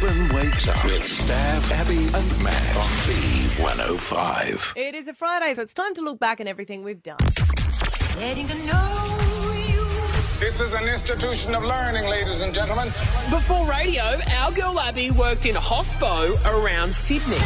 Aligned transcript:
Brisbane 0.00 0.28
wakes 0.34 0.68
up 0.68 0.84
with 0.84 1.02
Stav, 1.02 1.72
Abby, 1.72 1.96
and 1.96 2.42
Matt 2.42 2.76
on 2.76 2.84
B105. 3.06 4.76
It 4.76 4.94
is 4.94 5.08
a 5.08 5.14
Friday, 5.14 5.54
so 5.54 5.62
it's 5.62 5.72
time 5.72 5.94
to 5.94 6.02
look 6.02 6.18
back 6.18 6.38
on 6.38 6.46
everything 6.46 6.82
we've 6.82 7.02
done. 7.02 7.16
Getting 8.14 8.46
to 8.46 8.54
know 8.66 9.54
you. 9.68 9.84
This 10.38 10.60
is 10.60 10.74
an 10.74 10.86
institution 10.86 11.54
of 11.54 11.64
learning, 11.64 12.04
ladies 12.10 12.42
and 12.42 12.52
gentlemen. 12.52 12.88
Before 13.30 13.64
radio, 13.66 14.20
our 14.38 14.52
girl 14.52 14.78
Abby 14.78 15.12
worked 15.12 15.46
in 15.46 15.56
a 15.56 15.60
hospo 15.60 16.34
around 16.44 16.92
Sydney. 16.92 17.38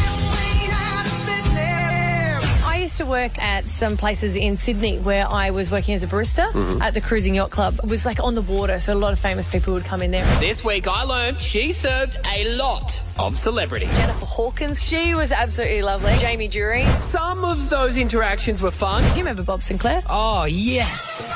I 3.01 3.03
used 3.03 3.09
to 3.09 3.19
work 3.19 3.43
at 3.43 3.67
some 3.67 3.97
places 3.97 4.37
in 4.37 4.59
Sydney 4.59 4.99
where 4.99 5.27
I 5.27 5.53
was 5.53 5.71
working 5.71 5.95
as 5.95 6.03
a 6.03 6.07
barista 6.07 6.47
mm-hmm. 6.49 6.83
at 6.83 6.93
the 6.93 7.01
Cruising 7.01 7.35
Yacht 7.35 7.51
Club. 7.51 7.81
It 7.83 7.89
was 7.89 8.05
like 8.05 8.23
on 8.23 8.35
the 8.35 8.43
water, 8.43 8.79
so 8.79 8.93
a 8.93 8.95
lot 8.95 9.15
of 9.15 9.19
famous 9.19 9.49
people 9.49 9.73
would 9.73 9.87
come 9.87 10.03
in 10.03 10.11
there. 10.11 10.27
This 10.39 10.63
week 10.63 10.87
I 10.87 11.05
learned 11.05 11.41
she 11.41 11.73
served 11.73 12.19
a 12.27 12.45
lot 12.57 13.03
of 13.19 13.39
celebrities. 13.39 13.89
Jennifer 13.97 14.27
Hawkins, 14.27 14.87
she 14.87 15.15
was 15.15 15.33
absolutely 15.33 15.81
lovely. 15.81 16.15
Jamie 16.19 16.49
Durie. 16.49 16.85
Do 16.85 16.93
Some 16.93 17.43
of 17.43 17.71
those 17.71 17.97
interactions 17.97 18.61
were 18.61 18.71
fun. 18.71 19.03
Do 19.03 19.09
you 19.09 19.15
remember 19.17 19.45
Bob 19.45 19.61
Sinclar? 19.61 20.03
Oh, 20.11 20.45
yes. 20.45 21.33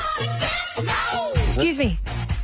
Excuse 1.35 1.79
me, 1.79 1.97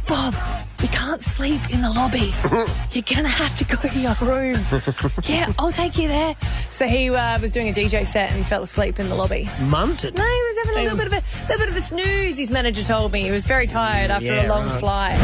Bob. 0.07 0.33
You 0.81 0.87
can't 0.87 1.21
sleep 1.21 1.61
in 1.69 1.81
the 1.81 1.89
lobby. 1.91 2.33
You're 2.91 3.03
gonna 3.15 3.27
have 3.29 3.53
to 3.55 3.63
go 3.65 3.77
to 3.77 3.99
your 3.99 4.15
room. 4.21 4.59
yeah, 5.23 5.51
I'll 5.59 5.71
take 5.71 5.97
you 5.97 6.07
there. 6.07 6.35
So 6.69 6.87
he 6.87 7.09
uh, 7.11 7.39
was 7.39 7.51
doing 7.51 7.69
a 7.69 7.71
DJ 7.73 8.05
set 8.05 8.31
and 8.31 8.43
fell 8.45 8.63
asleep 8.63 8.99
in 8.99 9.07
the 9.07 9.15
lobby. 9.15 9.45
Munted. 9.59 10.15
No, 10.17 10.23
he 10.23 10.29
was 10.29 10.57
having 10.57 10.73
a 10.73 10.81
little 10.93 10.97
was- 10.97 11.03
bit 11.09 11.17
of 11.19 11.23
a 11.23 11.41
little 11.51 11.59
bit 11.59 11.69
of 11.69 11.77
a 11.77 11.81
snooze. 11.81 12.37
His 12.37 12.49
manager 12.51 12.83
told 12.83 13.11
me 13.11 13.21
he 13.21 13.31
was 13.31 13.45
very 13.45 13.67
tired 13.67 14.09
after 14.09 14.25
Yeah, 14.27 14.47
a 14.47 14.49
long 14.49 14.67
right. 14.67 14.79
flight. 14.79 15.17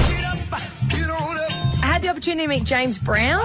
I 0.53 1.85
had 1.85 2.01
the 2.03 2.09
opportunity 2.09 2.43
to 2.43 2.47
meet 2.47 2.63
James 2.63 2.97
Brown. 2.99 3.41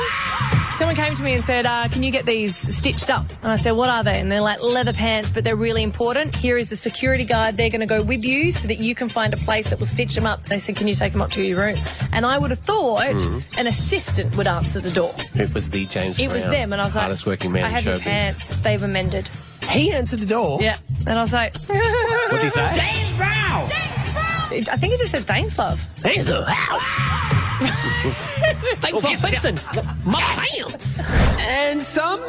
Someone 0.82 0.96
came 0.96 1.14
to 1.14 1.22
me 1.22 1.34
and 1.34 1.44
said, 1.44 1.64
uh, 1.64 1.86
"Can 1.92 2.02
you 2.02 2.10
get 2.10 2.26
these 2.26 2.56
stitched 2.56 3.08
up?" 3.08 3.24
And 3.44 3.52
I 3.52 3.56
said, 3.56 3.70
"What 3.76 3.88
are 3.88 4.02
they?" 4.02 4.18
And 4.18 4.32
they're 4.32 4.40
like 4.40 4.60
leather 4.60 4.92
pants, 4.92 5.30
but 5.30 5.44
they're 5.44 5.54
really 5.54 5.84
important. 5.84 6.34
Here 6.34 6.58
is 6.58 6.70
the 6.70 6.74
security 6.76 7.24
guard. 7.24 7.56
They're 7.56 7.70
going 7.70 7.82
to 7.82 7.86
go 7.86 8.02
with 8.02 8.24
you 8.24 8.50
so 8.50 8.66
that 8.66 8.78
you 8.80 8.92
can 8.96 9.08
find 9.08 9.32
a 9.32 9.36
place 9.36 9.70
that 9.70 9.78
will 9.78 9.86
stitch 9.86 10.16
them 10.16 10.26
up. 10.26 10.44
They 10.46 10.58
said, 10.58 10.74
"Can 10.74 10.88
you 10.88 10.94
take 10.96 11.12
them 11.12 11.22
up 11.22 11.30
to 11.30 11.40
your 11.40 11.60
room?" 11.60 11.78
And 12.12 12.26
I 12.26 12.36
would 12.36 12.50
have 12.50 12.58
thought 12.58 13.04
an 13.56 13.68
assistant 13.68 14.36
would 14.36 14.48
answer 14.48 14.80
the 14.80 14.90
door. 14.90 15.14
It 15.36 15.54
was 15.54 15.70
the 15.70 15.86
James 15.86 16.18
It 16.18 16.26
was 16.26 16.42
them, 16.46 16.72
and 16.72 16.82
I 16.82 16.86
was 16.86 16.96
like, 16.96 17.02
hardest 17.02 17.26
working 17.26 17.52
man 17.52 17.62
"I 17.62 17.68
in 17.68 17.74
have 17.74 17.84
your 17.84 17.98
showbiz. 17.98 18.02
pants. 18.02 18.56
They've 18.56 18.82
amended." 18.82 19.28
He 19.68 19.92
answered 19.92 20.18
the 20.18 20.26
door. 20.26 20.58
Yeah, 20.60 20.78
and 21.06 21.16
I 21.16 21.22
was 21.22 21.32
like, 21.32 21.56
What 21.68 22.32
did 22.32 22.42
he 22.42 22.50
say? 22.50 22.68
James 22.74 23.16
Brown. 23.16 23.70
I 24.68 24.76
think 24.78 24.94
he 24.94 24.98
just 24.98 25.12
said, 25.12 25.26
"Thanks, 25.26 25.56
love." 25.56 25.80
Thanks 25.98 26.26
for 26.26 26.44
Thanks 28.76 29.00
for 29.00 29.16
fixing 29.16 29.58
my 30.04 30.20
pants. 30.20 31.00
And 31.38 31.82
some, 31.82 32.20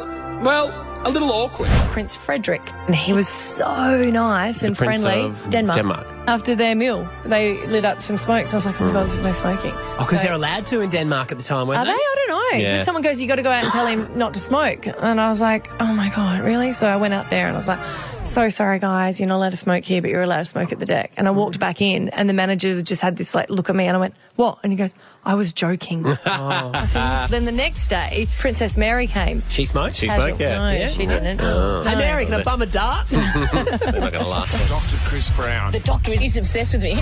well, 0.42 0.72
a 1.06 1.10
little 1.10 1.30
awkward. 1.30 1.68
Prince 1.92 2.16
Frederik. 2.16 2.62
And 2.86 2.94
he 2.94 3.12
was 3.12 3.28
so 3.28 4.10
nice 4.10 4.62
and 4.62 4.76
Prince 4.76 5.02
friendly. 5.02 5.24
of 5.24 5.50
Denmark. 5.50 5.76
Denmark. 5.76 6.06
After 6.26 6.54
their 6.54 6.74
meal, 6.74 7.08
they 7.26 7.64
lit 7.66 7.84
up 7.84 8.00
some 8.00 8.16
smokes. 8.16 8.52
I 8.52 8.56
was 8.56 8.66
like, 8.66 8.80
oh 8.80 8.84
my 8.84 8.90
mm. 8.90 8.94
God, 8.94 9.08
there's 9.08 9.22
no 9.22 9.32
smoking. 9.32 9.72
Oh, 9.74 9.96
because 9.98 10.20
So- 10.20 10.24
they're 10.24 10.32
allowed 10.32 10.66
to 10.68 10.80
in 10.80 10.90
Denmark 10.90 11.32
at 11.32 11.38
the 11.38 11.44
time, 11.44 11.68
weren't 11.68 11.80
Are 11.80 11.84
they? 11.84 11.92
I 11.92 12.14
don't 12.16 12.28
know. 12.28 12.58
Yeah. 12.58 12.78
But 12.78 12.84
someone 12.86 13.02
goes, 13.02 13.20
you 13.20 13.28
got 13.28 13.36
to 13.36 13.42
go 13.42 13.50
out 13.50 13.64
and 13.64 13.72
tell 13.72 13.86
him 13.86 14.08
not 14.16 14.32
to 14.34 14.40
smoke. 14.40 14.86
And 14.86 15.20
I 15.20 15.28
was 15.28 15.40
like, 15.40 15.68
oh 15.80 15.92
my 15.92 16.08
God, 16.10 16.40
really? 16.40 16.72
So 16.72 16.86
I 16.86 16.96
went 16.96 17.12
out 17.12 17.28
there 17.30 17.46
and 17.46 17.54
I 17.54 17.58
was 17.58 17.68
like, 17.68 17.80
so 18.24 18.48
sorry, 18.48 18.78
guys, 18.78 19.20
you're 19.20 19.28
not 19.28 19.36
allowed 19.36 19.50
to 19.50 19.56
smoke 19.56 19.84
here, 19.84 20.00
but 20.00 20.10
you're 20.10 20.22
allowed 20.22 20.38
to 20.38 20.44
smoke 20.44 20.72
at 20.72 20.78
the 20.78 20.86
deck. 20.86 21.12
And 21.16 21.28
I 21.28 21.32
mm. 21.32 21.36
walked 21.36 21.60
back 21.60 21.80
in 21.80 22.08
and 22.08 22.28
the 22.28 22.32
manager 22.32 22.80
just 22.82 23.00
had 23.00 23.16
this 23.16 23.34
like 23.34 23.50
look 23.50 23.70
at 23.70 23.76
me 23.76 23.86
and 23.86 23.96
I 23.96 24.00
went, 24.00 24.14
what? 24.36 24.58
And 24.62 24.72
he 24.72 24.76
goes, 24.76 24.94
I 25.24 25.34
was 25.34 25.52
joking. 25.52 26.04
Oh. 26.26 26.70
I 26.74 26.86
said, 26.86 27.00
"Yes." 27.00 27.30
Then 27.30 27.44
the 27.44 27.52
next 27.52 27.88
day, 27.88 28.26
Princess 28.38 28.76
Mary 28.76 29.06
came. 29.06 29.40
She 29.48 29.64
smoked? 29.64 29.94
She 29.96 30.06
Casual. 30.06 30.28
smoked, 30.28 30.40
yeah. 30.40 30.58
No, 30.58 30.70
Yeah. 30.70 30.88
she 30.88 31.06
didn't. 31.06 31.40
Oh. 31.40 31.84
Hey, 31.84 31.94
Mary, 31.96 32.24
can 32.24 32.34
I 32.34 32.42
bum 32.42 32.62
a 32.62 32.66
dart? 32.66 33.06
They're 33.08 33.22
not 33.22 34.12
going 34.12 34.12
to 34.12 34.26
laugh. 34.26 34.50
Dr. 34.68 34.96
Chris 35.08 35.30
Brown. 35.30 35.72
The 35.72 35.80
doctor 35.80 36.12
is 36.12 36.36
obsessed 36.36 36.74
with 36.74 36.82
me. 36.82 36.94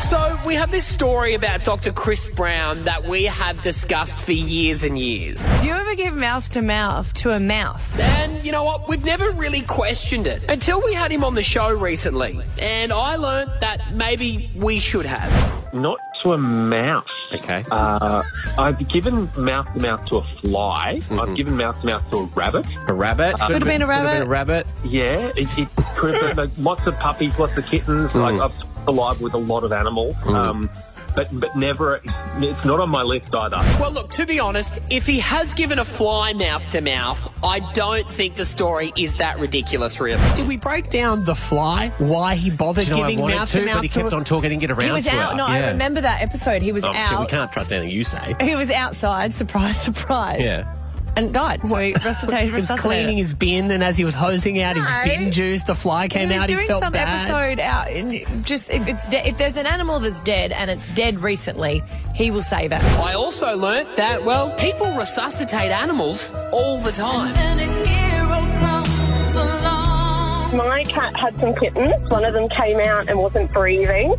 So 0.00 0.38
we 0.44 0.54
have 0.54 0.70
this 0.70 0.86
story 0.86 1.34
about 1.34 1.64
Dr. 1.64 1.92
Chris 1.92 2.28
Brown 2.30 2.82
that 2.84 3.04
we 3.04 3.24
have 3.24 3.60
discussed 3.62 4.18
for 4.18 4.32
years 4.32 4.82
and 4.82 4.98
years. 4.98 5.40
Do 5.60 5.68
you 5.68 5.74
ever 5.74 5.94
give 5.94 6.14
mouth 6.14 6.50
to 6.52 6.62
mouth 6.62 7.12
to 7.14 7.30
a 7.30 7.38
mouse? 7.38 7.98
And 8.00 8.44
you 8.44 8.50
know 8.50 8.64
what? 8.64 8.88
We've 8.88 9.04
never 9.04 9.30
really 9.32 9.60
questioned 9.62 10.26
it 10.26 10.42
until 10.48 10.82
we 10.84 10.94
had 10.94 11.12
him 11.12 11.22
on 11.22 11.34
the 11.34 11.42
show 11.42 11.72
recently. 11.76 12.40
And 12.58 12.92
I 12.92 13.16
learnt 13.16 13.60
that 13.60 13.94
maybe 13.94 14.50
we 14.56 14.80
should 14.80 15.06
have. 15.06 15.30
Not 15.72 15.98
to 16.22 16.32
a 16.32 16.38
mouse. 16.38 17.06
Okay. 17.32 17.64
Uh, 17.70 18.22
I've 18.58 18.88
given 18.88 19.30
mouth 19.36 19.72
to 19.74 19.80
mouth 19.80 20.04
to 20.08 20.16
a 20.16 20.40
fly. 20.40 20.94
I've 20.96 21.02
mm-hmm. 21.02 21.34
given 21.34 21.56
mouth 21.56 21.80
to 21.80 21.86
mouth 21.86 22.10
to 22.10 22.16
a 22.16 22.24
rabbit. 22.24 22.66
A 22.88 22.94
rabbit. 22.94 23.40
Uh, 23.40 23.46
could 23.46 23.62
have 23.62 23.64
been 23.64 23.82
a 23.82 23.86
Could 23.86 23.94
have 23.94 24.18
been 24.18 24.26
a 24.26 24.30
rabbit. 24.30 24.64
rabbit. 24.64 24.66
Yeah, 24.84 25.32
it, 25.36 25.58
it 25.58 25.68
could 25.96 26.14
have 26.14 26.36
been 26.36 26.48
like, 26.48 26.58
lots 26.58 26.86
of 26.86 26.98
puppies, 26.98 27.38
lots 27.38 27.56
of 27.56 27.66
kittens. 27.66 28.14
Like 28.14 28.34
mm. 28.34 28.44
I've 28.44 28.58
talked 28.58 28.69
alive 28.88 29.20
with 29.20 29.34
a 29.34 29.38
lot 29.38 29.64
of 29.64 29.72
animals. 29.72 30.16
Um, 30.26 30.70
but 31.16 31.26
but 31.32 31.56
never. 31.56 32.00
It's 32.36 32.64
not 32.64 32.78
on 32.78 32.88
my 32.88 33.02
list 33.02 33.34
either. 33.34 33.56
Well, 33.80 33.90
look, 33.92 34.10
to 34.12 34.24
be 34.26 34.38
honest, 34.38 34.78
if 34.90 35.06
he 35.06 35.18
has 35.18 35.52
given 35.54 35.80
a 35.80 35.84
fly 35.84 36.32
mouth 36.34 36.66
to 36.70 36.80
mouth, 36.80 37.28
I 37.42 37.58
don't 37.72 38.06
think 38.06 38.36
the 38.36 38.44
story 38.44 38.92
is 38.96 39.16
that 39.16 39.40
ridiculous, 39.40 39.98
really. 40.00 40.22
Did 40.36 40.46
we 40.46 40.56
break 40.56 40.88
down 40.88 41.24
the 41.24 41.34
fly? 41.34 41.88
Why 41.98 42.36
he 42.36 42.48
bothered 42.50 42.84
Do 42.84 42.92
you 42.92 42.96
know, 42.98 43.02
I 43.02 43.10
giving 43.10 43.22
wanted 43.22 43.36
mouth 43.38 43.50
to, 43.50 43.58
to 43.60 43.66
mouth 43.66 43.74
but 43.78 43.82
he 43.82 43.88
to 43.88 43.94
kept 43.94 44.06
it? 44.06 44.12
on 44.14 44.24
talking 44.24 44.52
and 44.52 44.60
get 44.60 44.70
around 44.70 44.86
He 44.86 44.92
was 44.92 45.04
to 45.06 45.10
out. 45.10 45.30
her. 45.32 45.36
No, 45.36 45.46
I 45.46 45.58
Yeah. 45.58 45.68
remember 45.70 46.00
that 46.02 46.22
episode. 46.22 46.62
He 46.62 46.70
was 46.70 46.84
Obviously, 46.84 47.16
we 47.16 47.22
out. 47.24 47.28
can't 47.28 47.52
trust 47.52 47.72
anything 47.72 47.92
you 47.92 48.04
say. 48.04 48.36
He 48.40 48.54
was 48.54 48.70
outside. 48.70 49.34
Surprise, 49.34 49.80
surprise. 49.82 50.40
Yeah. 50.40 50.72
And 51.20 51.34
died. 51.34 51.60
So 51.68 51.76
he 51.76 51.92
resuscitated. 51.92 52.48
He 52.54 52.60
was 52.60 52.70
cleaning 52.80 53.16
his 53.18 53.34
bin, 53.34 53.70
and 53.70 53.82
as 53.84 53.96
he 53.98 54.04
was 54.04 54.14
hosing 54.14 54.60
out 54.60 54.76
his 54.76 54.84
No. 54.86 55.02
bin 55.04 55.30
juice, 55.32 55.62
the 55.64 55.74
fly 55.74 56.08
came 56.08 56.30
out. 56.30 56.32
he 56.32 56.36
was 56.38 56.42
out. 56.44 56.48
doing 56.48 56.60
he 56.62 56.66
felt 56.68 56.82
some 56.82 56.92
bad. 56.92 57.28
episode 57.30 57.60
out. 57.60 57.88
And 57.90 58.44
just 58.46 58.70
if 58.70 58.88
it's 58.88 59.06
de- 59.08 59.28
if 59.28 59.36
there's 59.38 59.56
an 59.56 59.66
animal 59.66 59.98
that's 60.00 60.20
dead 60.20 60.52
and 60.52 60.70
it's 60.70 60.88
dead 60.94 61.18
recently, 61.20 61.82
he 62.14 62.30
will 62.30 62.42
save 62.42 62.72
it. 62.72 62.82
I 62.82 63.12
also 63.14 63.56
learnt 63.56 63.94
that, 63.96 64.24
well, 64.24 64.50
people 64.56 64.90
resuscitate 64.96 65.70
animals 65.70 66.32
all 66.52 66.78
the 66.80 66.92
time. 66.92 67.34
And 67.36 67.60
a 67.60 67.64
hero 67.86 68.40
comes 68.60 69.34
along. 69.36 70.56
My 70.56 70.84
cat 70.84 71.14
had 71.16 71.38
some 71.38 71.54
kittens. 71.56 72.08
One 72.10 72.24
of 72.24 72.32
them 72.32 72.48
came 72.48 72.80
out 72.80 73.08
and 73.08 73.18
wasn't 73.18 73.52
breathing. 73.52 74.14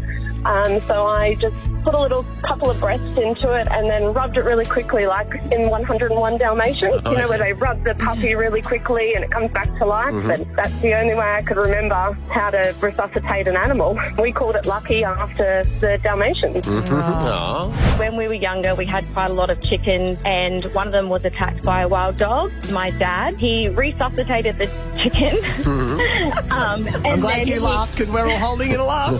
Um, 0.45 0.81
so 0.81 1.05
I 1.07 1.35
just 1.35 1.55
put 1.83 1.93
a 1.93 1.99
little 1.99 2.23
couple 2.43 2.69
of 2.69 2.79
breaths 2.79 3.03
into 3.17 3.53
it 3.59 3.67
and 3.71 3.89
then 3.89 4.13
rubbed 4.13 4.37
it 4.37 4.41
really 4.43 4.65
quickly, 4.65 5.05
like 5.07 5.33
in 5.51 5.69
101 5.69 6.37
Dalmatians, 6.37 7.01
you 7.05 7.17
know, 7.17 7.27
where 7.27 7.37
they 7.39 7.53
rub 7.53 7.83
the 7.83 7.95
puppy 7.95 8.35
really 8.35 8.61
quickly 8.61 9.13
and 9.15 9.23
it 9.23 9.31
comes 9.31 9.51
back 9.51 9.67
to 9.77 9.85
life. 9.85 10.13
And 10.29 10.45
that's 10.55 10.77
the 10.81 10.93
only 10.95 11.13
way 11.15 11.25
I 11.35 11.41
could 11.41 11.57
remember 11.57 12.17
how 12.29 12.49
to 12.51 12.75
resuscitate 12.81 13.47
an 13.47 13.55
animal. 13.55 13.99
We 14.19 14.31
called 14.31 14.55
it 14.55 14.65
Lucky 14.65 15.03
after 15.03 15.63
the 15.79 15.99
Dalmatians. 16.03 16.67
Aw. 16.67 17.97
When 17.97 18.15
we 18.17 18.27
were 18.27 18.33
younger, 18.33 18.75
we 18.75 18.85
had 18.85 19.05
quite 19.13 19.31
a 19.31 19.33
lot 19.33 19.49
of 19.49 19.61
chickens, 19.63 20.19
and 20.25 20.65
one 20.73 20.87
of 20.87 20.93
them 20.93 21.09
was 21.09 21.23
attacked 21.25 21.63
by 21.63 21.81
a 21.81 21.87
wild 21.87 22.17
dog. 22.17 22.51
My 22.71 22.91
dad, 22.91 23.37
he 23.37 23.69
resuscitated 23.69 24.57
the 24.57 24.67
chicken. 25.01 25.37
um, 26.51 26.85
and 26.87 27.07
I'm 27.07 27.19
glad 27.19 27.47
you 27.47 27.53
he- 27.55 27.59
laughed 27.59 27.97
because 27.97 28.11
we're 28.11 28.27
all 28.27 28.37
holding 28.37 28.71
it 28.71 28.79
a 28.79 28.83
laugh. 28.83 29.19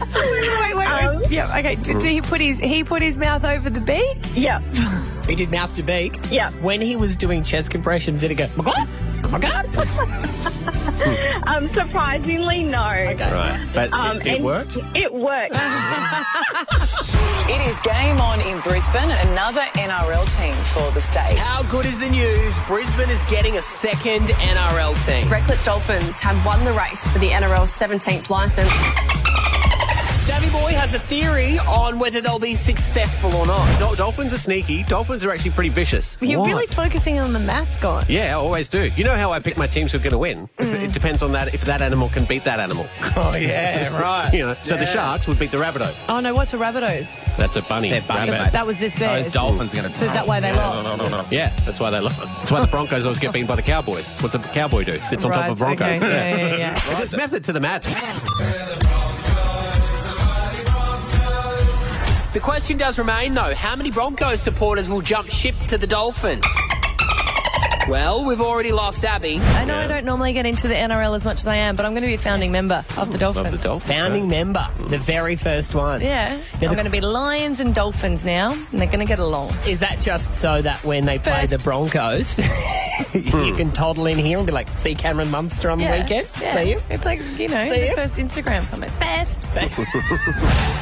Wait, 0.00 0.60
wait, 0.60 0.76
wait. 0.76 0.86
Um, 0.86 1.22
yeah. 1.30 1.58
Okay. 1.58 1.76
Did, 1.76 1.98
did 1.98 2.10
he 2.10 2.20
put 2.20 2.40
his 2.40 2.58
he 2.58 2.84
put 2.84 3.02
his 3.02 3.18
mouth 3.18 3.44
over 3.44 3.70
the 3.70 3.80
beak? 3.80 4.18
Yeah, 4.34 4.60
he 5.26 5.34
did 5.34 5.50
mouth 5.50 5.74
to 5.76 5.82
beak. 5.82 6.18
Yeah. 6.30 6.50
When 6.62 6.80
he 6.80 6.96
was 6.96 7.16
doing 7.16 7.42
chest 7.42 7.70
compressions, 7.70 8.20
did 8.20 8.30
he 8.30 8.36
go, 8.36 8.48
my 8.56 8.64
God? 8.64 8.88
My 9.30 9.38
God? 9.38 9.66
um, 11.46 11.68
surprisingly, 11.72 12.64
no. 12.64 12.84
Okay. 12.86 13.32
Right. 13.32 13.68
But 13.72 13.92
Um, 13.92 14.18
it, 14.20 14.26
it 14.26 14.42
worked? 14.42 14.76
It 14.94 15.12
worked. 15.28 15.56
It 17.48 17.60
is 17.68 17.80
game 17.80 18.20
on 18.20 18.40
in 18.42 18.60
Brisbane, 18.60 19.10
another 19.10 19.62
NRL 19.74 20.26
team 20.36 20.54
for 20.74 20.90
the 20.92 21.00
state. 21.00 21.38
How 21.38 21.62
good 21.64 21.86
is 21.86 21.98
the 21.98 22.08
news? 22.08 22.58
Brisbane 22.66 23.10
is 23.10 23.24
getting 23.24 23.56
a 23.58 23.62
second 23.62 24.28
NRL 24.28 24.94
team. 25.06 25.28
Redcliffe 25.30 25.64
Dolphins 25.64 26.20
have 26.20 26.44
won 26.46 26.62
the 26.64 26.72
race 26.72 27.08
for 27.08 27.18
the 27.18 27.28
NRL's 27.30 27.72
17th 27.72 28.28
licence. 28.30 28.70
Davy 30.26 30.50
Boy 30.50 30.72
has 30.74 30.94
a 30.94 31.00
theory 31.00 31.58
on 31.68 31.98
whether 31.98 32.20
they'll 32.20 32.38
be 32.38 32.54
successful 32.54 33.34
or 33.34 33.44
not. 33.44 33.78
Dol- 33.80 33.96
Dolphins 33.96 34.32
are 34.32 34.38
sneaky. 34.38 34.84
Dolphins 34.84 35.24
are 35.24 35.32
actually 35.32 35.50
pretty 35.50 35.68
vicious. 35.70 36.16
You're 36.20 36.44
really 36.44 36.68
focusing 36.68 37.18
on 37.18 37.32
the 37.32 37.40
mascot. 37.40 38.08
Yeah, 38.08 38.30
I 38.30 38.32
always 38.34 38.68
do. 38.68 38.88
You 38.96 39.02
know 39.02 39.16
how 39.16 39.32
I 39.32 39.40
pick 39.40 39.56
my 39.56 39.66
teams 39.66 39.90
who 39.90 39.98
are 39.98 40.00
going 40.00 40.12
to 40.12 40.18
win? 40.18 40.48
Mm. 40.58 40.84
It 40.84 40.92
depends 40.92 41.22
on 41.22 41.32
that 41.32 41.52
if 41.54 41.64
that 41.64 41.82
animal 41.82 42.08
can 42.08 42.24
beat 42.26 42.44
that 42.44 42.60
animal. 42.60 42.86
Oh, 43.16 43.36
yeah, 43.36 43.98
right. 44.00 44.32
You 44.32 44.46
know, 44.46 44.54
so 44.62 44.76
the 44.76 44.86
Sharks 44.86 45.26
would 45.26 45.40
beat 45.40 45.50
the 45.50 45.56
Rabbitohs. 45.56 46.04
Oh 46.08 46.20
no, 46.20 46.34
what's 46.34 46.54
a 46.54 46.56
Rabbitohs? 46.58 47.36
That's 47.36 47.56
a 47.56 47.62
bunny. 47.62 47.90
They're 47.90 48.00
bunny, 48.02 48.30
rabbit. 48.30 48.44
mate. 48.44 48.52
That 48.52 48.66
was 48.66 48.78
this 48.78 48.94
theirs. 48.96 49.24
Those 49.24 49.32
Dolphins 49.32 49.74
are 49.74 49.78
going 49.78 49.92
to. 49.92 49.98
So 49.98 50.04
is 50.04 50.12
that 50.12 50.26
why 50.28 50.38
they 50.38 50.52
lost? 50.52 50.84
No, 50.84 50.96
no, 50.96 51.08
no, 51.08 51.22
no. 51.22 51.28
Yeah, 51.32 51.52
that's 51.64 51.80
why 51.80 51.90
they 51.90 51.98
lost. 51.98 52.20
That's 52.20 52.50
why 52.50 52.60
the 52.60 52.68
Broncos 52.68 53.04
always 53.04 53.18
get 53.18 53.32
beaten 53.32 53.48
by 53.48 53.56
the 53.56 53.62
Cowboys. 53.62 54.08
What's 54.20 54.36
a 54.36 54.38
cowboy 54.38 54.84
do? 54.84 54.98
Sits 55.00 55.24
on 55.24 55.32
top 55.32 55.50
of 55.50 55.56
a 55.60 55.64
Bronco. 55.64 55.84
okay. 55.84 55.98
Yeah, 55.98 56.36
yeah, 56.36 56.56
yeah. 56.56 56.96
There's 56.98 57.12
method 57.16 57.42
to 57.44 57.52
the 57.52 57.60
madness. 57.60 58.92
The 62.32 62.40
question 62.40 62.78
does 62.78 62.98
remain, 62.98 63.34
though 63.34 63.54
how 63.54 63.76
many 63.76 63.90
Broncos 63.90 64.40
supporters 64.40 64.88
will 64.88 65.02
jump 65.02 65.28
ship 65.28 65.54
to 65.68 65.76
the 65.76 65.86
Dolphins? 65.86 66.46
Well, 67.88 68.24
we've 68.24 68.40
already 68.40 68.72
lost 68.72 69.04
Abby. 69.04 69.38
I 69.38 69.66
know 69.66 69.76
I 69.76 69.86
don't 69.86 70.06
normally 70.06 70.32
get 70.32 70.46
into 70.46 70.66
the 70.66 70.74
NRL 70.74 71.14
as 71.14 71.26
much 71.26 71.40
as 71.40 71.46
I 71.46 71.56
am, 71.56 71.76
but 71.76 71.84
I'm 71.84 71.92
going 71.92 72.02
to 72.02 72.06
be 72.06 72.14
a 72.14 72.18
founding 72.18 72.50
member 72.50 72.86
of 72.96 73.12
the 73.12 73.18
Dolphins. 73.18 73.50
the 73.50 73.68
dolphins 73.68 73.92
Founding 73.92 74.28
member, 74.28 74.66
the 74.88 74.96
very 74.96 75.36
first 75.36 75.74
one. 75.74 76.00
Yeah. 76.00 76.38
the- 76.58 76.68
I'm 76.68 76.72
going 76.72 76.86
to 76.86 76.90
be 76.90 77.02
Lions 77.02 77.60
and 77.60 77.74
Dolphins 77.74 78.24
now, 78.24 78.52
and 78.52 78.80
they're 78.80 78.86
going 78.86 79.00
to 79.00 79.04
get 79.04 79.18
along. 79.18 79.52
Is 79.66 79.80
that 79.80 80.00
just 80.00 80.34
so 80.34 80.62
that 80.62 80.82
when 80.84 81.04
they 81.04 81.18
play 81.18 81.40
First. 81.40 81.50
the 81.52 81.58
Broncos, 81.58 82.38
you 83.12 83.30
hmm. 83.30 83.56
can 83.56 83.72
toddle 83.72 84.06
in 84.06 84.16
here 84.16 84.38
and 84.38 84.46
be 84.46 84.52
like, 84.52 84.68
see 84.78 84.94
Cameron 84.94 85.30
Munster 85.30 85.68
on 85.68 85.78
the 85.78 85.84
weekend? 85.84 86.28
Yeah. 86.40 86.56
See 86.56 86.70
you? 86.70 86.80
It's 86.88 87.04
like, 87.04 87.18
you 87.38 87.48
know, 87.48 87.70
See 87.70 87.80
the 87.80 87.86
you? 87.88 87.94
first 87.94 88.14
Instagram 88.14 88.66
comment. 88.70 88.92
Best. 89.00 89.42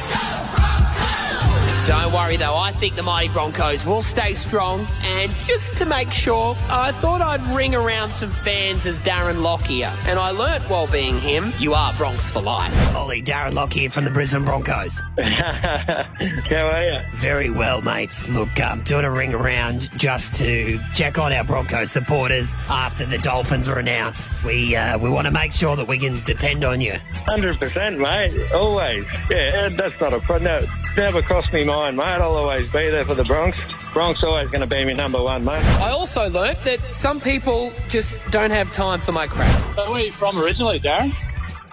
Don't 1.87 2.13
worry 2.13 2.37
though, 2.37 2.55
I 2.55 2.71
think 2.71 2.95
the 2.95 3.01
mighty 3.03 3.29
Broncos 3.29 3.85
will 3.85 4.03
stay 4.03 4.33
strong. 4.35 4.85
And 5.03 5.31
just 5.43 5.75
to 5.77 5.85
make 5.85 6.11
sure, 6.11 6.55
I 6.69 6.91
thought 6.91 7.21
I'd 7.21 7.41
ring 7.55 7.73
around 7.73 8.11
some 8.11 8.29
fans 8.29 8.85
as 8.85 9.01
Darren 9.01 9.41
Lockyer. 9.41 9.91
And 10.05 10.19
I 10.19 10.29
learnt 10.29 10.63
while 10.69 10.87
being 10.87 11.19
him, 11.19 11.51
you 11.57 11.73
are 11.73 11.91
Broncs 11.93 12.31
for 12.31 12.39
life. 12.39 12.71
Ollie, 12.95 13.21
Darren 13.23 13.53
Lockyer 13.53 13.89
from 13.89 14.05
the 14.05 14.11
Brisbane 14.11 14.45
Broncos. 14.45 14.99
How 15.19 16.69
are 16.69 16.83
you? 16.83 16.99
Very 17.15 17.49
well, 17.49 17.81
mates. 17.81 18.27
Look, 18.29 18.59
um, 18.59 18.83
doing 18.83 19.03
a 19.03 19.11
ring 19.11 19.33
around 19.33 19.89
just 19.97 20.35
to 20.35 20.79
check 20.93 21.17
on 21.17 21.33
our 21.33 21.43
Broncos 21.43 21.91
supporters 21.91 22.55
after 22.69 23.05
the 23.07 23.17
Dolphins 23.17 23.67
were 23.67 23.79
announced. 23.79 24.43
We 24.43 24.75
uh, 24.75 24.99
we 24.99 25.09
want 25.09 25.25
to 25.25 25.31
make 25.31 25.51
sure 25.51 25.75
that 25.75 25.87
we 25.87 25.97
can 25.97 26.23
depend 26.25 26.63
on 26.63 26.79
you. 26.79 26.93
Hundred 27.25 27.59
percent, 27.59 27.97
mate. 27.99 28.51
Always. 28.53 29.03
Yeah, 29.29 29.69
that's 29.69 29.99
not 29.99 30.13
a 30.13 30.19
problem. 30.19 30.43
No, 30.43 30.67
never 30.95 31.21
crossed 31.21 31.51
me 31.53 31.65
mind, 31.71 31.97
mate. 31.97 32.05
I'll 32.05 32.35
always 32.35 32.67
be 32.67 32.89
there 32.89 33.05
for 33.05 33.15
the 33.15 33.23
Broncs. 33.23 33.55
Broncs 33.93 34.21
always 34.23 34.49
going 34.49 34.61
to 34.61 34.67
be 34.67 34.83
my 34.85 34.93
number 34.93 35.21
one, 35.21 35.45
mate. 35.45 35.63
I 35.79 35.89
also 35.89 36.29
learnt 36.29 36.61
that 36.65 36.79
some 36.93 37.19
people 37.21 37.71
just 37.89 38.17
don't 38.31 38.51
have 38.51 38.71
time 38.73 38.99
for 38.99 39.11
my 39.11 39.27
crap. 39.27 39.75
So 39.75 39.91
where 39.91 40.01
are 40.01 40.05
you 40.05 40.11
from 40.11 40.37
originally, 40.41 40.79
Darren? 40.79 41.13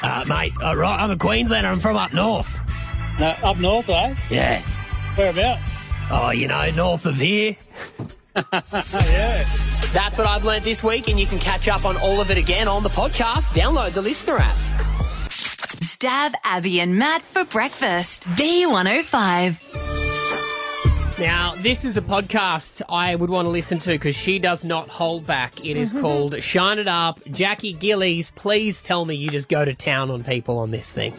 Uh, 0.01 0.25
mate, 0.29 0.53
uh, 0.63 0.77
right, 0.77 1.01
I'm 1.01 1.11
a 1.11 1.17
Queenslander. 1.17 1.69
I'm 1.69 1.81
from 1.81 1.97
up 1.97 2.13
north. 2.13 2.59
No, 3.19 3.35
up 3.43 3.59
north, 3.59 3.89
eh? 3.89 4.15
Yeah. 4.31 4.63
Whereabouts? 5.17 5.63
Oh, 6.11 6.31
you 6.31 6.47
know, 6.47 6.71
north 6.71 7.05
of 7.05 7.17
here. 7.17 7.57
yeah. 8.37 9.45
That's 9.93 10.17
what 10.17 10.27
I've 10.27 10.45
learnt 10.45 10.65
this 10.65 10.85
week, 10.85 11.09
and 11.09 11.19
you 11.19 11.27
can 11.27 11.39
catch 11.39 11.67
up 11.67 11.85
on 11.85 11.97
all 11.97 12.21
of 12.21 12.31
it 12.31 12.39
again 12.39 12.69
on 12.69 12.85
the 12.85 12.91
podcast. 12.91 13.49
Download 13.49 13.93
the 13.93 14.03
listener 14.03 14.37
app. 14.39 14.57
Stav 15.31 16.35
Abby 16.45 16.81
and 16.81 16.97
Matt 16.97 17.23
for 17.23 17.45
breakfast. 17.45 18.29
B105. 18.31 19.78
Now, 21.21 21.57
this 21.57 21.85
is 21.85 21.97
a 21.97 22.01
podcast 22.01 22.81
I 22.89 23.17
would 23.17 23.29
want 23.29 23.47
to 23.47 23.51
listen 23.51 23.81
to 23.81 23.91
because 23.91 24.15
she 24.15 24.39
does 24.39 24.63
not 24.65 24.89
hold 24.89 25.27
back. 25.27 25.59
It 25.65 25.77
is 25.77 25.91
mm-hmm. 25.91 26.01
called 26.01 26.41
Shine 26.41 26.79
It 26.79 26.87
Up. 26.87 27.19
Jackie 27.33 27.73
Gillies, 27.73 28.31
please 28.31 28.81
tell 28.81 29.05
me 29.05 29.17
you 29.17 29.29
just 29.29 29.49
go 29.49 29.65
to 29.65 29.75
town 29.75 30.13
on 30.13 30.23
people 30.23 30.59
on 30.59 30.71
this 30.71 30.93
thing. 30.93 31.13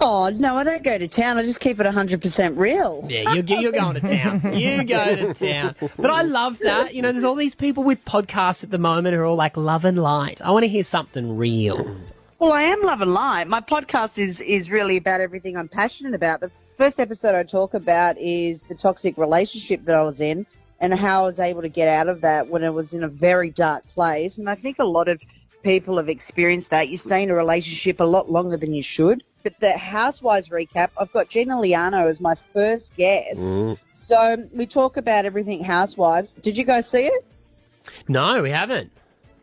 Oh, 0.00 0.28
no, 0.28 0.54
I 0.56 0.62
don't 0.62 0.84
go 0.84 0.96
to 0.96 1.08
town. 1.08 1.38
I 1.38 1.42
just 1.42 1.58
keep 1.58 1.80
it 1.80 1.86
100% 1.86 2.56
real. 2.56 3.04
Yeah, 3.08 3.34
you're, 3.34 3.60
you're 3.60 3.72
going 3.72 3.94
to 3.94 4.00
town. 4.00 4.56
You 4.56 4.84
go 4.84 5.16
to 5.16 5.34
town. 5.34 5.74
But 5.98 6.12
I 6.12 6.22
love 6.22 6.60
that. 6.60 6.94
You 6.94 7.02
know, 7.02 7.10
there's 7.10 7.24
all 7.24 7.34
these 7.34 7.56
people 7.56 7.82
with 7.82 8.04
podcasts 8.04 8.62
at 8.62 8.70
the 8.70 8.78
moment 8.78 9.16
who 9.16 9.22
are 9.22 9.24
all 9.24 9.34
like 9.34 9.56
love 9.56 9.84
and 9.84 9.98
light. 9.98 10.40
I 10.40 10.52
want 10.52 10.62
to 10.62 10.68
hear 10.68 10.84
something 10.84 11.36
real. 11.36 11.96
Well, 12.38 12.52
I 12.52 12.62
am 12.62 12.80
love 12.82 13.00
and 13.00 13.12
light. 13.12 13.48
My 13.48 13.60
podcast 13.60 14.20
is, 14.20 14.40
is 14.40 14.70
really 14.70 14.98
about 14.98 15.20
everything 15.20 15.56
I'm 15.56 15.68
passionate 15.68 16.14
about. 16.14 16.38
The 16.38 16.52
first 16.76 17.00
episode 17.00 17.34
I 17.34 17.42
talk 17.42 17.74
about 17.74 18.18
is 18.18 18.62
the 18.64 18.74
toxic 18.74 19.16
relationship 19.16 19.84
that 19.86 19.96
I 19.96 20.02
was 20.02 20.20
in 20.20 20.46
and 20.80 20.92
how 20.92 21.22
I 21.22 21.26
was 21.26 21.40
able 21.40 21.62
to 21.62 21.68
get 21.68 21.88
out 21.88 22.08
of 22.08 22.20
that 22.20 22.48
when 22.48 22.62
I 22.62 22.70
was 22.70 22.92
in 22.92 23.02
a 23.02 23.08
very 23.08 23.50
dark 23.50 23.86
place. 23.88 24.38
And 24.38 24.48
I 24.48 24.54
think 24.54 24.78
a 24.78 24.84
lot 24.84 25.08
of 25.08 25.22
people 25.62 25.96
have 25.96 26.08
experienced 26.08 26.70
that. 26.70 26.88
You 26.88 26.98
stay 26.98 27.22
in 27.22 27.30
a 27.30 27.34
relationship 27.34 28.00
a 28.00 28.04
lot 28.04 28.30
longer 28.30 28.56
than 28.56 28.72
you 28.74 28.82
should. 28.82 29.24
But 29.42 29.58
the 29.60 29.72
Housewives 29.72 30.48
recap, 30.48 30.90
I've 30.98 31.12
got 31.12 31.28
Gina 31.28 31.54
Liano 31.56 32.10
as 32.10 32.20
my 32.20 32.34
first 32.34 32.94
guest. 32.96 33.40
So 33.92 34.48
we 34.52 34.66
talk 34.66 34.96
about 34.96 35.24
everything 35.24 35.64
Housewives. 35.64 36.34
Did 36.34 36.58
you 36.58 36.64
guys 36.64 36.88
see 36.88 37.06
it? 37.06 37.24
No, 38.08 38.42
we 38.42 38.50
haven't. 38.50 38.90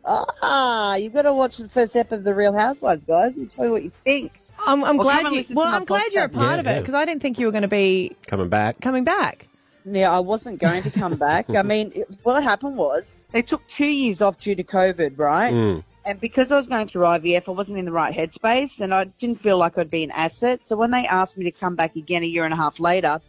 Ah, 0.06 0.96
you've 0.96 1.14
got 1.14 1.22
to 1.22 1.32
watch 1.32 1.56
the 1.56 1.68
first 1.68 1.96
ep 1.96 2.12
of 2.12 2.22
the 2.22 2.34
Real 2.34 2.52
Housewives, 2.52 3.02
guys, 3.04 3.38
and 3.38 3.50
tell 3.50 3.64
me 3.64 3.70
what 3.70 3.82
you 3.82 3.92
think. 4.04 4.32
I'm, 4.66 4.84
I'm 4.84 4.98
Or 4.98 5.04
come 5.04 5.22
glad 5.24 5.32
you. 5.48 5.54
Well, 5.54 5.66
I'm 5.66 5.84
glad 5.84 6.12
you're 6.12 6.24
a 6.24 6.28
part 6.28 6.54
Yeah, 6.56 6.60
of 6.60 6.66
it 6.66 6.70
yeah. 6.70 6.80
because 6.80 6.94
I 6.94 7.04
didn't 7.04 7.22
think 7.22 7.38
you 7.38 7.46
were 7.46 7.52
going 7.52 7.62
to 7.62 7.68
be 7.68 8.16
Coming 8.26 8.48
back. 8.48 8.80
coming 8.80 9.04
back. 9.04 9.46
Yeah, 9.84 10.10
I 10.10 10.18
wasn't 10.20 10.60
going 10.60 10.82
to 10.82 10.90
come 10.90 11.16
back. 11.16 11.50
I 11.50 11.62
mean, 11.62 11.92
it, 11.94 12.08
what 12.22 12.42
happened 12.42 12.76
was 12.76 13.28
they 13.32 13.42
took 13.42 13.66
two 13.68 13.86
years 13.86 14.22
off 14.22 14.38
due 14.38 14.54
to 14.54 14.64
COVID, 14.64 15.18
right? 15.18 15.52
Mm. 15.52 15.84
And 16.06 16.20
because 16.20 16.52
I 16.52 16.56
was 16.56 16.68
going 16.68 16.86
through 16.86 17.02
IVF, 17.02 17.48
I 17.48 17.50
wasn't 17.50 17.78
in 17.78 17.84
the 17.84 17.92
right 17.92 18.14
headspace 18.14 18.80
and 18.80 18.92
I 18.94 19.04
didn't 19.04 19.40
feel 19.40 19.58
like 19.58 19.76
I'd 19.78 19.90
be 19.90 20.04
an 20.04 20.10
asset. 20.10 20.62
So 20.64 20.76
when 20.76 20.90
they 20.90 21.06
asked 21.06 21.36
me 21.36 21.44
to 21.44 21.50
come 21.50 21.76
back 21.76 21.96
again 21.96 22.22
a 22.22 22.26
year 22.26 22.44
and 22.44 22.52
a 22.52 22.56
half 22.56 22.78
later, 22.80 23.20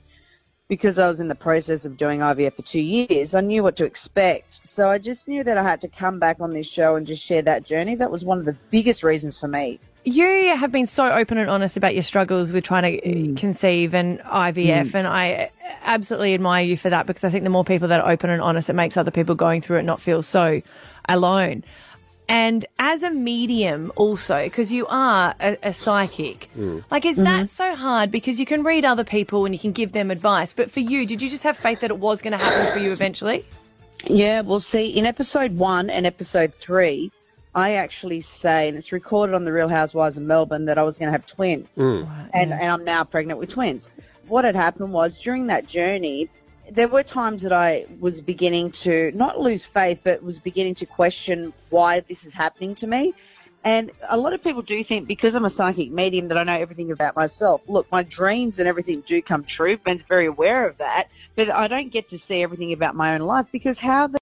because 0.67 0.97
I 0.97 1.07
was 1.07 1.19
in 1.19 1.27
the 1.27 1.35
process 1.35 1.85
of 1.85 1.95
doing 1.97 2.19
IVF 2.21 2.53
for 2.55 2.63
two 2.63 2.81
years, 2.81 3.35
I 3.35 3.41
knew 3.41 3.61
what 3.61 3.75
to 3.77 3.85
expect. 3.85 4.67
So 4.67 4.89
I 4.89 4.97
just 4.97 5.27
knew 5.27 5.43
that 5.43 5.57
I 5.57 5.63
had 5.63 5.79
to 5.81 5.87
come 5.87 6.19
back 6.19 6.37
on 6.39 6.51
this 6.51 6.67
show 6.67 6.95
and 6.95 7.05
just 7.05 7.21
share 7.23 7.41
that 7.43 7.65
journey. 7.65 7.95
That 7.95 8.11
was 8.11 8.25
one 8.25 8.39
of 8.39 8.45
the 8.45 8.57
biggest 8.71 9.03
reasons 9.03 9.39
for 9.39 9.47
me. 9.47 9.79
You 10.07 10.55
have 10.55 10.71
been 10.71 10.85
so 10.85 11.09
open 11.09 11.39
and 11.39 11.49
honest 11.49 11.77
about 11.77 11.95
your 11.95 12.03
struggles 12.03 12.51
with 12.51 12.63
trying 12.63 12.83
to 12.99 13.31
uh, 13.33 13.35
conceive 13.39 13.95
and 13.95 14.19
IVF, 14.19 14.91
Mm. 14.91 14.93
and 14.95 15.07
I 15.07 15.49
absolutely 15.83 16.35
admire 16.35 16.63
you 16.63 16.77
for 16.77 16.91
that 16.91 17.07
because 17.07 17.23
I 17.23 17.31
think 17.31 17.43
the 17.43 17.49
more 17.49 17.63
people 17.65 17.87
that 17.87 18.01
are 18.01 18.11
open 18.11 18.29
and 18.29 18.39
honest, 18.41 18.69
it 18.69 18.73
makes 18.73 18.97
other 18.97 19.09
people 19.09 19.33
going 19.33 19.61
through 19.61 19.79
it 19.79 19.83
not 19.83 19.99
feel 19.99 20.21
so 20.21 20.61
alone. 21.09 21.63
And 22.29 22.65
as 22.79 23.01
a 23.03 23.09
medium, 23.11 23.91
also, 23.95 24.43
because 24.43 24.71
you 24.71 24.85
are 24.87 25.33
a, 25.39 25.57
a 25.63 25.73
psychic, 25.73 26.49
like, 26.91 27.05
is 27.05 27.17
that 27.17 27.49
so 27.49 27.75
hard? 27.75 28.11
Because 28.11 28.39
you 28.39 28.45
can 28.47 28.63
read 28.63 28.83
other 28.85 29.03
people 29.03 29.45
and 29.45 29.53
you 29.53 29.59
can 29.59 29.71
give 29.71 29.91
them 29.91 30.09
advice. 30.11 30.51
But 30.53 30.71
for 30.71 30.79
you, 30.79 31.05
did 31.05 31.21
you 31.21 31.29
just 31.29 31.43
have 31.43 31.55
faith 31.57 31.81
that 31.81 31.91
it 31.91 31.97
was 31.99 32.21
going 32.23 32.31
to 32.31 32.43
happen 32.43 32.71
for 32.73 32.79
you 32.79 32.91
eventually? 32.91 33.45
Yeah, 34.05 34.41
we'll 34.41 34.59
see, 34.59 34.87
in 34.87 35.05
episode 35.05 35.57
one 35.57 35.89
and 35.91 36.05
episode 36.07 36.53
three, 36.53 37.11
I 37.55 37.75
actually 37.75 38.19
say, 38.21 38.67
and 38.67 38.77
it's 38.77 38.91
recorded 38.91 39.33
on 39.33 39.45
the 39.45 39.53
Real 39.53 39.69
Housewives 39.69 40.17
of 40.17 40.23
Melbourne, 40.23 40.65
that 40.65 40.77
I 40.77 40.83
was 40.83 40.97
going 40.97 41.07
to 41.07 41.11
have 41.13 41.25
twins, 41.25 41.69
mm. 41.75 42.07
and, 42.33 42.51
and 42.51 42.69
I'm 42.69 42.83
now 42.83 43.05
pregnant 43.05 43.39
with 43.39 43.49
twins. 43.49 43.89
What 44.27 44.43
had 44.43 44.55
happened 44.55 44.91
was 44.91 45.21
during 45.21 45.47
that 45.47 45.65
journey, 45.65 46.29
there 46.69 46.89
were 46.89 47.03
times 47.03 47.41
that 47.43 47.53
I 47.53 47.85
was 47.99 48.21
beginning 48.21 48.71
to 48.71 49.11
not 49.13 49.39
lose 49.39 49.63
faith, 49.63 49.99
but 50.03 50.21
was 50.21 50.39
beginning 50.39 50.75
to 50.75 50.85
question 50.85 51.53
why 51.69 52.01
this 52.01 52.25
is 52.25 52.33
happening 52.33 52.75
to 52.75 52.87
me. 52.87 53.13
And 53.63 53.91
a 54.09 54.17
lot 54.17 54.33
of 54.33 54.43
people 54.43 54.61
do 54.61 54.83
think 54.83 55.07
because 55.07 55.33
I'm 55.33 55.45
a 55.45 55.49
psychic 55.49 55.91
medium 55.91 56.27
that 56.27 56.37
I 56.37 56.43
know 56.43 56.53
everything 56.53 56.91
about 56.91 57.15
myself. 57.15 57.67
Look, 57.67 57.91
my 57.91 58.03
dreams 58.03 58.59
and 58.59 58.67
everything 58.67 59.01
do 59.01 59.21
come 59.23 59.43
true. 59.43 59.77
Ben's 59.77 60.03
very 60.03 60.27
aware 60.27 60.67
of 60.67 60.77
that. 60.77 61.07
But 61.35 61.49
I 61.49 61.67
don't 61.67 61.89
get 61.89 62.09
to 62.09 62.19
see 62.19 62.43
everything 62.43 62.73
about 62.73 62.95
my 62.95 63.15
own 63.15 63.21
life 63.21 63.47
because 63.51 63.79
how 63.79 64.05
the 64.07 64.19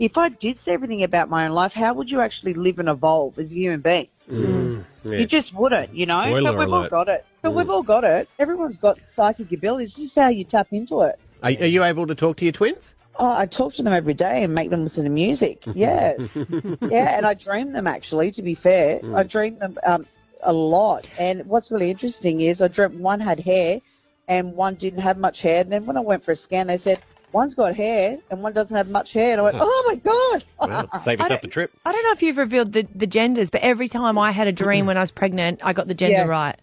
if 0.00 0.16
I 0.16 0.30
did 0.30 0.58
see 0.58 0.70
everything 0.72 1.02
about 1.02 1.28
my 1.28 1.44
own 1.46 1.52
life, 1.52 1.74
how 1.74 1.92
would 1.92 2.10
you 2.10 2.22
actually 2.22 2.54
live 2.54 2.78
and 2.78 2.88
evolve 2.88 3.38
as 3.38 3.52
a 3.52 3.54
human 3.54 3.80
being? 3.80 4.08
Mm. 4.30 4.82
Yeah. 5.04 5.18
You 5.18 5.26
just 5.26 5.54
wouldn't, 5.54 5.94
you 5.94 6.06
know. 6.06 6.22
Spoiler 6.22 6.52
but 6.52 6.58
we've 6.58 6.72
all 6.72 6.88
got 6.88 7.08
it. 7.08 7.26
But 7.42 7.54
we've 7.54 7.68
all 7.68 7.82
got 7.82 8.04
it. 8.04 8.28
Everyone's 8.38 8.78
got 8.78 8.98
psychic 9.14 9.52
abilities. 9.52 9.88
It's 9.90 9.98
just 9.98 10.18
how 10.18 10.28
you 10.28 10.44
tap 10.44 10.68
into 10.72 11.02
it. 11.02 11.18
Are, 11.42 11.50
are 11.50 11.66
you 11.66 11.84
able 11.84 12.06
to 12.06 12.14
talk 12.14 12.38
to 12.38 12.46
your 12.46 12.52
twins? 12.52 12.94
Oh, 13.16 13.30
I 13.30 13.44
talk 13.44 13.74
to 13.74 13.82
them 13.82 13.92
every 13.92 14.14
day 14.14 14.42
and 14.42 14.54
make 14.54 14.70
them 14.70 14.84
listen 14.84 15.04
to 15.04 15.10
music. 15.10 15.64
Yes, 15.74 16.34
yeah, 16.36 17.16
and 17.16 17.26
I 17.26 17.34
dream 17.34 17.72
them 17.72 17.86
actually. 17.86 18.30
To 18.32 18.42
be 18.42 18.54
fair, 18.54 19.00
I 19.14 19.22
dream 19.22 19.58
them 19.58 19.76
um, 19.84 20.06
a 20.42 20.52
lot. 20.52 21.06
And 21.18 21.44
what's 21.44 21.70
really 21.70 21.90
interesting 21.90 22.40
is 22.40 22.62
I 22.62 22.68
dreamt 22.68 22.94
one 22.94 23.20
had 23.20 23.38
hair, 23.38 23.80
and 24.28 24.54
one 24.54 24.76
didn't 24.76 25.00
have 25.00 25.18
much 25.18 25.42
hair. 25.42 25.60
And 25.60 25.70
then 25.70 25.84
when 25.84 25.98
I 25.98 26.00
went 26.00 26.24
for 26.24 26.32
a 26.32 26.36
scan, 26.36 26.68
they 26.68 26.78
said 26.78 27.00
one's 27.32 27.54
got 27.54 27.74
hair 27.74 28.18
and 28.30 28.42
one 28.42 28.52
doesn't 28.52 28.76
have 28.76 28.88
much 28.88 29.12
hair. 29.12 29.32
And 29.32 29.40
I 29.40 29.44
went, 29.44 29.56
oh 29.60 29.84
my 29.88 29.96
god! 29.96 30.44
Well, 30.90 30.98
save 31.00 31.18
yourself 31.20 31.40
the 31.40 31.48
trip. 31.48 31.72
I 31.84 31.92
don't 31.92 32.02
know 32.04 32.12
if 32.12 32.22
you've 32.22 32.38
revealed 32.38 32.72
the, 32.72 32.86
the 32.94 33.06
genders, 33.06 33.50
but 33.50 33.60
every 33.62 33.88
time 33.88 34.18
I 34.18 34.30
had 34.32 34.46
a 34.48 34.52
dream 34.52 34.86
when 34.86 34.96
I 34.96 35.00
was 35.00 35.10
pregnant, 35.10 35.60
I 35.62 35.72
got 35.72 35.86
the 35.88 35.94
gender 35.94 36.18
Yeah. 36.18 36.26
right. 36.26 36.58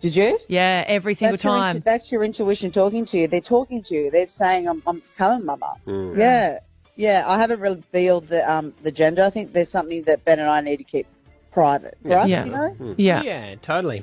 Did 0.00 0.16
you? 0.16 0.38
Yeah, 0.48 0.82
every 0.86 1.12
single 1.12 1.32
that's 1.34 1.44
Your 1.44 1.52
time. 1.52 1.76
intu- 1.76 1.84
that's 1.84 2.10
your 2.10 2.24
intuition 2.24 2.70
talking 2.70 3.04
to 3.04 3.18
you. 3.18 3.28
They're 3.28 3.42
talking 3.42 3.82
to 3.82 3.94
you. 3.94 4.10
They're 4.10 4.26
saying, 4.26 4.66
"I'm, 4.66 4.82
I'm 4.86 5.02
coming, 5.18 5.44
Mama." 5.44 5.74
Mm. 5.86 6.16
Yeah, 6.16 6.58
yeah. 6.96 7.24
I 7.26 7.36
haven't 7.36 7.60
revealed 7.60 8.28
the 8.28 8.50
um 8.50 8.72
the 8.82 8.90
gender. 8.90 9.22
I 9.24 9.28
think 9.28 9.52
there's 9.52 9.68
something 9.68 10.02
that 10.04 10.24
Ben 10.24 10.38
and 10.38 10.48
I 10.48 10.62
need 10.62 10.78
to 10.78 10.84
keep 10.84 11.06
private 11.52 11.98
for 12.02 12.14
us. 12.16 12.30
You 12.30 12.44
know. 12.46 12.94
Yeah. 12.96 13.22
Yeah, 13.22 13.56
totally. 13.60 14.02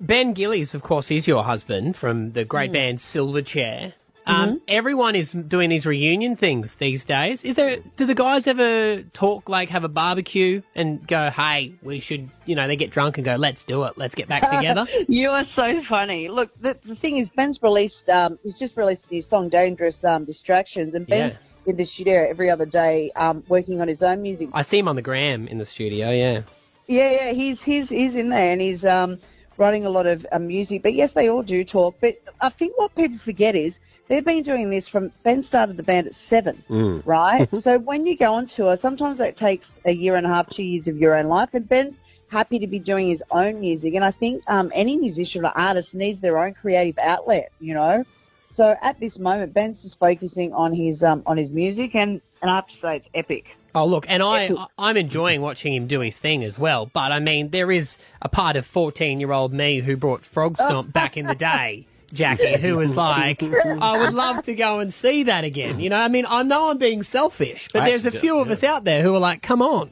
Ben 0.00 0.32
Gillies, 0.32 0.74
of 0.74 0.82
course, 0.82 1.10
is 1.10 1.28
your 1.28 1.44
husband 1.44 1.94
from 1.96 2.32
the 2.32 2.46
great 2.46 2.72
band 2.72 2.98
Silverchair. 2.98 3.92
Um, 4.26 4.60
Everyone 4.68 5.14
is 5.14 5.32
doing 5.32 5.70
these 5.70 5.84
reunion 5.84 6.36
things 6.36 6.76
these 6.76 7.04
days. 7.04 7.44
Is 7.44 7.56
there? 7.56 7.78
Do 7.96 8.06
the 8.06 8.14
guys 8.14 8.46
ever 8.46 9.02
talk 9.12 9.48
like 9.48 9.68
have 9.68 9.84
a 9.84 9.88
barbecue 9.88 10.62
and 10.74 11.06
go, 11.06 11.30
"Hey, 11.30 11.74
we 11.82 12.00
should," 12.00 12.30
you 12.46 12.54
know, 12.54 12.66
they 12.66 12.76
get 12.76 12.90
drunk 12.90 13.18
and 13.18 13.24
go, 13.24 13.36
"Let's 13.36 13.64
do 13.64 13.84
it. 13.84 13.98
Let's 13.98 14.14
get 14.14 14.28
back 14.28 14.50
together." 14.56 14.86
you 15.08 15.30
are 15.30 15.44
so 15.44 15.82
funny. 15.82 16.28
Look, 16.28 16.54
the, 16.60 16.76
the 16.84 16.94
thing 16.96 17.18
is, 17.18 17.28
Ben's 17.28 17.62
released, 17.62 18.08
um, 18.08 18.38
he's 18.42 18.54
just 18.54 18.76
released 18.76 19.10
his 19.10 19.26
song 19.26 19.48
Dangerous 19.48 20.02
um, 20.04 20.24
Distractions, 20.24 20.94
and 20.94 21.06
Ben's 21.06 21.36
in 21.66 21.76
the 21.76 21.84
studio 21.84 22.26
every 22.28 22.50
other 22.50 22.66
day 22.66 23.10
um, 23.16 23.42
working 23.48 23.80
on 23.80 23.88
his 23.88 24.02
own 24.02 24.22
music. 24.22 24.48
I 24.52 24.62
see 24.62 24.78
him 24.78 24.88
on 24.88 24.96
the 24.96 25.02
gram 25.02 25.48
in 25.48 25.58
the 25.58 25.64
studio. 25.64 26.10
Yeah. 26.10 26.42
Yeah, 26.86 27.10
yeah, 27.10 27.32
he's 27.32 27.62
he's 27.64 27.88
he's 27.88 28.14
in 28.14 28.28
there 28.28 28.50
and 28.50 28.60
he's 28.60 28.84
um, 28.84 29.18
writing 29.56 29.86
a 29.86 29.90
lot 29.90 30.06
of 30.06 30.26
uh, 30.32 30.38
music. 30.38 30.82
But 30.82 30.94
yes, 30.94 31.12
they 31.14 31.28
all 31.28 31.42
do 31.42 31.64
talk. 31.64 31.96
But 32.00 32.16
I 32.40 32.48
think 32.48 32.76
what 32.78 32.94
people 32.94 33.18
forget 33.18 33.54
is 33.54 33.80
they've 34.08 34.24
been 34.24 34.42
doing 34.42 34.70
this 34.70 34.88
from 34.88 35.12
Ben 35.22 35.42
started 35.42 35.76
the 35.76 35.82
band 35.82 36.06
at 36.06 36.14
seven, 36.14 36.62
Mm. 36.68 37.02
right? 37.06 37.48
so 37.62 37.78
when 37.78 38.06
you 38.06 38.16
go 38.16 38.32
on 38.34 38.46
tour, 38.46 38.76
sometimes 38.76 39.18
that 39.18 39.36
takes 39.36 39.80
a 39.84 39.92
year 39.92 40.16
and 40.16 40.26
a 40.26 40.30
half, 40.30 40.48
two 40.48 40.62
years 40.62 40.88
of 40.88 40.96
your 40.98 41.14
own 41.16 41.26
life. 41.26 41.54
And 41.54 41.68
Ben's 41.68 42.00
happy 42.28 42.58
to 42.58 42.66
be 42.66 42.78
doing 42.78 43.06
his 43.08 43.22
own 43.30 43.60
music. 43.60 43.94
And 43.94 44.04
I 44.04 44.10
think 44.10 44.42
um, 44.48 44.70
any 44.74 44.96
musician 44.96 45.44
or 45.44 45.52
artist 45.56 45.94
needs 45.94 46.20
their 46.20 46.38
own 46.38 46.54
creative 46.54 46.98
outlet, 46.98 47.50
you 47.60 47.74
know. 47.74 48.04
So 48.44 48.74
at 48.82 49.00
this 49.00 49.18
moment, 49.18 49.54
Ben's 49.54 49.82
just 49.82 49.98
focusing 49.98 50.52
on 50.52 50.72
his 50.74 51.02
um, 51.02 51.22
on 51.26 51.36
his 51.36 51.50
music, 51.52 51.94
and, 51.94 52.20
and 52.42 52.50
I 52.50 52.56
have 52.56 52.66
to 52.68 52.74
say 52.74 52.96
it's 52.96 53.08
epic. 53.14 53.56
Oh 53.74 53.86
look, 53.86 54.06
and 54.08 54.22
I 54.22 54.50
I'm 54.78 54.96
enjoying 54.96 55.40
watching 55.40 55.74
him 55.74 55.86
do 55.86 56.00
his 56.00 56.18
thing 56.18 56.44
as 56.44 56.58
well. 56.58 56.86
But 56.86 57.10
I 57.10 57.20
mean, 57.20 57.50
there 57.50 57.72
is 57.72 57.98
a 58.22 58.28
part 58.28 58.56
of 58.56 58.66
14 58.66 59.20
year 59.20 59.32
old 59.32 59.52
me 59.52 59.80
who 59.80 59.96
brought 59.96 60.22
Frogstomp 60.22 60.92
back 60.92 61.16
in 61.16 61.26
the 61.26 61.34
day. 61.34 61.86
Jackie, 62.12 62.56
who 62.58 62.76
was 62.76 62.94
like, 62.96 63.42
I 63.42 63.98
would 63.98 64.14
love 64.14 64.44
to 64.44 64.54
go 64.54 64.78
and 64.78 64.94
see 64.94 65.24
that 65.24 65.42
again. 65.42 65.80
You 65.80 65.90
know, 65.90 65.96
I 65.96 66.06
mean, 66.06 66.26
I 66.28 66.44
know 66.44 66.70
I'm 66.70 66.78
being 66.78 67.02
selfish, 67.02 67.68
but 67.72 67.82
I 67.82 67.90
there's 67.90 68.06
a 68.06 68.12
few 68.12 68.34
do, 68.34 68.38
of 68.38 68.50
us 68.50 68.62
out 68.62 68.84
there 68.84 69.02
who 69.02 69.12
are 69.16 69.18
like, 69.18 69.42
come 69.42 69.60
on. 69.60 69.90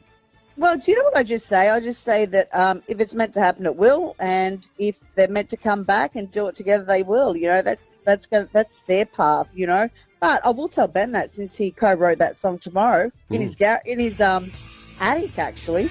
Well, 0.55 0.77
do 0.77 0.91
you 0.91 0.97
know 0.97 1.03
what 1.03 1.17
I 1.17 1.23
just 1.23 1.47
say? 1.47 1.69
I 1.69 1.79
just 1.79 2.03
say 2.03 2.25
that 2.27 2.47
um, 2.53 2.83
if 2.87 2.99
it's 2.99 3.13
meant 3.13 3.33
to 3.33 3.41
happen, 3.41 3.65
it 3.65 3.75
will, 3.75 4.15
and 4.19 4.67
if 4.77 4.99
they're 5.15 5.27
meant 5.27 5.49
to 5.49 5.57
come 5.57 5.83
back 5.83 6.15
and 6.15 6.31
do 6.31 6.47
it 6.47 6.55
together, 6.55 6.85
they 6.85 7.03
will. 7.03 7.35
You 7.35 7.47
know, 7.47 7.61
that's 7.61 7.87
that's 8.05 8.27
gonna, 8.27 8.47
that's 8.53 8.75
their 8.85 9.05
path. 9.05 9.47
You 9.53 9.67
know, 9.67 9.89
but 10.23 10.45
I 10.45 10.49
will 10.51 10.69
tell 10.69 10.87
Ben 10.87 11.11
that 11.11 11.29
since 11.29 11.57
he 11.57 11.71
co-wrote 11.71 12.17
that 12.19 12.37
song 12.37 12.57
tomorrow 12.57 13.11
in 13.29 13.41
Mm. 13.41 13.43
his 13.43 13.55
gar- 13.55 13.81
in 13.85 13.99
his 13.99 14.21
um 14.21 14.51
attic, 14.99 15.37
actually. 15.37 15.89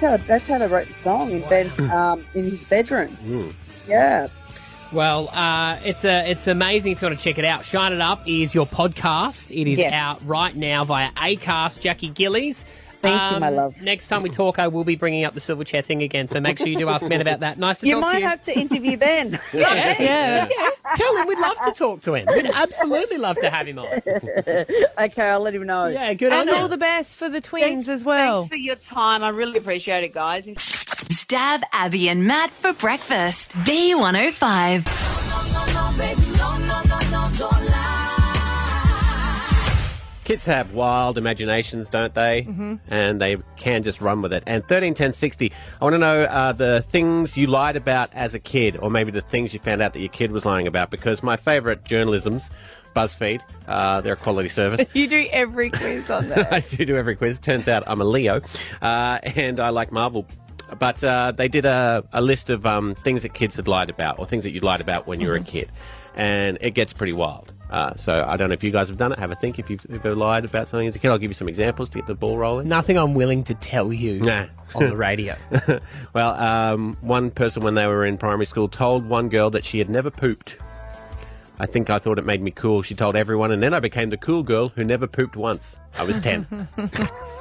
That's 0.00 0.22
how, 0.22 0.26
that's 0.28 0.48
how 0.48 0.58
they 0.58 0.66
wrote 0.68 0.86
the 0.86 0.94
song 0.94 1.30
in 1.32 1.40
Ben's 1.48 1.76
um 1.80 2.24
in 2.34 2.44
his 2.50 2.62
bedroom. 2.64 3.54
Yeah. 3.88 4.28
Well, 4.92 5.28
uh, 5.30 5.78
it's 5.84 6.04
a 6.04 6.30
it's 6.30 6.46
amazing 6.46 6.92
if 6.92 7.02
you 7.02 7.08
want 7.08 7.18
to 7.18 7.22
check 7.24 7.36
it 7.38 7.44
out. 7.44 7.64
Shine 7.64 7.92
It 7.92 8.00
Up 8.00 8.22
is 8.26 8.54
your 8.54 8.66
podcast. 8.66 9.50
It 9.50 9.68
is 9.70 9.78
Yes. 9.80 9.92
out 9.92 10.20
right 10.24 10.54
now 10.56 10.84
via 10.84 11.10
Acast. 11.12 11.80
Jackie 11.80 12.08
Gillies. 12.10 12.64
Thank 13.00 13.34
you, 13.34 13.40
my 13.40 13.48
um, 13.48 13.54
love. 13.54 13.80
Next 13.82 14.08
time 14.08 14.22
we 14.22 14.30
talk, 14.30 14.58
I 14.58 14.68
will 14.68 14.84
be 14.84 14.96
bringing 14.96 15.24
up 15.24 15.34
the 15.34 15.40
Silverchair 15.40 15.84
thing 15.84 16.02
again. 16.02 16.26
So 16.28 16.40
make 16.40 16.58
sure 16.58 16.66
you 16.66 16.76
do 16.78 16.88
ask 16.88 17.08
Ben 17.08 17.20
about 17.20 17.40
that. 17.40 17.58
Nice 17.58 17.80
to 17.80 17.86
You 17.86 18.00
talk 18.00 18.10
to 18.10 18.16
you. 18.16 18.18
You 18.18 18.24
might 18.24 18.30
have 18.30 18.44
to 18.46 18.58
interview 18.58 18.96
Ben. 18.96 19.40
Yeah, 19.52 19.96
Yeah. 20.00 20.48
yeah. 20.50 20.70
Tell 20.96 21.16
him 21.16 21.26
we'd 21.28 21.38
love 21.38 21.56
to 21.64 21.72
talk 21.72 22.00
to 22.02 22.14
him. 22.14 22.26
We'd 22.34 22.50
absolutely 22.52 23.18
love 23.18 23.36
to 23.40 23.50
have 23.50 23.66
him 23.68 23.78
on. 23.78 23.86
okay, 24.98 25.22
I'll 25.22 25.40
let 25.40 25.54
him 25.54 25.66
know. 25.66 25.86
Yeah, 25.86 26.12
good 26.14 26.32
and 26.32 26.48
on 26.48 26.54
you. 26.56 26.60
all 26.62 26.68
the 26.68 26.76
best 26.76 27.16
for 27.16 27.28
the 27.28 27.40
twins 27.40 27.64
Thanks- 27.86 27.88
as 27.88 28.04
well. 28.04 28.42
Thanks 28.42 28.50
for 28.54 28.56
your 28.56 28.76
time. 28.76 29.22
I 29.22 29.28
really 29.28 29.58
appreciate 29.58 30.04
it, 30.04 30.12
guys. 30.14 30.44
Stav 30.46 31.62
Abby 31.72 32.08
and 32.08 32.24
Matt 32.26 32.50
for 32.50 32.72
breakfast. 32.72 33.52
B105. 33.58 35.27
Kids 40.28 40.44
have 40.44 40.74
wild 40.74 41.16
imaginations, 41.16 41.88
don't 41.88 42.12
they? 42.12 42.42
Mhm. 42.42 42.80
And 42.88 43.18
they 43.18 43.38
can 43.56 43.82
just 43.82 44.02
run 44.02 44.20
with 44.20 44.30
it. 44.34 44.42
And 44.46 44.62
thirteen 44.68 44.92
ten 44.92 45.14
sixty. 45.14 45.50
I 45.80 45.84
want 45.84 45.94
to 45.94 45.98
know 45.98 46.24
uh, 46.24 46.52
the 46.52 46.82
things 46.90 47.34
you 47.38 47.46
lied 47.46 47.76
about 47.76 48.10
as 48.12 48.34
a 48.34 48.38
kid, 48.38 48.76
or 48.76 48.90
maybe 48.90 49.10
the 49.10 49.22
things 49.22 49.54
you 49.54 49.60
found 49.60 49.80
out 49.80 49.94
that 49.94 50.00
your 50.00 50.10
kid 50.10 50.30
was 50.30 50.44
lying 50.44 50.66
about. 50.66 50.90
Because 50.90 51.22
my 51.22 51.38
favourite 51.38 51.82
journalism's 51.84 52.50
BuzzFeed. 52.94 53.40
Uh, 53.66 54.02
they're 54.02 54.12
a 54.12 54.16
quality 54.16 54.50
service. 54.50 54.86
You 54.92 55.08
do 55.08 55.26
every 55.32 55.70
quiz 55.70 56.10
on 56.10 56.28
there. 56.28 56.46
I 56.52 56.60
do 56.60 56.84
do 56.84 56.96
every 56.96 57.16
quiz. 57.16 57.38
Turns 57.38 57.66
out 57.66 57.84
I'm 57.86 58.02
a 58.02 58.04
Leo, 58.04 58.42
uh, 58.82 59.20
and 59.22 59.58
I 59.58 59.70
like 59.70 59.92
Marvel. 59.92 60.26
But 60.78 61.02
uh, 61.02 61.32
they 61.32 61.48
did 61.48 61.64
a, 61.64 62.04
a 62.12 62.20
list 62.20 62.50
of 62.50 62.66
um, 62.66 62.94
things 62.96 63.22
that 63.22 63.32
kids 63.32 63.56
had 63.56 63.66
lied 63.66 63.88
about, 63.88 64.18
or 64.18 64.26
things 64.26 64.44
that 64.44 64.50
you 64.50 64.60
lied 64.60 64.82
about 64.82 65.06
when 65.06 65.22
you 65.22 65.28
were 65.28 65.36
a 65.36 65.40
kid, 65.40 65.70
and 66.14 66.58
it 66.60 66.72
gets 66.72 66.92
pretty 66.92 67.14
wild. 67.14 67.54
Uh, 67.70 67.94
so 67.96 68.24
I 68.26 68.36
don't 68.36 68.48
know 68.48 68.54
if 68.54 68.64
you 68.64 68.70
guys 68.70 68.88
have 68.88 68.96
done 68.96 69.12
it. 69.12 69.18
Have 69.18 69.30
a 69.30 69.34
think 69.34 69.58
if 69.58 69.68
you've 69.68 69.84
ever 69.92 70.14
lied 70.14 70.44
about 70.46 70.68
something 70.68 70.88
as 70.88 70.96
a 70.96 70.98
kid. 70.98 71.10
I'll 71.10 71.18
give 71.18 71.30
you 71.30 71.34
some 71.34 71.48
examples 71.48 71.90
to 71.90 71.98
get 71.98 72.06
the 72.06 72.14
ball 72.14 72.38
rolling. 72.38 72.66
Nothing 72.68 72.96
I'm 72.98 73.14
willing 73.14 73.44
to 73.44 73.54
tell 73.54 73.92
you 73.92 74.20
Nah. 74.20 74.46
on 74.74 74.86
the 74.86 74.96
radio. 74.96 75.36
well, 76.14 76.30
um, 76.34 76.96
one 77.02 77.30
person 77.30 77.62
when 77.62 77.74
they 77.74 77.86
were 77.86 78.06
in 78.06 78.16
primary 78.16 78.46
school 78.46 78.68
told 78.68 79.06
one 79.06 79.28
girl 79.28 79.50
that 79.50 79.64
she 79.64 79.78
had 79.78 79.90
never 79.90 80.10
pooped. 80.10 80.56
I 81.60 81.66
think 81.66 81.90
I 81.90 81.98
thought 81.98 82.18
it 82.18 82.24
made 82.24 82.40
me 82.40 82.52
cool. 82.52 82.82
She 82.82 82.94
told 82.94 83.16
everyone, 83.16 83.50
and 83.50 83.60
then 83.62 83.74
I 83.74 83.80
became 83.80 84.10
the 84.10 84.16
cool 84.16 84.42
girl 84.44 84.68
who 84.68 84.84
never 84.84 85.06
pooped 85.08 85.36
once. 85.36 85.76
I 85.96 86.04
was 86.04 86.18
10. 86.20 86.68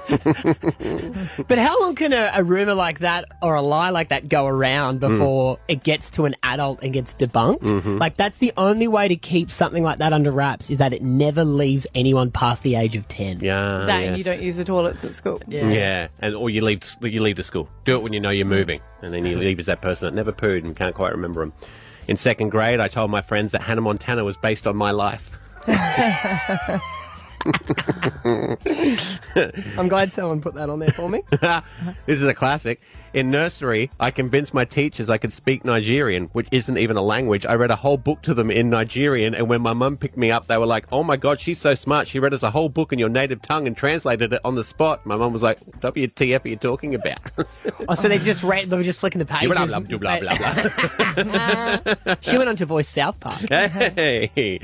But 1.48 1.58
how 1.60 1.80
long 1.82 1.96
can 1.96 2.14
a, 2.14 2.32
a 2.34 2.44
rumor 2.44 2.74
like 2.74 3.00
that 3.00 3.26
or 3.42 3.56
a 3.56 3.62
lie 3.62 3.90
like 3.90 4.10
that 4.10 4.28
go 4.30 4.46
around 4.46 5.00
before 5.00 5.60
it 5.68 5.84
gets 5.84 6.10
to 6.12 6.26
an 6.26 6.36
adult 6.44 6.84
and 6.84 6.94
gets 6.94 7.14
debunked? 7.14 7.60
Mhm. 7.62 8.00
Like 8.00 8.18
that's 8.18 8.38
the 8.40 8.52
only 8.58 8.88
way 8.88 9.08
to 9.08 9.16
keep 9.16 9.52
something 9.52 9.84
like 9.84 10.00
that 10.00 10.14
under 10.14 10.32
wraps 10.32 10.70
is 10.70 10.78
that 10.80 10.94
it 10.94 11.02
never 11.02 11.44
leaves 11.44 11.86
anyone 11.96 12.32
past 12.32 12.64
the 12.64 12.76
age 12.76 12.96
of 12.96 13.08
ten. 13.08 13.40
Yeah, 13.40 13.86
that 13.86 14.04
and 14.04 14.18
you 14.18 14.24
don't 14.24 14.42
use 14.42 14.56
the 14.58 14.64
toilets 14.66 15.04
at 15.04 15.14
school. 15.14 15.42
Yeah. 15.48 16.08
and 16.20 16.36
or 16.36 16.50
you 16.50 16.62
leave 16.62 16.82
you 17.02 17.22
leave 17.22 17.36
the 17.38 17.44
school. 17.44 17.70
Do 17.86 17.96
it 17.98 18.04
when 18.04 18.14
you 18.14 18.20
know 18.20 18.30
you're 18.30 18.46
moving, 18.46 18.82
and 19.02 19.14
then 19.14 19.26
you 19.26 19.38
leave 19.38 19.60
as 19.60 19.66
that 19.68 19.82
person 19.82 20.08
that 20.08 20.16
never 20.16 20.32
pooed 20.32 20.64
and 20.64 20.76
can't 20.76 20.96
quite 20.96 21.12
remember 21.12 21.42
them. 21.42 21.54
In 22.08 22.16
second 22.18 22.50
grade, 22.50 22.80
I 22.80 22.88
told 22.88 23.12
my 23.12 23.22
friends 23.22 23.52
that 23.52 23.62
Hannah 23.62 23.82
Montana 23.82 24.24
was 24.24 24.38
based 24.38 24.66
on 24.68 24.76
my 24.78 24.92
life. 24.92 25.30
I'm 29.77 29.88
glad 29.88 30.12
someone 30.12 30.41
put 30.41 30.56
that 30.56 30.70
on 30.70 30.79
there 30.79 30.91
for 30.91 31.10
me. 31.10 31.22
this 31.32 31.63
is 32.08 32.24
a 32.24 32.34
classic. 32.34 32.82
In 33.18 33.32
nursery, 33.32 33.90
I 34.00 34.12
convinced 34.12 34.54
my 34.54 34.64
teachers 34.64 35.10
I 35.10 35.18
could 35.18 35.34
speak 35.34 35.66
Nigerian, 35.66 36.26
which 36.34 36.48
isn't 36.52 36.78
even 36.78 36.98
a 36.98 37.02
language. 37.02 37.48
I 37.48 37.56
read 37.56 37.72
a 37.72 37.76
whole 37.76 37.98
book 37.98 38.22
to 38.22 38.36
them 38.36 38.52
in 38.52 38.70
Nigerian, 38.70 39.34
and 39.34 39.50
when 39.50 39.60
my 39.60 39.74
mum 39.74 39.98
picked 39.98 40.18
me 40.18 40.30
up, 40.30 40.46
they 40.46 40.56
were 40.56 40.68
like, 40.68 40.86
"Oh 40.92 41.02
my 41.02 41.18
god, 41.18 41.40
she's 41.40 41.60
so 41.60 41.74
smart! 41.74 42.08
She 42.08 42.20
read 42.20 42.36
us 42.36 42.44
a 42.44 42.52
whole 42.52 42.70
book 42.70 42.94
in 42.94 43.00
your 43.00 43.10
native 43.10 43.42
tongue 43.42 43.66
and 43.66 43.76
translated 43.76 44.34
it 44.34 44.42
on 44.46 44.54
the 44.54 44.64
spot." 44.64 45.04
My 45.04 45.16
mum 45.16 45.34
was 45.34 45.42
like, 45.42 45.58
"WTF 45.80 46.46
are 46.46 46.48
you 46.48 46.58
talking 46.58 46.94
about?" 46.94 47.18
Oh, 47.90 47.96
so 47.96 48.08
they 48.08 48.20
just 48.20 48.44
read, 48.44 48.70
they 48.70 48.78
were 48.78 48.84
just 48.84 49.00
flicking 49.00 49.18
the 49.18 49.26
pages. 49.26 49.50
Blah, 49.50 49.66
blah, 49.66 49.80
blah, 49.80 50.20
blah, 50.20 51.24
blah. 51.24 52.16
she 52.22 52.38
went 52.38 52.50
on 52.50 52.56
to 52.58 52.68
voice 52.68 52.88
South 52.88 53.20
Park. 53.20 53.40
Hey, 53.50 54.60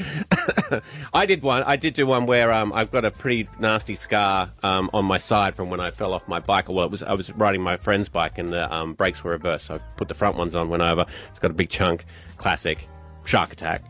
I 1.14 1.26
did 1.26 1.42
one. 1.42 1.64
I 1.64 1.76
did 1.76 1.96
do 1.96 2.06
one 2.06 2.28
where 2.28 2.52
um, 2.52 2.72
I've 2.72 2.92
got 2.92 3.04
a 3.04 3.10
pretty 3.10 3.50
nasty 3.60 3.96
scar 3.96 4.52
um, 4.62 4.92
on 4.94 5.06
my 5.06 5.18
side 5.18 5.56
from 5.56 5.72
when 5.72 5.80
I 5.80 5.90
fell 5.90 6.14
off 6.14 6.28
my 6.28 6.40
bike. 6.40 6.70
Well, 6.70 6.86
it 6.86 6.92
was 6.92 7.02
I 7.02 7.14
was 7.14 7.32
riding 7.32 7.62
my 7.62 7.78
friend's 7.78 8.10
bike 8.10 8.38
and 8.44 8.54
the 8.54 8.74
um, 8.74 8.94
brakes 8.94 9.24
were 9.24 9.32
reversed. 9.32 9.66
So 9.68 9.76
I 9.76 9.78
put 9.98 10.08
the 10.08 10.14
front 10.14 10.38
ones 10.38 10.56
on, 10.56 10.70
went 10.70 10.84
over. 10.84 11.06
It's 11.30 11.40
got 11.40 11.52
a 11.52 11.54
big 11.56 11.70
chunk. 11.70 12.06
Classic 12.38 12.88
shark 13.26 13.54
attack. 13.54 13.82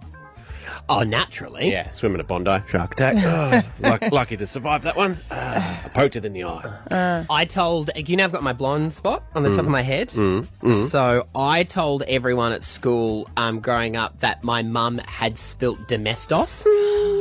Oh, 0.89 1.03
naturally. 1.03 1.71
Yeah, 1.71 1.91
swimming 1.91 2.19
at 2.19 2.27
Bondi. 2.27 2.61
Shark 2.67 2.93
attack. 2.93 3.15
Oh, 3.17 3.61
luck- 3.87 4.11
lucky 4.11 4.35
to 4.37 4.47
survive 4.47 4.83
that 4.83 4.95
one. 4.97 5.17
Ah, 5.31 5.81
I 5.85 5.89
poked 5.89 6.15
it 6.15 6.25
in 6.25 6.33
the 6.33 6.43
eye. 6.45 7.25
I 7.29 7.45
told 7.45 7.89
you 7.95 8.15
know 8.17 8.23
I've 8.25 8.31
got 8.31 8.43
my 8.43 8.53
blonde 8.53 8.93
spot 8.93 9.23
on 9.35 9.43
the 9.43 9.49
top 9.49 9.59
Mm. 9.59 9.65
of 9.65 9.71
my 9.71 9.81
head. 9.81 10.09
Mm, 10.09 10.47
mm. 10.61 10.85
So 10.89 11.27
I 11.35 11.63
told 11.63 12.03
everyone 12.03 12.51
at 12.53 12.63
school 12.63 13.29
um, 13.37 13.59
growing 13.59 13.95
up 13.95 14.19
that 14.21 14.43
my 14.43 14.61
mum 14.61 14.97
had 14.99 15.37
spilt 15.37 15.87
domestos. 15.87 16.65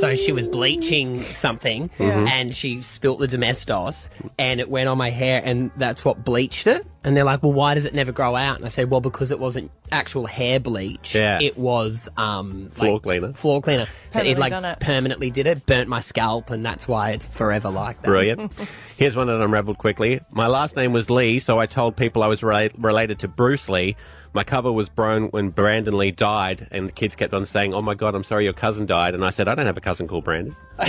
so 0.01 0.15
she 0.15 0.33
was 0.33 0.49
bleaching 0.49 1.21
something 1.21 1.91
Mhm. 1.99 2.29
and 2.29 2.55
she 2.55 2.81
spilt 2.83 3.19
the 3.21 3.29
domestos 3.29 4.09
and 4.39 4.59
it 4.61 4.71
went 4.71 4.89
on 4.89 4.97
my 4.99 5.11
hair 5.11 5.41
and 5.45 5.71
that's 5.77 6.05
what 6.05 6.25
bleached 6.25 6.67
it. 6.67 6.87
And 7.04 7.16
they're 7.16 7.25
like, 7.25 7.42
well, 7.42 7.52
why 7.52 7.75
does 7.75 7.85
it 7.85 7.94
never 7.94 8.12
grow 8.12 8.37
out? 8.37 8.56
And 8.56 8.64
I 8.64 8.68
said, 8.68 8.90
well, 8.90 9.00
because 9.00 9.32
it 9.32 9.40
wasn't 9.40 9.73
actual 9.90 10.26
hair 10.26 10.61
bleach. 10.61 11.14
Yeah. 11.14 11.40
It 11.40 11.59
was 11.59 12.09
um, 12.16 12.71
Floor 12.71 12.94
like, 12.94 13.02
cleaner. 13.02 13.32
Floor 13.32 13.61
cleaner. 13.61 13.87
So 14.11 14.23
it 14.23 14.38
like 14.38 14.52
it. 14.52 14.80
permanently 14.80 15.30
did 15.30 15.47
it, 15.47 15.66
burnt 15.66 15.88
my 15.88 16.00
scalp, 16.00 16.50
and 16.50 16.64
that's 16.64 16.87
why 16.87 17.11
it's 17.11 17.26
forever 17.26 17.71
like 17.71 18.00
that. 18.02 18.09
Brilliant. 18.09 18.52
Here's 18.97 19.16
one 19.16 19.26
that 19.26 19.40
unraveled 19.40 19.78
quickly. 19.78 20.21
My 20.30 20.47
last 20.47 20.76
name 20.76 20.92
was 20.92 21.11
Lee, 21.11 21.40
so 21.40 21.59
I 21.59 21.66
told 21.66 21.97
people 21.97 22.23
I 22.23 22.28
was 22.28 22.40
rela- 22.40 22.73
related 22.78 23.21
to 23.21 23.28
Bruce 23.28 23.68
Lee. 23.68 23.97
My 24.35 24.45
cover 24.45 24.73
was 24.73 24.89
blown 24.89 25.25
when 25.25 25.51
Brandon 25.51 25.99
Lee 25.99 26.11
died, 26.11 26.67
and 26.71 26.89
the 26.89 26.93
kids 26.93 27.15
kept 27.15 27.35
on 27.35 27.45
saying, 27.45 27.75
"Oh 27.75 27.83
my 27.83 27.95
God, 27.95 28.15
I'm 28.15 28.25
sorry, 28.25 28.45
your 28.45 28.55
cousin 28.55 28.87
died." 28.87 29.15
And 29.15 29.25
I 29.25 29.31
said, 29.31 29.47
"I 29.47 29.55
don't 29.55 29.67
have 29.67 29.77
a 29.77 29.83
cousin 29.83 30.09
called 30.09 30.25
Brandon." 30.25 30.57
well, 30.79 30.89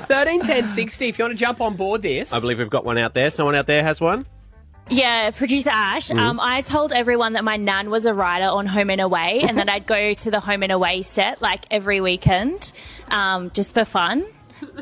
thirteen 0.00 0.42
ten 0.42 0.66
sixty. 0.66 1.08
If 1.08 1.18
you 1.18 1.24
want 1.24 1.32
to 1.32 1.38
jump 1.38 1.62
on 1.62 1.76
board 1.76 2.02
this, 2.02 2.32
I 2.32 2.40
believe 2.40 2.58
we've 2.58 2.68
got 2.68 2.84
one 2.84 2.98
out 2.98 3.14
there. 3.14 3.30
Someone 3.30 3.54
out 3.54 3.66
there 3.66 3.82
has 3.82 4.00
one. 4.00 4.26
Yeah, 4.88 5.32
producer 5.32 5.70
Ash. 5.72 6.10
Mm. 6.10 6.18
Um, 6.18 6.40
I 6.40 6.60
told 6.60 6.92
everyone 6.92 7.32
that 7.32 7.42
my 7.42 7.56
nan 7.56 7.90
was 7.90 8.06
a 8.06 8.14
writer 8.14 8.46
on 8.46 8.66
Home 8.66 8.90
and 8.90 9.00
Away, 9.00 9.40
and 9.40 9.58
that 9.58 9.68
I'd 9.68 9.86
go 9.86 10.14
to 10.14 10.30
the 10.30 10.38
Home 10.40 10.62
and 10.62 10.70
Away 10.70 11.02
set 11.02 11.42
like 11.42 11.64
every 11.70 12.00
weekend, 12.00 12.72
um, 13.10 13.50
just 13.50 13.74
for 13.74 13.84
fun. 13.84 14.24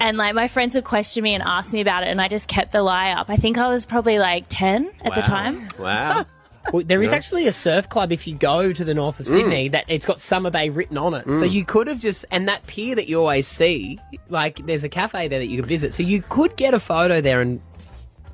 And 0.00 0.16
like 0.16 0.35
my 0.35 0.49
friends 0.49 0.75
would 0.75 0.85
question 0.85 1.23
me 1.25 1.35
and 1.35 1.43
ask 1.43 1.73
me 1.73 1.81
about 1.81 2.02
it, 2.04 2.09
and 2.11 2.21
I 2.21 2.28
just 2.28 2.49
kept 2.49 2.73
the 2.73 2.83
lie 2.83 3.11
up. 3.12 3.26
I 3.28 3.37
think 3.37 3.59
I 3.59 3.69
was 3.69 3.87
probably 3.87 4.19
like 4.19 4.45
ten 4.49 4.90
at 5.04 5.14
the 5.14 5.23
time. 5.23 5.69
Wow. 5.78 6.26
Well, 6.73 6.83
there 6.83 7.02
is 7.02 7.11
Yeah. 7.11 7.16
actually 7.16 7.47
a 7.47 7.52
surf 7.52 7.90
club 7.90 8.11
if 8.11 8.26
you 8.26 8.35
go 8.37 8.73
to 8.73 8.85
the 8.87 8.95
north 8.95 9.21
of 9.21 9.26
Mm. 9.26 9.33
Sydney 9.33 9.69
that 9.69 9.85
it's 9.87 10.07
got 10.07 10.19
Summer 10.19 10.50
Bay 10.50 10.71
written 10.71 10.97
on 10.97 11.12
it. 11.12 11.25
So 11.26 11.43
Mm. 11.43 11.52
you 11.52 11.62
could 11.62 11.88
have 11.88 12.00
just 12.00 12.25
and 12.31 12.49
that 12.49 12.66
pier 12.66 12.95
that 12.95 13.07
you 13.07 13.19
always 13.21 13.47
see, 13.47 13.99
like 14.31 14.64
there's 14.64 14.83
a 14.83 14.88
cafe 14.88 15.28
there 15.28 15.40
that 15.40 15.49
you 15.49 15.59
could 15.61 15.69
visit. 15.69 15.95
So 15.95 16.02
you 16.02 16.23
could 16.31 16.57
get 16.57 16.73
a 16.73 16.81
photo 16.81 17.21
there 17.21 17.43
and 17.43 17.61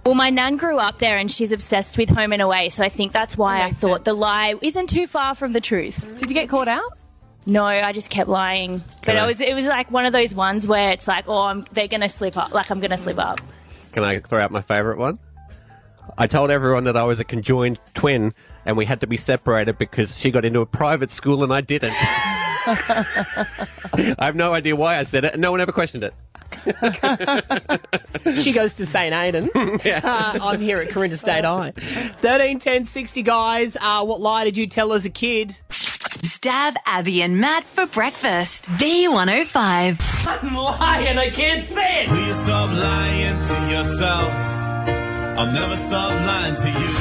Well, 0.07 0.15
my 0.15 0.31
nan 0.31 0.57
grew 0.59 0.79
up 0.79 0.99
there, 1.01 1.19
and 1.19 1.29
she's 1.29 1.51
obsessed 1.51 1.99
with 1.99 2.09
Home 2.11 2.33
and 2.33 2.41
Away, 2.41 2.69
so 2.69 2.85
I 2.85 2.89
think 2.89 3.11
that's 3.11 3.37
why 3.37 3.63
I 3.63 3.71
thought 3.71 4.05
the 4.05 4.15
lie 4.15 4.55
isn't 4.63 4.89
too 4.89 5.09
far 5.09 5.35
from 5.35 5.51
the 5.51 5.61
truth. 5.61 6.09
Did 6.19 6.31
you 6.31 6.35
get 6.35 6.49
caught 6.49 6.69
out? 6.69 6.97
No, 7.51 7.65
I 7.67 7.93
just 7.93 8.11
kept 8.11 8.29
lying. 8.31 8.83
But 9.05 9.17
I- 9.17 9.25
it 9.25 9.27
was 9.27 9.41
it 9.41 9.55
was 9.55 9.67
like 9.67 9.91
one 9.91 10.05
of 10.05 10.13
those 10.13 10.35
ones 10.35 10.69
where 10.69 10.93
it's 10.93 11.09
like, 11.09 11.25
oh, 11.27 11.47
I'm, 11.47 11.65
they're 11.73 11.89
gonna 11.89 12.09
slip 12.09 12.37
up. 12.37 12.53
Like 12.53 12.71
I'm 12.71 12.79
gonna 12.81 12.99
slip 12.99 13.19
up. 13.19 13.41
Can 13.93 14.05
I 14.05 14.21
throw 14.21 14.41
out 14.41 14.53
my 14.53 14.63
favourite 14.63 14.99
one? 14.99 15.19
I 16.17 16.27
told 16.29 16.51
everyone 16.51 16.85
that 16.85 16.97
I 16.97 17.03
was 17.03 17.19
a 17.19 17.25
conjoined 17.25 17.79
twin 17.95 18.35
and 18.65 18.77
we 18.77 18.85
had 18.85 19.01
to 19.01 19.07
be 19.07 19.17
separated 19.17 19.79
because 19.79 20.17
she 20.17 20.31
got 20.31 20.45
into 20.45 20.61
a 20.61 20.67
private 20.67 21.11
school 21.11 21.43
and 21.43 21.53
I 21.53 21.61
didn't. 21.61 21.95
I 21.97 24.15
have 24.19 24.37
no 24.37 24.53
idea 24.53 24.77
why 24.77 24.99
I 24.99 25.03
said 25.05 25.25
it 25.25 25.33
and 25.33 25.43
no 25.43 25.51
one 25.51 25.61
ever 25.61 25.73
questioned 25.73 26.05
it. 26.05 26.15
she 28.43 28.53
goes 28.53 28.75
to 28.75 28.87
St. 28.87 29.15
Aidan's. 29.15 29.51
Uh, 30.03 30.39
I'm 30.43 30.61
here 30.61 30.79
at 30.79 30.91
Corinda 30.91 31.17
State 31.17 31.45
High. 31.45 31.73
13, 32.19 32.59
10, 32.59 32.85
60 32.85 33.23
guys. 33.23 33.77
Uh, 33.81 34.05
what 34.05 34.21
lie 34.21 34.45
did 34.45 34.57
you 34.57 34.67
tell 34.67 34.93
as 34.93 35.05
a 35.05 35.11
kid? 35.11 35.57
Stav 36.23 36.77
Abby 36.85 37.23
and 37.23 37.41
Matt 37.41 37.65
for 37.65 37.87
breakfast. 37.87 38.65
B105. 38.73 40.01
I'm 40.27 40.55
lying, 40.55 41.17
I 41.17 41.31
can't 41.31 41.65
say 41.65 42.03
it. 42.03 42.11
Will 42.11 42.27
you 42.27 42.35
stop 42.35 42.71
lying 42.71 43.39
to 43.39 43.75
yourself? 43.75 44.31
I'll 45.39 45.53
never 45.53 45.77
stop 45.77 46.13
lying 46.13 46.55
to 46.55 46.69
you. 46.69 46.97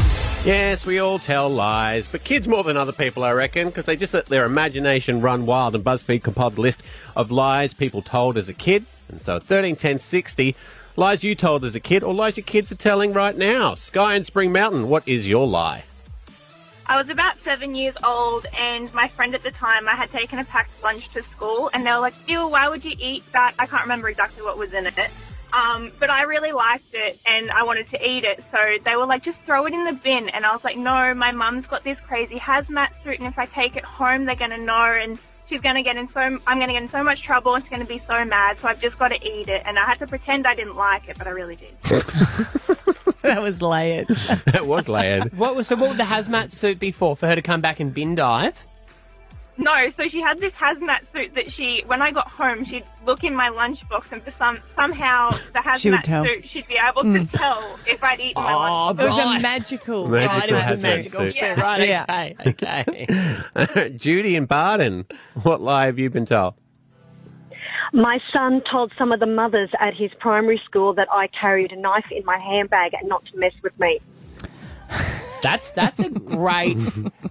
Yes, 0.46 0.86
we 0.86 1.00
all 1.00 1.20
tell 1.20 1.50
lies, 1.50 2.08
but 2.08 2.24
kids 2.24 2.48
more 2.48 2.64
than 2.64 2.78
other 2.78 2.94
people, 2.94 3.26
I 3.26 3.32
reckon, 3.32 3.68
because 3.68 3.86
they 3.86 3.98
just 3.98 4.14
let 4.14 4.28
their 4.28 4.46
imagination 4.46 5.20
run 5.20 5.46
wild. 5.46 5.76
And 5.76 5.84
BuzzFeed 5.84 6.24
compiled 6.24 6.58
a 6.58 6.62
list 6.62 6.82
of 7.14 7.30
lies 7.30 7.74
people 7.74 8.02
told 8.02 8.38
as 8.38 8.48
a 8.48 8.54
kid. 8.54 8.86
And 9.10 9.22
so, 9.22 9.38
13, 9.38 9.76
10, 9.76 10.00
60, 10.00 10.56
lies 10.96 11.26
you 11.26 11.36
told 11.36 11.66
as 11.66 11.76
a 11.76 11.82
kid, 11.82 12.04
or 12.04 12.14
lies 12.14 12.38
your 12.38 12.46
kids 12.46 12.72
are 12.72 12.76
telling 12.76 13.12
right 13.12 13.36
now. 13.36 13.74
Sky 13.74 14.16
and 14.16 14.26
Spring 14.26 14.54
Mountain, 14.54 14.88
what 14.88 15.06
is 15.06 15.28
your 15.28 15.46
lie? 15.46 15.84
I 16.90 16.98
was 16.98 17.12
about 17.12 17.38
seven 17.38 17.76
years 17.76 17.94
old, 18.04 18.48
and 18.58 18.92
my 18.96 19.08
friend 19.08 19.36
at 19.36 19.44
the 19.44 19.52
time, 19.52 19.88
I 19.88 19.92
had 19.92 20.10
taken 20.10 20.40
a 20.40 20.44
packed 20.44 20.82
lunch 20.84 21.10
to 21.10 21.22
school, 21.22 21.70
and 21.72 21.86
they 21.86 21.92
were 21.92 22.00
like, 22.00 22.16
"Ew, 22.28 22.48
why 22.48 22.68
would 22.68 22.84
you 22.84 22.96
eat 22.98 23.24
that?" 23.32 23.54
I 23.60 23.68
can't 23.68 23.84
remember 23.84 24.10
exactly 24.10 24.42
what 24.42 24.58
was 24.58 24.74
in 24.74 24.88
it, 24.88 25.12
um, 25.54 25.92
but 26.00 26.10
I 26.10 26.24
really 26.24 26.52
liked 26.52 26.96
it, 26.96 27.20
and 27.28 27.52
I 27.52 27.62
wanted 27.62 27.88
to 27.90 28.10
eat 28.10 28.24
it. 28.24 28.44
So 28.50 28.78
they 28.84 28.96
were 28.96 29.06
like, 29.06 29.22
"Just 29.22 29.44
throw 29.44 29.68
it 29.68 29.74
in 29.74 29.84
the 29.84 29.94
bin," 29.94 30.30
and 30.30 30.48
I 30.48 30.52
was 30.52 30.64
like, 30.64 30.78
"No, 30.78 31.14
my 31.14 31.32
mum's 31.32 31.68
got 31.68 31.84
this 31.84 32.02
crazy 32.02 32.40
hazmat 32.40 32.96
suit, 33.04 33.20
and 33.20 33.28
if 33.28 33.38
I 33.38 33.46
take 33.46 33.76
it 33.76 33.86
home, 33.86 34.26
they're 34.26 34.36
gonna 34.36 34.58
know, 34.58 34.86
and 35.04 35.20
she's 35.46 35.62
gonna 35.62 35.84
get 35.84 35.96
in 35.96 36.08
so, 36.08 36.22
I'm 36.22 36.60
gonna 36.60 36.74
get 36.74 36.82
in 36.82 36.90
so 36.90 37.04
much 37.04 37.22
trouble, 37.22 37.54
and 37.54 37.64
she's 37.64 37.70
gonna 37.70 37.86
be 37.86 38.00
so 38.00 38.26
mad. 38.26 38.58
So 38.58 38.68
I've 38.68 38.82
just 38.82 38.98
got 38.98 39.10
to 39.10 39.24
eat 39.24 39.48
it." 39.48 39.62
And 39.64 39.78
I 39.78 39.86
had 39.86 40.00
to 40.00 40.08
pretend 40.08 40.48
I 40.48 40.56
didn't 40.56 40.76
like 40.76 41.08
it, 41.08 41.20
but 41.20 41.28
I 41.28 41.32
really 41.32 41.56
did. 41.56 41.76
that 43.24 43.42
was 43.42 43.62
layered. 43.62 44.08
that 44.46 44.66
was 44.66 44.88
layered. 44.90 45.34
What 45.38 45.56
was 45.56 45.68
so? 45.68 45.76
What 45.76 45.90
would 45.90 45.98
the 45.98 46.04
hazmat 46.04 46.52
suit 46.52 46.80
be 46.80 46.92
for? 46.92 47.16
For 47.16 47.28
her 47.28 47.36
to 47.36 47.42
come 47.42 47.62
back 47.62 47.80
and 47.80 47.94
bin 47.94 48.16
dive? 48.16 48.66
No, 49.58 49.90
so 49.90 50.08
she 50.08 50.22
had 50.22 50.38
this 50.38 50.54
hazmat 50.54 51.06
suit 51.12 51.36
that 51.36 51.52
she, 51.52 51.84
when 51.86 52.02
I 52.02 52.12
got 52.12 52.30
home, 52.30 52.64
she'd 52.64 52.86
look 53.06 53.26
in 53.26 53.36
my 53.36 53.50
lunchbox, 53.50 54.14
and 54.14 54.24
for 54.24 54.32
some 54.32 54.60
somehow 54.74 55.32
the 55.32 55.78
She 55.78 55.90
would 55.90 56.00
hazmat 56.00 56.04
tell. 56.04 56.24
suit, 56.24 56.48
she'd 56.48 56.68
be 56.70 56.78
able 56.78 57.02
to 57.04 57.10
Mm. 57.26 57.30
tell 57.38 57.78
if 57.86 58.02
I'd 58.02 58.22
eaten 58.22 58.42
my 58.42 58.54
Oh, 58.54 58.58
lunch. 58.58 59.00
It 59.02 59.04
was 59.04 59.36
a 59.36 59.40
magical. 59.42 60.08
Magical 60.08 60.38
right, 60.40 60.50
it 60.50 60.54
was 60.54 60.80
a 60.80 60.82
magical 60.82 61.26
suit. 61.26 61.36
suit. 61.36 61.58
Right, 61.58 62.36
okay, 62.48 62.96
okay. 63.58 63.90
Judy 63.98 64.38
and 64.38 64.48
Bardon, 64.48 65.06
what 65.44 65.60
lie 65.60 65.88
have 65.88 66.00
you 66.00 66.10
been 66.10 66.26
told? 66.26 66.54
My 67.92 68.20
son 68.32 68.62
told 68.70 68.92
some 68.98 69.12
of 69.12 69.20
the 69.20 69.26
mothers 69.26 69.70
at 69.80 69.96
his 69.96 70.12
primary 70.20 70.62
school 70.66 70.94
that 70.94 71.08
I 71.12 71.28
carried 71.28 71.72
a 71.72 71.76
knife 71.76 72.06
in 72.12 72.24
my 72.26 72.38
handbag 72.38 72.94
and 72.94 73.10
not 73.10 73.26
to 73.26 73.38
mess 73.38 73.54
with 73.64 73.78
me. 73.80 74.00
That's 75.42 75.72
that's 75.72 76.00
a 76.00 76.10
great. 76.10 76.78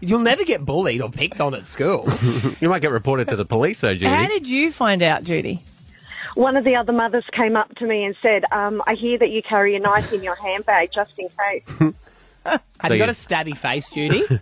You'll 0.00 0.20
never 0.20 0.44
get 0.44 0.64
bullied 0.64 1.02
or 1.02 1.10
picked 1.10 1.40
on 1.40 1.54
at 1.54 1.66
school. 1.66 2.08
you 2.60 2.68
might 2.68 2.80
get 2.80 2.90
reported 2.90 3.28
to 3.28 3.36
the 3.36 3.44
police, 3.44 3.80
though, 3.80 3.92
Judy. 3.92 4.06
How 4.06 4.26
did 4.26 4.48
you 4.48 4.72
find 4.72 5.02
out, 5.02 5.24
Judy? 5.24 5.62
One 6.34 6.56
of 6.56 6.64
the 6.64 6.76
other 6.76 6.92
mothers 6.92 7.24
came 7.32 7.56
up 7.56 7.74
to 7.76 7.86
me 7.86 8.04
and 8.04 8.14
said, 8.22 8.44
um, 8.52 8.82
I 8.86 8.94
hear 8.94 9.18
that 9.18 9.30
you 9.30 9.42
carry 9.42 9.74
a 9.74 9.80
knife 9.80 10.12
in 10.12 10.22
your 10.22 10.36
handbag 10.36 10.90
just 10.94 11.12
in 11.18 11.28
case. 11.28 11.94
Have 12.80 12.90
you 12.90 12.94
you- 12.94 12.98
got 12.98 13.08
a 13.08 13.12
stabby 13.12 13.56
face, 13.56 13.90
Judy? 13.90 14.24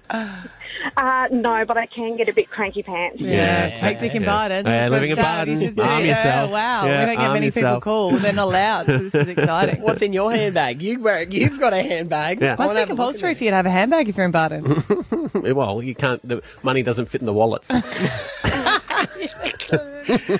Uh, 0.97 1.27
no, 1.33 1.64
but 1.66 1.77
I 1.77 1.87
can 1.87 2.16
get 2.16 2.29
a 2.29 2.33
bit 2.33 2.49
cranky 2.49 2.83
pants. 2.83 3.21
Yeah, 3.21 3.66
it's 3.66 3.79
hectic 3.81 4.14
in 4.14 4.23
Bardon. 4.23 4.64
Yeah, 4.64 4.88
That's 4.88 4.90
living 4.92 5.11
in 5.11 5.16
what 5.16 5.27
Stav, 5.27 5.47
you 5.49 5.57
should 5.59 5.81
Arm 5.81 6.01
see. 6.03 6.09
yourself. 6.09 6.49
Oh, 6.49 6.53
wow, 6.53 6.87
Yeah, 6.87 7.01
we 7.01 7.07
don't 7.07 7.16
get 7.16 7.25
arm 7.25 7.33
many 7.33 7.47
yourself. 7.47 7.64
people 7.64 7.81
call. 7.81 8.11
They're 8.19 8.33
not 8.33 8.45
allowed, 8.49 8.87
so 8.87 8.99
this 8.99 9.14
is 9.14 9.29
exciting. 9.37 9.83
What's 9.83 10.01
in 10.03 10.12
your 10.12 10.31
handbag? 10.31 10.81
You 10.81 11.01
wear, 11.03 11.23
you've 11.25 11.59
got 11.59 11.73
a 11.73 11.83
handbag. 11.83 12.40
Yeah. 12.40 12.53
I 12.53 12.57
Must 12.57 12.59
wanna 12.69 12.75
be 12.75 12.81
have 12.81 12.90
a 12.90 12.92
look 12.92 12.99
at 13.01 13.05
compulsory 13.05 13.33
it. 13.33 13.38
for 13.38 13.45
you 13.45 13.51
to 13.51 13.57
have 13.57 13.66
a 13.66 13.71
handbag 13.71 14.09
if 14.09 14.16
you're 14.16 14.27
in 14.27 14.33
Bardon. 14.33 15.55
well, 15.57 15.83
you 15.83 15.95
can't. 15.97 16.27
The 16.27 16.40
money 16.62 16.83
doesn't 16.85 17.07
fit 17.07 17.21
in 17.21 17.27
the 17.27 17.33
wallets. 17.35 17.69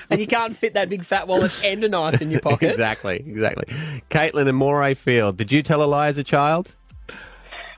and 0.09 0.19
you 0.19 0.27
can't 0.27 0.55
fit 0.55 0.73
that 0.75 0.89
big 0.89 1.03
fat 1.03 1.27
wallet 1.27 1.51
and 1.63 1.83
a 1.83 1.89
knife 1.89 2.21
in 2.21 2.31
your 2.31 2.39
pocket. 2.41 2.69
exactly, 2.71 3.17
exactly. 3.17 3.65
Caitlin 4.09 4.47
and 4.47 4.57
Morayfield, 4.59 5.35
did 5.37 5.51
you 5.51 5.61
tell 5.61 5.83
a 5.83 5.85
lie 5.85 6.07
as 6.07 6.17
a 6.17 6.23
child? 6.23 6.73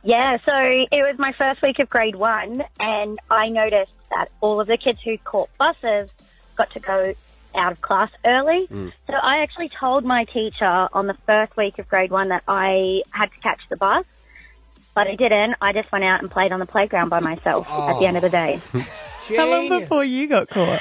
Yeah, 0.03 0.37
so 0.45 0.53
it 0.55 0.87
was 0.91 1.15
my 1.17 1.33
first 1.33 1.61
week 1.61 1.79
of 1.79 1.89
grade 1.89 2.15
one, 2.15 2.63
and 2.79 3.19
I 3.29 3.49
noticed 3.49 3.91
that 4.15 4.29
all 4.41 4.59
of 4.59 4.67
the 4.67 4.77
kids 4.77 4.99
who 5.03 5.17
caught 5.17 5.49
buses 5.57 6.09
got 6.55 6.71
to 6.71 6.79
go 6.79 7.13
out 7.55 7.71
of 7.71 7.81
class 7.81 8.09
early. 8.25 8.67
Mm. 8.67 8.93
So 9.07 9.13
I 9.13 9.39
actually 9.39 9.69
told 9.69 10.05
my 10.05 10.25
teacher 10.25 10.87
on 10.93 11.07
the 11.07 11.15
first 11.25 11.55
week 11.57 11.79
of 11.79 11.87
grade 11.89 12.11
one 12.11 12.29
that 12.29 12.43
I 12.47 13.01
had 13.11 13.31
to 13.31 13.39
catch 13.41 13.59
the 13.69 13.77
bus, 13.77 14.05
but 14.95 15.07
I 15.07 15.15
didn't. 15.15 15.55
I 15.61 15.73
just 15.73 15.91
went 15.91 16.05
out 16.05 16.21
and 16.21 16.31
played 16.31 16.51
on 16.51 16.59
the 16.59 16.65
playground 16.65 17.09
by 17.09 17.19
myself 17.19 17.67
at 17.67 17.99
the 17.99 18.05
end 18.05 18.17
of 18.17 18.21
the 18.21 18.29
day. 18.29 18.61
How 19.35 19.49
long 19.49 19.69
before 19.69 20.03
you 20.03 20.27
got 20.27 20.49
caught? 20.49 20.79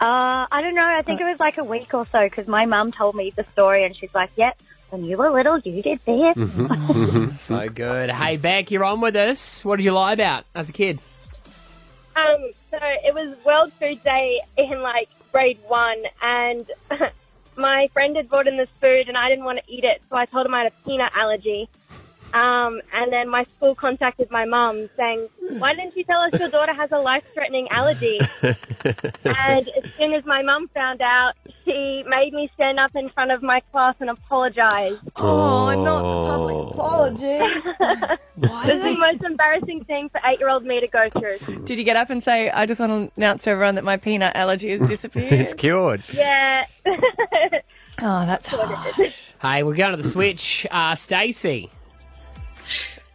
Uh, 0.00 0.46
I 0.50 0.60
don't 0.60 0.74
know. 0.74 0.84
I 0.84 1.02
think 1.02 1.20
it 1.20 1.24
was 1.24 1.38
like 1.40 1.58
a 1.58 1.64
week 1.64 1.94
or 1.94 2.06
so 2.10 2.24
because 2.24 2.46
my 2.46 2.66
mum 2.66 2.92
told 2.92 3.14
me 3.14 3.32
the 3.34 3.44
story, 3.52 3.84
and 3.84 3.96
she's 3.96 4.14
like, 4.14 4.30
"Yep, 4.36 4.60
when 4.90 5.04
you 5.04 5.16
were 5.16 5.30
little, 5.30 5.58
you 5.60 5.82
did 5.82 6.00
this." 6.04 6.36
Mm-hmm. 6.36 7.26
so 7.30 7.68
good. 7.68 8.10
Hey, 8.10 8.36
Beck, 8.36 8.70
you're 8.70 8.84
on 8.84 9.00
with 9.00 9.16
us. 9.16 9.64
What 9.64 9.76
did 9.76 9.84
you 9.84 9.92
lie 9.92 10.12
about 10.12 10.44
as 10.54 10.68
a 10.68 10.72
kid? 10.72 10.98
Um, 12.16 12.50
so 12.70 12.78
it 12.80 13.14
was 13.14 13.36
World 13.44 13.72
Food 13.74 14.02
Day 14.02 14.40
in 14.56 14.82
like 14.82 15.08
grade 15.32 15.58
one, 15.68 16.02
and 16.22 16.70
my 17.56 17.88
friend 17.92 18.16
had 18.16 18.28
brought 18.28 18.46
in 18.46 18.56
this 18.56 18.68
food, 18.80 19.08
and 19.08 19.16
I 19.16 19.28
didn't 19.28 19.44
want 19.44 19.60
to 19.64 19.72
eat 19.72 19.84
it, 19.84 20.02
so 20.10 20.16
I 20.16 20.26
told 20.26 20.46
him 20.46 20.54
I 20.54 20.64
had 20.64 20.72
a 20.72 20.84
peanut 20.84 21.12
allergy. 21.14 21.68
Um, 22.34 22.80
and 22.92 23.12
then 23.12 23.28
my 23.28 23.44
school 23.56 23.76
contacted 23.76 24.28
my 24.28 24.44
mum 24.44 24.90
saying, 24.96 25.28
"Why 25.58 25.72
didn't 25.72 25.96
you 25.96 26.02
tell 26.02 26.20
us 26.20 26.38
your 26.38 26.48
daughter 26.48 26.74
has 26.74 26.90
a 26.90 26.98
life-threatening 26.98 27.68
allergy?" 27.70 28.18
and 28.42 28.56
as 29.24 29.94
soon 29.96 30.14
as 30.14 30.24
my 30.24 30.42
mum 30.42 30.68
found 30.74 31.00
out, 31.00 31.34
she 31.64 32.02
made 32.08 32.32
me 32.32 32.50
stand 32.54 32.80
up 32.80 32.90
in 32.96 33.08
front 33.10 33.30
of 33.30 33.40
my 33.40 33.60
class 33.70 33.94
and 34.00 34.10
apologize. 34.10 34.96
Oh, 35.16 35.80
not 35.80 36.02
the 36.02 36.26
public 36.26 36.72
apology. 36.72 38.18
This 38.36 38.76
is 38.78 38.82
the 38.82 38.96
most 38.96 39.22
embarrassing 39.22 39.84
thing 39.84 40.08
for 40.08 40.20
eight-year-old 40.24 40.64
me 40.64 40.80
to 40.80 40.88
go 40.88 41.08
through. 41.10 41.38
Did 41.64 41.78
you 41.78 41.84
get 41.84 41.96
up 41.96 42.10
and 42.10 42.22
say, 42.22 42.50
I 42.50 42.66
just 42.66 42.80
want 42.80 43.12
to 43.12 43.16
announce 43.16 43.44
to 43.44 43.50
everyone 43.50 43.76
that 43.76 43.84
my 43.84 43.96
peanut 43.96 44.34
allergy 44.34 44.70
has 44.70 44.86
disappeared? 44.88 45.32
it's 45.34 45.54
cured. 45.54 46.02
Yeah. 46.12 46.66
oh, 46.84 48.26
that's 48.26 48.48
harsh. 48.48 49.14
Hey, 49.40 49.62
we're 49.62 49.76
going 49.76 49.96
to 49.96 50.02
the 50.02 50.08
switch. 50.08 50.66
Uh, 50.70 50.96
Stacey. 50.96 51.70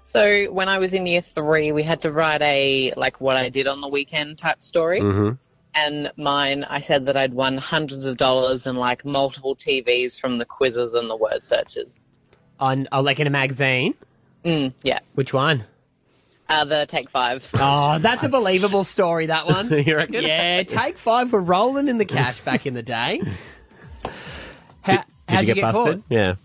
So 0.05 0.45
when 0.45 0.69
I 0.69 0.79
was 0.79 0.93
in 0.93 1.05
year 1.05 1.21
three, 1.21 1.71
we 1.71 1.83
had 1.83 2.01
to 2.01 2.11
write 2.11 2.41
a 2.41 2.93
like 2.97 3.21
what 3.21 3.37
I 3.37 3.49
did 3.49 3.67
on 3.67 3.81
the 3.81 3.87
weekend 3.87 4.39
type 4.39 4.63
story. 4.63 5.01
Mm-hmm. 5.01 5.35
And 5.75 6.11
mine, 6.17 6.63
I 6.63 6.81
said 6.81 7.05
that 7.05 7.15
I'd 7.15 7.33
won 7.33 7.57
hundreds 7.57 8.05
of 8.05 8.17
dollars 8.17 8.65
and 8.65 8.77
like 8.77 9.05
multiple 9.05 9.55
TVs 9.55 10.19
from 10.19 10.39
the 10.39 10.45
quizzes 10.45 10.95
and 10.95 11.09
the 11.09 11.15
word 11.15 11.43
searches. 11.43 11.93
On, 12.59 12.87
oh, 12.91 13.01
like 13.01 13.19
in 13.19 13.27
a 13.27 13.29
magazine? 13.29 13.93
Mm, 14.43 14.73
yeah. 14.81 14.99
Which 15.13 15.31
one? 15.31 15.63
Uh, 16.49 16.65
the 16.65 16.87
Take 16.87 17.11
Five. 17.11 17.47
Oh, 17.55 17.99
that's 17.99 18.23
a 18.23 18.29
believable 18.29 18.83
story, 18.83 19.27
that 19.27 19.45
one. 19.45 19.69
you 19.85 19.95
reckon? 19.95 20.23
Yeah, 20.23 20.63
Take 20.63 20.97
Five 20.97 21.31
were 21.31 21.39
rolling 21.39 21.87
in 21.87 21.99
the 21.99 22.05
cash 22.05 22.41
back 22.41 22.65
in 22.65 22.73
the 22.73 22.81
day. 22.81 23.21
How, 24.81 24.95
Did 24.95 25.05
how'd 25.27 25.47
you 25.47 25.53
get, 25.53 25.61
busted? 25.61 25.95
caught? 25.97 26.03
Yeah. 26.09 26.35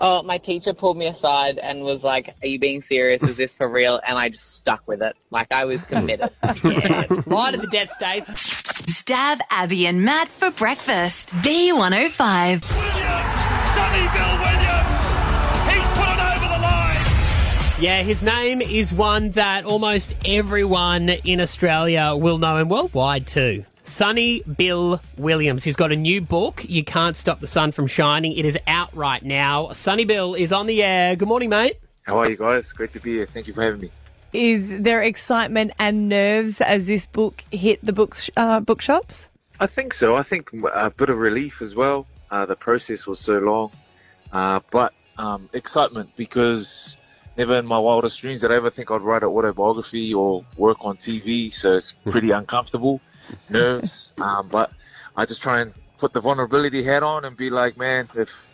Oh, 0.00 0.22
my 0.22 0.38
teacher 0.38 0.72
pulled 0.72 0.96
me 0.96 1.06
aside 1.06 1.58
and 1.58 1.82
was 1.82 2.04
like, 2.04 2.34
"Are 2.42 2.46
you 2.46 2.58
being 2.60 2.80
serious? 2.80 3.22
Is 3.22 3.36
this 3.36 3.56
for 3.56 3.68
real?" 3.68 4.00
And 4.06 4.16
I 4.16 4.28
just 4.28 4.54
stuck 4.54 4.86
with 4.86 5.02
it. 5.02 5.16
Like 5.30 5.50
I 5.52 5.64
was 5.64 5.84
committed. 5.84 6.30
Light 7.26 7.54
of 7.54 7.60
the 7.60 7.68
death 7.70 7.90
state. 7.90 8.24
Stav 8.26 9.40
Abby 9.50 9.86
and 9.86 10.04
Matt 10.04 10.28
for 10.28 10.50
breakfast. 10.52 11.34
B105. 11.36 12.62
Sonny 13.74 14.08
Bill 14.14 14.34
Williams! 14.38 14.88
He's 15.68 15.86
put 15.94 16.08
it 16.08 16.20
over 16.20 16.48
the 16.54 16.60
line! 16.62 17.82
Yeah, 17.82 18.02
his 18.02 18.22
name 18.22 18.62
is 18.62 18.92
one 18.92 19.30
that 19.32 19.64
almost 19.64 20.14
everyone 20.24 21.08
in 21.08 21.40
Australia 21.40 22.14
will 22.16 22.38
know 22.38 22.56
and 22.56 22.70
worldwide 22.70 23.26
too. 23.26 23.64
Sonny 23.88 24.42
Bill 24.42 25.00
Williams. 25.16 25.64
He's 25.64 25.76
got 25.76 25.90
a 25.90 25.96
new 25.96 26.20
book, 26.20 26.64
You 26.68 26.84
Can't 26.84 27.16
Stop 27.16 27.40
the 27.40 27.46
Sun 27.46 27.72
from 27.72 27.86
Shining. 27.86 28.32
It 28.32 28.44
is 28.44 28.58
out 28.66 28.94
right 28.94 29.22
now. 29.22 29.72
Sonny 29.72 30.04
Bill 30.04 30.34
is 30.34 30.52
on 30.52 30.66
the 30.66 30.82
air. 30.82 31.16
Good 31.16 31.26
morning, 31.26 31.48
mate. 31.48 31.78
How 32.02 32.18
are 32.18 32.30
you 32.30 32.36
guys? 32.36 32.70
Great 32.72 32.90
to 32.92 33.00
be 33.00 33.14
here. 33.14 33.26
Thank 33.26 33.46
you 33.46 33.54
for 33.54 33.62
having 33.62 33.80
me. 33.80 33.90
Is 34.32 34.68
there 34.68 35.02
excitement 35.02 35.72
and 35.78 36.08
nerves 36.08 36.60
as 36.60 36.86
this 36.86 37.06
book 37.06 37.42
hit 37.50 37.84
the 37.84 37.94
books 37.94 38.28
uh, 38.36 38.60
bookshops? 38.60 39.26
I 39.58 39.66
think 39.66 39.94
so. 39.94 40.16
I 40.16 40.22
think 40.22 40.50
a 40.74 40.90
bit 40.90 41.08
of 41.08 41.18
relief 41.18 41.62
as 41.62 41.74
well. 41.74 42.06
Uh, 42.30 42.44
the 42.44 42.56
process 42.56 43.06
was 43.06 43.18
so 43.18 43.38
long, 43.38 43.70
uh, 44.32 44.60
but 44.70 44.92
um, 45.16 45.48
excitement 45.54 46.10
because 46.16 46.98
never 47.38 47.58
in 47.58 47.66
my 47.66 47.78
wildest 47.78 48.20
dreams 48.20 48.42
did 48.42 48.52
I 48.52 48.56
ever 48.56 48.70
think 48.70 48.90
I'd 48.90 49.00
write 49.00 49.22
an 49.22 49.30
autobiography 49.30 50.12
or 50.12 50.44
work 50.58 50.76
on 50.82 50.98
TV. 50.98 51.52
So 51.52 51.74
it's 51.74 51.94
pretty 52.04 52.30
uncomfortable, 52.30 53.00
nerves. 53.48 54.12
Um, 54.18 54.48
but 54.48 54.72
I 55.16 55.26
just 55.26 55.42
try 55.42 55.60
and 55.60 55.72
put 55.98 56.12
the 56.12 56.20
vulnerability 56.20 56.84
hat 56.84 57.02
on 57.02 57.24
and 57.24 57.36
be 57.36 57.50
like, 57.50 57.76
man, 57.76 58.08
if 58.14 58.48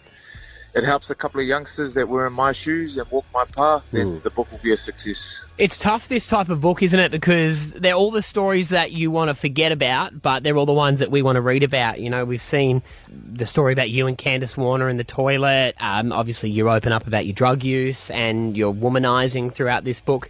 it 0.74 0.82
helps 0.82 1.08
a 1.08 1.14
couple 1.14 1.40
of 1.40 1.46
youngsters 1.46 1.94
that 1.94 2.08
were 2.08 2.26
in 2.26 2.32
my 2.32 2.50
shoes 2.50 2.96
and 2.96 3.08
walk 3.12 3.24
my 3.32 3.44
path, 3.44 3.86
then 3.92 4.20
the 4.24 4.30
book 4.30 4.50
will 4.50 4.58
be 4.58 4.72
a 4.72 4.76
success. 4.76 5.40
It's 5.56 5.78
tough, 5.78 6.08
this 6.08 6.26
type 6.26 6.48
of 6.48 6.60
book, 6.60 6.82
isn't 6.82 6.98
it? 6.98 7.12
Because 7.12 7.72
they're 7.74 7.94
all 7.94 8.10
the 8.10 8.22
stories 8.22 8.70
that 8.70 8.90
you 8.90 9.12
want 9.12 9.28
to 9.28 9.34
forget 9.34 9.70
about, 9.70 10.20
but 10.20 10.42
they're 10.42 10.56
all 10.56 10.66
the 10.66 10.72
ones 10.72 10.98
that 10.98 11.12
we 11.12 11.22
want 11.22 11.36
to 11.36 11.42
read 11.42 11.62
about. 11.62 12.00
You 12.00 12.10
know, 12.10 12.24
we've 12.24 12.42
seen 12.42 12.82
the 13.08 13.46
story 13.46 13.72
about 13.72 13.90
you 13.90 14.08
and 14.08 14.18
Candace 14.18 14.56
Warner 14.56 14.88
in 14.88 14.96
the 14.96 15.04
toilet. 15.04 15.76
Um, 15.78 16.10
obviously, 16.10 16.50
you 16.50 16.68
open 16.68 16.90
up 16.90 17.06
about 17.06 17.24
your 17.24 17.34
drug 17.34 17.62
use 17.62 18.10
and 18.10 18.56
your 18.56 18.74
womanizing 18.74 19.54
throughout 19.54 19.84
this 19.84 20.00
book. 20.00 20.28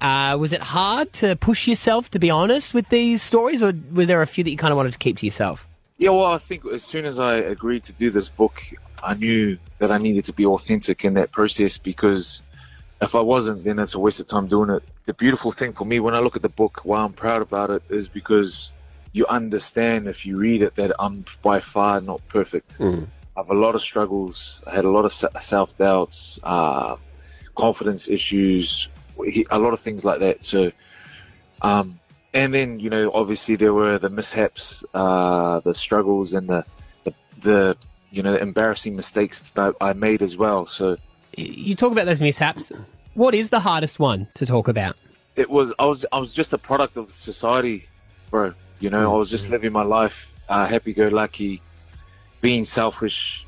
Uh, 0.00 0.36
was 0.38 0.52
it 0.52 0.62
hard 0.62 1.12
to 1.14 1.36
push 1.36 1.66
yourself 1.66 2.10
to 2.10 2.18
be 2.18 2.30
honest 2.30 2.74
with 2.74 2.88
these 2.88 3.22
stories, 3.22 3.62
or 3.62 3.72
were 3.92 4.06
there 4.06 4.22
a 4.22 4.26
few 4.26 4.44
that 4.44 4.50
you 4.50 4.56
kind 4.56 4.72
of 4.72 4.76
wanted 4.76 4.92
to 4.92 4.98
keep 4.98 5.18
to 5.18 5.26
yourself? 5.26 5.66
Yeah, 5.98 6.10
well, 6.10 6.26
I 6.26 6.38
think 6.38 6.64
as 6.66 6.82
soon 6.82 7.06
as 7.06 7.18
I 7.18 7.36
agreed 7.36 7.84
to 7.84 7.92
do 7.92 8.10
this 8.10 8.28
book, 8.28 8.62
I 9.02 9.14
knew 9.14 9.58
that 9.78 9.90
I 9.90 9.98
needed 9.98 10.24
to 10.26 10.32
be 10.32 10.44
authentic 10.44 11.04
in 11.04 11.14
that 11.14 11.32
process 11.32 11.78
because 11.78 12.42
if 13.00 13.14
I 13.14 13.20
wasn't, 13.20 13.64
then 13.64 13.78
it's 13.78 13.94
a 13.94 13.98
waste 13.98 14.20
of 14.20 14.26
time 14.26 14.46
doing 14.46 14.70
it. 14.70 14.82
The 15.06 15.14
beautiful 15.14 15.52
thing 15.52 15.72
for 15.72 15.84
me 15.84 16.00
when 16.00 16.14
I 16.14 16.20
look 16.20 16.36
at 16.36 16.42
the 16.42 16.48
book, 16.50 16.80
why 16.84 17.00
I'm 17.00 17.12
proud 17.12 17.40
about 17.40 17.70
it, 17.70 17.82
is 17.88 18.08
because 18.08 18.72
you 19.12 19.26
understand 19.26 20.06
if 20.08 20.26
you 20.26 20.36
read 20.36 20.60
it 20.62 20.74
that 20.76 20.92
I'm 20.98 21.24
by 21.42 21.60
far 21.60 22.00
not 22.00 22.26
perfect. 22.28 22.72
I 23.36 23.40
have 23.40 23.50
a 23.50 23.54
lot 23.54 23.74
of 23.74 23.82
struggles. 23.82 24.62
I 24.66 24.74
had 24.74 24.84
a 24.84 24.90
lot 24.90 25.04
of 25.04 25.12
self 25.42 25.76
doubts, 25.78 26.40
uh, 26.42 26.96
confidence 27.54 28.08
issues, 28.08 28.88
a 29.50 29.58
lot 29.58 29.72
of 29.72 29.80
things 29.80 30.04
like 30.04 30.20
that. 30.20 30.42
So, 30.42 30.72
um, 31.62 31.98
and 32.34 32.52
then 32.52 32.80
you 32.80 32.90
know, 32.90 33.10
obviously 33.12 33.56
there 33.56 33.72
were 33.72 33.98
the 33.98 34.10
mishaps, 34.10 34.84
uh, 34.94 35.60
the 35.60 35.74
struggles, 35.74 36.34
and 36.34 36.48
the, 36.48 36.64
the 37.04 37.14
the 37.40 37.76
you 38.10 38.22
know 38.22 38.36
embarrassing 38.36 38.96
mistakes 38.96 39.40
that 39.54 39.74
I 39.80 39.92
made 39.92 40.22
as 40.22 40.36
well. 40.36 40.66
So 40.66 40.96
You 41.36 41.74
talk 41.74 41.92
about 41.92 42.06
those 42.06 42.20
mishaps. 42.20 42.72
What 43.14 43.34
is 43.34 43.50
the 43.50 43.60
hardest 43.60 43.98
one 43.98 44.28
to 44.34 44.44
talk 44.46 44.68
about? 44.68 44.96
it 45.36 45.50
was 45.50 45.72
I 45.78 45.84
was 45.84 46.06
I 46.12 46.18
was 46.18 46.34
just 46.34 46.52
a 46.52 46.58
product 46.58 46.96
of 46.96 47.10
society, 47.10 47.88
bro. 48.30 48.54
You 48.80 48.90
know, 48.90 49.14
I 49.14 49.16
was 49.16 49.30
just 49.30 49.48
living 49.48 49.72
my 49.72 49.82
life, 49.82 50.32
uh, 50.48 50.66
happy-go-lucky, 50.66 51.62
being 52.40 52.64
selfish, 52.64 53.46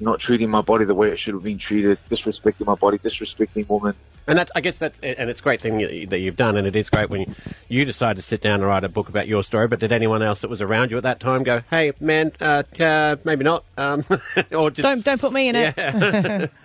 not 0.00 0.18
treating 0.18 0.48
my 0.48 0.62
body 0.62 0.84
the 0.84 0.94
way 0.94 1.10
it 1.10 1.18
should 1.18 1.34
have 1.34 1.42
been 1.42 1.58
treated, 1.58 1.98
disrespecting 2.10 2.66
my 2.66 2.74
body, 2.74 2.98
disrespecting 2.98 3.68
women. 3.68 3.94
And 4.26 4.38
that's, 4.38 4.52
I 4.54 4.60
guess 4.60 4.78
that's, 4.78 5.00
and 5.00 5.28
it's 5.28 5.40
a 5.40 5.42
great 5.42 5.60
thing 5.60 5.78
that 5.78 6.10
that 6.10 6.18
you've 6.20 6.36
done, 6.36 6.56
and 6.56 6.66
it 6.66 6.76
is 6.76 6.88
great 6.88 7.10
when 7.10 7.22
you, 7.22 7.34
you 7.68 7.84
decide 7.84 8.16
to 8.16 8.22
sit 8.22 8.40
down 8.40 8.60
and 8.60 8.64
write 8.64 8.84
a 8.84 8.88
book 8.88 9.08
about 9.08 9.26
your 9.26 9.42
story. 9.42 9.66
But 9.66 9.80
did 9.80 9.90
anyone 9.90 10.22
else 10.22 10.42
that 10.42 10.48
was 10.48 10.62
around 10.62 10.92
you 10.92 10.96
at 10.96 11.02
that 11.02 11.18
time 11.18 11.42
go, 11.42 11.62
"Hey, 11.70 11.92
man, 11.98 12.30
uh, 12.40 12.62
uh, 12.78 13.16
maybe 13.24 13.42
not," 13.42 13.64
um, 13.76 14.04
or 14.52 14.70
just, 14.70 14.82
Don't 14.82 15.04
don't 15.04 15.20
put 15.20 15.32
me 15.32 15.48
in 15.48 15.56
it. 15.56 15.74
Yeah. 15.76 16.46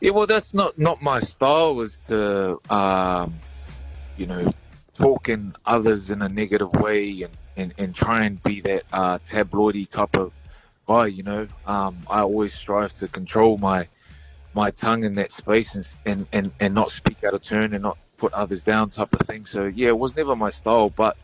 Yeah, 0.00 0.12
well, 0.12 0.28
that's 0.28 0.54
not 0.54 0.78
not 0.78 1.02
my 1.02 1.18
style. 1.18 1.74
Was 1.74 1.98
to, 2.06 2.60
um, 2.70 3.34
you 4.16 4.26
know, 4.26 4.52
talk 4.94 5.28
in 5.28 5.54
others 5.66 6.10
in 6.10 6.22
a 6.22 6.28
negative 6.28 6.72
way 6.74 7.22
and, 7.22 7.36
and, 7.56 7.74
and 7.78 7.94
try 7.94 8.24
and 8.24 8.40
be 8.44 8.60
that 8.60 8.84
uh, 8.92 9.18
tabloidy 9.28 9.88
type 9.88 10.16
of 10.16 10.32
guy. 10.86 11.06
You 11.06 11.24
know, 11.24 11.48
um, 11.66 11.98
I 12.08 12.20
always 12.20 12.54
strive 12.54 12.92
to 12.94 13.08
control 13.08 13.58
my 13.58 13.88
my 14.58 14.70
tongue 14.72 15.04
in 15.04 15.14
that 15.14 15.30
space 15.30 15.70
and, 15.76 15.86
and 16.04 16.26
and 16.32 16.46
and 16.58 16.74
not 16.74 16.90
speak 16.90 17.18
out 17.24 17.32
of 17.32 17.42
turn 17.42 17.68
and 17.74 17.82
not 17.88 17.96
put 18.16 18.32
others 18.32 18.62
down 18.62 18.90
type 18.90 19.12
of 19.18 19.22
thing. 19.26 19.46
So 19.46 19.60
yeah, 19.66 19.88
it 19.94 19.98
was 20.04 20.16
never 20.16 20.34
my 20.36 20.50
style, 20.50 20.90
but. 20.90 21.16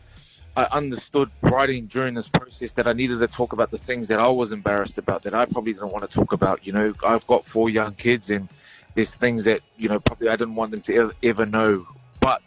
I 0.57 0.63
understood 0.71 1.29
writing 1.41 1.87
during 1.87 2.13
this 2.13 2.29
process 2.29 2.71
that 2.77 2.87
I 2.87 2.93
needed 2.93 3.19
to 3.19 3.27
talk 3.27 3.51
about 3.51 3.71
the 3.71 3.77
things 3.77 4.07
that 4.07 4.21
I 4.21 4.29
was 4.29 4.53
embarrassed 4.53 4.97
about 4.97 5.23
that 5.23 5.33
I 5.33 5.43
probably 5.43 5.73
didn't 5.73 5.91
want 5.91 6.09
to 6.09 6.17
talk 6.19 6.31
about. 6.31 6.65
You 6.65 6.71
know, 6.71 6.93
I've 7.05 7.27
got 7.27 7.43
four 7.43 7.69
young 7.69 7.93
kids 7.95 8.29
and 8.29 8.47
there's 8.93 9.13
things 9.13 9.43
that, 9.43 9.59
you 9.77 9.89
know, 9.89 9.99
probably 9.99 10.29
I 10.29 10.37
didn't 10.37 10.55
want 10.55 10.71
them 10.71 10.79
to 10.83 10.95
ever, 10.95 11.13
ever 11.23 11.45
know. 11.45 11.85
But, 12.21 12.41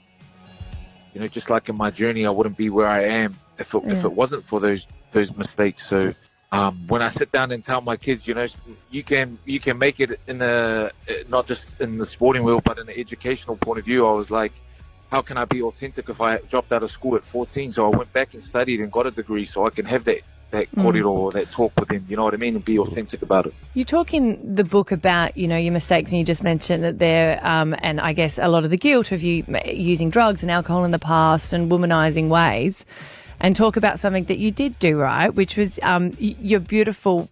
you 1.12 1.20
know, 1.20 1.29
just 1.29 1.51
like 1.51 1.68
in 1.68 1.77
my 1.77 1.90
journey, 1.90 2.24
I 2.24 2.31
wouldn't 2.31 2.57
be 2.57 2.70
where 2.70 2.88
I 2.88 3.03
am 3.05 3.37
if 3.59 3.74
it, 3.74 3.83
if 3.85 4.07
it 4.07 4.12
wasn't 4.12 4.42
for 4.42 4.59
those 4.59 4.87
those 5.12 5.37
mistakes. 5.37 5.87
So 5.87 6.14
um, 6.50 6.87
when 6.88 7.02
I 7.02 7.08
sit 7.08 7.30
down 7.30 7.52
and 7.52 7.62
tell 7.62 7.80
my 7.80 7.96
kids, 7.96 8.26
you 8.26 8.34
know, 8.34 8.46
you 8.90 9.02
can 9.02 9.38
you 9.44 9.61
can 9.61 9.78
make 9.78 10.00
it 10.00 10.18
in 10.26 10.40
a 10.40 10.90
not 11.28 11.46
just 11.46 11.80
in 11.80 11.98
the 11.98 12.06
sporting 12.06 12.42
world, 12.42 12.64
but 12.64 12.78
in 12.78 12.88
an 12.88 12.94
educational 12.96 13.56
point 13.56 13.78
of 13.78 13.84
view. 13.84 14.06
I 14.06 14.12
was 14.12 14.30
like, 14.30 14.52
how 15.11 15.20
can 15.22 15.37
I 15.37 15.44
be 15.44 15.62
authentic 15.62 16.08
if 16.08 16.20
I 16.20 16.38
dropped 16.48 16.72
out 16.72 16.82
of 16.82 16.90
school 16.90 17.16
at 17.16 17.24
14? 17.24 17.72
So 17.72 17.92
I 17.92 17.96
went 17.96 18.12
back 18.12 18.32
and 18.34 18.42
studied 18.42 18.80
and 18.80 18.90
got 18.90 19.06
a 19.06 19.11
degree, 19.11 19.44
so 19.44 19.66
I 19.66 19.70
can 19.70 19.84
have 19.87 20.04
that 20.04 20.20
that 20.50 20.70
Mm. 20.72 20.82
corridor 20.82 21.08
or 21.08 21.30
that 21.32 21.50
talk 21.50 21.78
with 21.78 21.90
them. 21.90 22.06
You 22.08 22.16
know 22.16 22.24
what 22.24 22.32
I 22.32 22.38
mean, 22.38 22.54
and 22.54 22.64
be 22.64 22.78
authentic 22.78 23.20
about 23.20 23.44
it. 23.46 23.54
You 23.74 23.84
talk 23.84 24.14
in 24.14 24.56
the 24.56 24.64
book 24.64 24.90
about, 24.90 25.37
you 25.37 25.46
know, 25.46 25.58
your 25.58 25.74
mistakes, 25.74 26.11
and 26.11 26.18
you 26.18 26.24
just 26.24 26.42
mentioned 26.42 26.82
that 26.84 26.98
there, 26.98 27.38
um, 27.46 27.76
and 27.80 28.00
I 28.00 28.14
guess 28.14 28.38
a 28.38 28.48
lot 28.48 28.64
of 28.64 28.70
the 28.70 28.78
guilt 28.78 29.12
of 29.12 29.22
you 29.22 29.44
using 29.66 30.08
drugs 30.08 30.42
and 30.42 30.50
alcohol 30.50 30.87
in 30.87 30.90
the 30.90 30.98
past 30.98 31.52
and 31.52 31.70
womanizing 31.70 32.28
ways, 32.28 32.87
and 33.40 33.55
talk 33.55 33.77
about 33.77 33.98
something 34.01 34.24
that 34.24 34.38
you 34.38 34.51
did 34.51 34.79
do 34.79 34.98
right, 34.98 35.29
which 35.35 35.57
was 35.57 35.79
um, 35.83 36.12
your 36.18 36.61
beautiful 36.61 37.29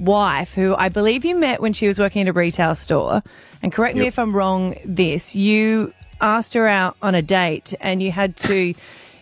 wife, 0.00 0.52
who 0.52 0.74
I 0.76 0.88
believe 0.88 1.24
you 1.24 1.36
met 1.36 1.60
when 1.60 1.72
she 1.72 1.86
was 1.86 1.98
working 1.98 2.22
at 2.22 2.28
a 2.28 2.32
retail 2.32 2.74
store. 2.74 3.22
And 3.62 3.72
correct 3.72 3.96
me 3.96 4.06
if 4.06 4.18
I'm 4.18 4.34
wrong. 4.34 4.74
This 4.84 5.34
you 5.34 5.94
asked 6.20 6.54
her 6.54 6.66
out 6.66 6.96
on 7.02 7.14
a 7.14 7.22
date, 7.22 7.74
and 7.80 8.02
you 8.02 8.10
had 8.10 8.36
to, 8.38 8.74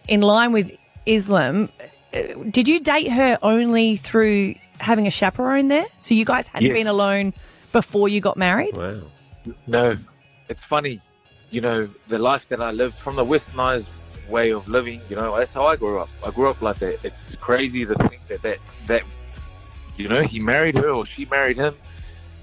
in 0.09 0.21
line 0.21 0.53
with 0.53 0.71
Islam. 1.07 1.69
uh, 2.15 2.21
Did 2.51 2.69
you 2.69 2.81
date 2.81 3.11
her 3.11 3.39
only 3.43 3.97
through 3.97 4.55
having 4.79 5.07
a 5.07 5.11
chaperone 5.11 5.69
there? 5.69 5.87
So 6.01 6.15
you 6.15 6.25
guys 6.25 6.49
hadn't 6.49 6.69
Yes. 6.69 6.77
been 6.79 6.87
alone 6.87 7.35
before 7.73 8.09
you 8.09 8.21
got 8.21 8.37
married? 8.37 8.77
Wow. 8.77 9.03
No, 9.67 9.97
it's 10.49 10.65
funny. 10.65 11.01
You 11.51 11.61
know, 11.61 11.89
the 12.09 12.19
life 12.19 12.49
that 12.49 12.61
I 12.61 12.71
lived 12.71 12.97
from 12.97 13.17
the 13.17 13.25
westernized 13.25 13.89
way 14.29 14.51
of 14.51 14.69
living, 14.69 15.01
you 15.09 15.17
know, 15.17 15.37
that's 15.37 15.53
how 15.53 15.67
I 15.67 15.77
grew 15.77 16.01
up. 16.01 16.09
I 16.25 16.31
grew 16.31 16.49
up 16.49 16.63
like 16.63 16.79
that. 16.79 17.05
It's 17.05 17.37
crazy 17.37 17.85
to 17.87 17.95
think 17.95 18.27
that 18.29 18.43
that, 18.43 18.59
that 18.87 19.03
you 19.97 20.09
know, 20.09 20.23
he 20.23 20.41
married 20.41 20.77
her 20.77 20.91
or 20.91 21.05
she 21.07 21.25
married 21.27 21.57
him. 21.57 21.75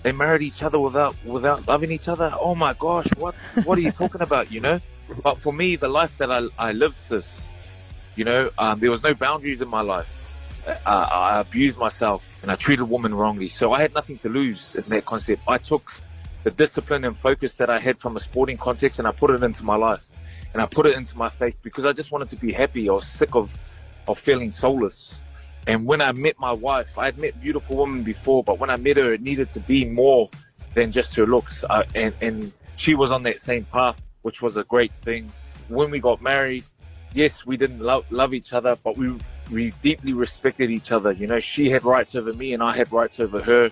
They 0.04 0.12
married 0.12 0.42
each 0.42 0.64
other 0.64 0.80
without 0.80 1.16
without 1.26 1.68
loving 1.68 1.92
each 1.92 2.08
other. 2.08 2.34
Oh 2.40 2.56
my 2.56 2.74
gosh, 2.74 3.08
what 3.18 3.36
what 3.64 3.78
are 3.78 3.82
you 3.82 3.92
talking 3.92 4.22
about, 4.22 4.52
you 4.52 4.62
know? 4.62 4.80
But 5.24 5.40
for 5.40 5.52
me, 5.52 5.76
the 5.76 5.88
life 5.88 6.18
that 6.18 6.32
I, 6.32 6.48
I 6.58 6.72
lived 6.72 7.10
this, 7.10 7.50
you 8.16 8.24
know, 8.24 8.50
um, 8.58 8.80
there 8.80 8.92
was 8.92 9.04
no 9.04 9.14
boundaries 9.14 9.62
in 9.62 9.68
my 9.68 9.82
life. 9.82 10.08
Uh, 10.68 10.90
I 10.90 11.40
abused 11.40 11.80
myself 11.80 12.32
and 12.44 12.52
I 12.52 12.56
treated 12.56 12.84
women 12.84 13.14
wrongly. 13.14 13.48
So 13.48 13.74
I 13.74 13.82
had 13.82 13.94
nothing 13.94 14.20
to 14.20 14.30
lose 14.30 14.76
in 14.76 14.84
that 14.90 15.06
concept. 15.06 15.42
I 15.48 15.58
took 15.58 15.92
the 16.44 16.52
discipline 16.52 17.06
and 17.06 17.18
focus 17.18 17.56
that 17.56 17.70
I 17.70 17.80
had 17.80 18.00
from 18.00 18.16
a 18.16 18.20
sporting 18.20 18.58
context 18.58 19.00
and 19.00 19.08
I 19.08 19.12
put 19.12 19.32
it 19.32 19.44
into 19.44 19.64
my 19.64 19.76
life 19.76 20.06
and 20.54 20.62
I 20.62 20.66
put 20.66 20.86
it 20.86 20.96
into 20.96 21.18
my 21.18 21.30
faith 21.30 21.58
because 21.62 21.86
I 21.86 21.94
just 21.94 22.12
wanted 22.12 22.30
to 22.30 22.36
be 22.36 22.52
happy. 22.52 22.90
I 22.90 22.94
was 22.94 23.06
sick 23.06 23.36
of, 23.36 23.56
of 24.08 24.18
feeling 24.18 24.52
soulless. 24.52 25.22
And 25.68 25.86
when 25.86 26.02
I 26.02 26.12
met 26.12 26.40
my 26.40 26.52
wife, 26.52 26.98
I 26.98 27.06
had 27.06 27.18
met 27.18 27.40
beautiful 27.40 27.78
women 27.78 28.04
before, 28.04 28.44
but 28.44 28.60
when 28.60 28.70
I 28.70 28.78
met 28.78 28.98
her, 28.98 29.14
it 29.14 29.22
needed 29.22 29.50
to 29.52 29.60
be 29.60 29.86
more 29.86 30.30
than 30.74 30.92
just 30.92 31.16
her 31.16 31.28
looks. 31.28 31.64
Uh, 31.70 31.84
and, 31.94 32.14
and 32.22 32.52
she 32.76 32.96
was 32.96 33.12
on 33.12 33.24
that 33.24 33.42
same 33.42 33.66
path, 33.66 34.02
which 34.24 34.42
was 34.42 34.58
a 34.58 34.64
great 34.64 34.94
thing. 34.94 35.32
When 35.68 35.92
we 35.92 36.00
got 36.00 36.22
married, 36.22 36.64
yes, 37.14 37.46
we 37.46 37.58
didn't 37.58 37.80
love, 37.80 38.06
love 38.10 38.34
each 38.34 38.54
other, 38.54 38.78
but 38.84 38.98
we 38.98 39.16
we 39.52 39.72
deeply 39.82 40.14
respected 40.14 40.70
each 40.70 40.92
other. 40.92 41.12
You 41.12 41.28
know, 41.28 41.40
she 41.40 41.70
had 41.70 41.84
rights 41.84 42.16
over 42.16 42.34
me, 42.34 42.54
and 42.54 42.62
I 42.62 42.76
had 42.76 42.92
rights 42.92 43.20
over 43.20 43.42
her. 43.42 43.72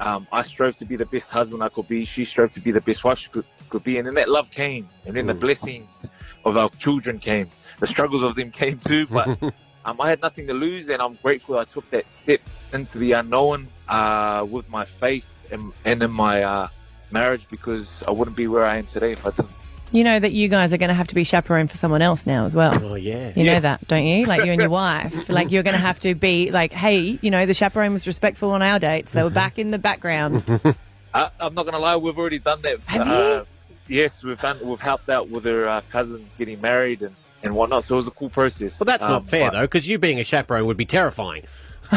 Um, 0.00 0.26
I 0.32 0.42
strove 0.42 0.76
to 0.76 0.84
be 0.84 0.96
the 0.96 1.06
best 1.06 1.30
husband 1.30 1.62
I 1.62 1.68
could 1.68 1.88
be. 1.88 2.04
She 2.04 2.24
strove 2.24 2.50
to 2.52 2.60
be 2.60 2.72
the 2.72 2.80
best 2.80 3.04
wife 3.04 3.18
she 3.18 3.28
could, 3.28 3.44
could 3.68 3.84
be. 3.84 3.98
And 3.98 4.06
then 4.06 4.14
that 4.14 4.28
love 4.28 4.50
came. 4.50 4.88
And 5.06 5.16
then 5.16 5.26
the 5.26 5.34
blessings 5.34 6.10
of 6.44 6.56
our 6.56 6.70
children 6.70 7.18
came. 7.18 7.50
The 7.78 7.86
struggles 7.86 8.22
of 8.22 8.34
them 8.34 8.50
came 8.50 8.78
too. 8.78 9.06
But 9.06 9.28
um, 9.84 10.00
I 10.00 10.08
had 10.08 10.20
nothing 10.20 10.46
to 10.48 10.54
lose. 10.54 10.88
And 10.88 11.00
I'm 11.00 11.14
grateful 11.14 11.58
I 11.58 11.64
took 11.64 11.88
that 11.90 12.08
step 12.08 12.40
into 12.72 12.98
the 12.98 13.12
unknown 13.12 13.68
uh, 13.88 14.46
with 14.48 14.68
my 14.68 14.84
faith 14.84 15.28
and, 15.50 15.72
and 15.84 16.02
in 16.02 16.10
my 16.10 16.42
uh, 16.42 16.68
marriage 17.10 17.46
because 17.48 18.02
I 18.08 18.10
wouldn't 18.10 18.36
be 18.36 18.48
where 18.48 18.64
I 18.64 18.78
am 18.78 18.86
today 18.86 19.12
if 19.12 19.24
I 19.26 19.30
didn't. 19.30 19.50
You 19.92 20.04
know 20.04 20.18
that 20.18 20.32
you 20.32 20.48
guys 20.48 20.72
are 20.72 20.78
going 20.78 20.88
to 20.88 20.94
have 20.94 21.08
to 21.08 21.14
be 21.14 21.22
chaperone 21.22 21.68
for 21.68 21.76
someone 21.76 22.00
else 22.02 22.26
now 22.26 22.44
as 22.46 22.54
well. 22.56 22.76
Oh 22.82 22.94
yeah. 22.94 23.32
You 23.36 23.44
know 23.44 23.60
that, 23.60 23.86
don't 23.88 24.04
you? 24.04 24.24
Like 24.24 24.44
you 24.44 24.52
and 24.52 24.60
your 24.60 24.70
wife. 24.82 25.28
Like 25.28 25.50
you're 25.50 25.62
going 25.62 25.74
to 25.74 25.80
have 25.80 25.98
to 26.00 26.14
be 26.14 26.50
like, 26.50 26.72
hey, 26.72 27.18
you 27.20 27.30
know, 27.30 27.44
the 27.46 27.54
chaperone 27.54 27.92
was 27.92 28.06
respectful 28.06 28.50
on 28.52 28.62
our 28.62 28.78
dates. 28.78 29.12
They 29.12 29.22
were 29.22 29.30
back 29.30 29.58
in 29.58 29.70
the 29.70 29.78
background. 29.78 30.42
I, 31.14 31.28
I'm 31.38 31.52
not 31.54 31.66
gonna 31.66 31.78
lie, 31.78 31.96
we've 31.96 32.18
already 32.18 32.38
done 32.38 32.62
that. 32.62 32.80
Have 32.86 33.06
uh, 33.06 33.44
Yes, 33.86 34.22
we've 34.24 34.40
done. 34.40 34.58
We've 34.64 34.80
helped 34.80 35.10
out 35.10 35.28
with 35.28 35.44
her 35.44 35.68
uh, 35.68 35.82
cousin 35.90 36.24
getting 36.38 36.58
married 36.62 37.02
and, 37.02 37.14
and 37.42 37.54
whatnot. 37.54 37.84
So 37.84 37.96
it 37.96 37.96
was 37.96 38.06
a 38.06 38.12
cool 38.12 38.30
process. 38.30 38.80
Well, 38.80 38.86
that's 38.86 39.04
Um, 39.04 39.10
not 39.12 39.28
fair 39.28 39.50
but- 39.50 39.58
though, 39.58 39.64
because 39.64 39.86
you 39.86 39.98
being 39.98 40.18
a 40.20 40.24
chaperone 40.24 40.64
would 40.64 40.78
be 40.78 40.86
terrifying. 40.86 41.44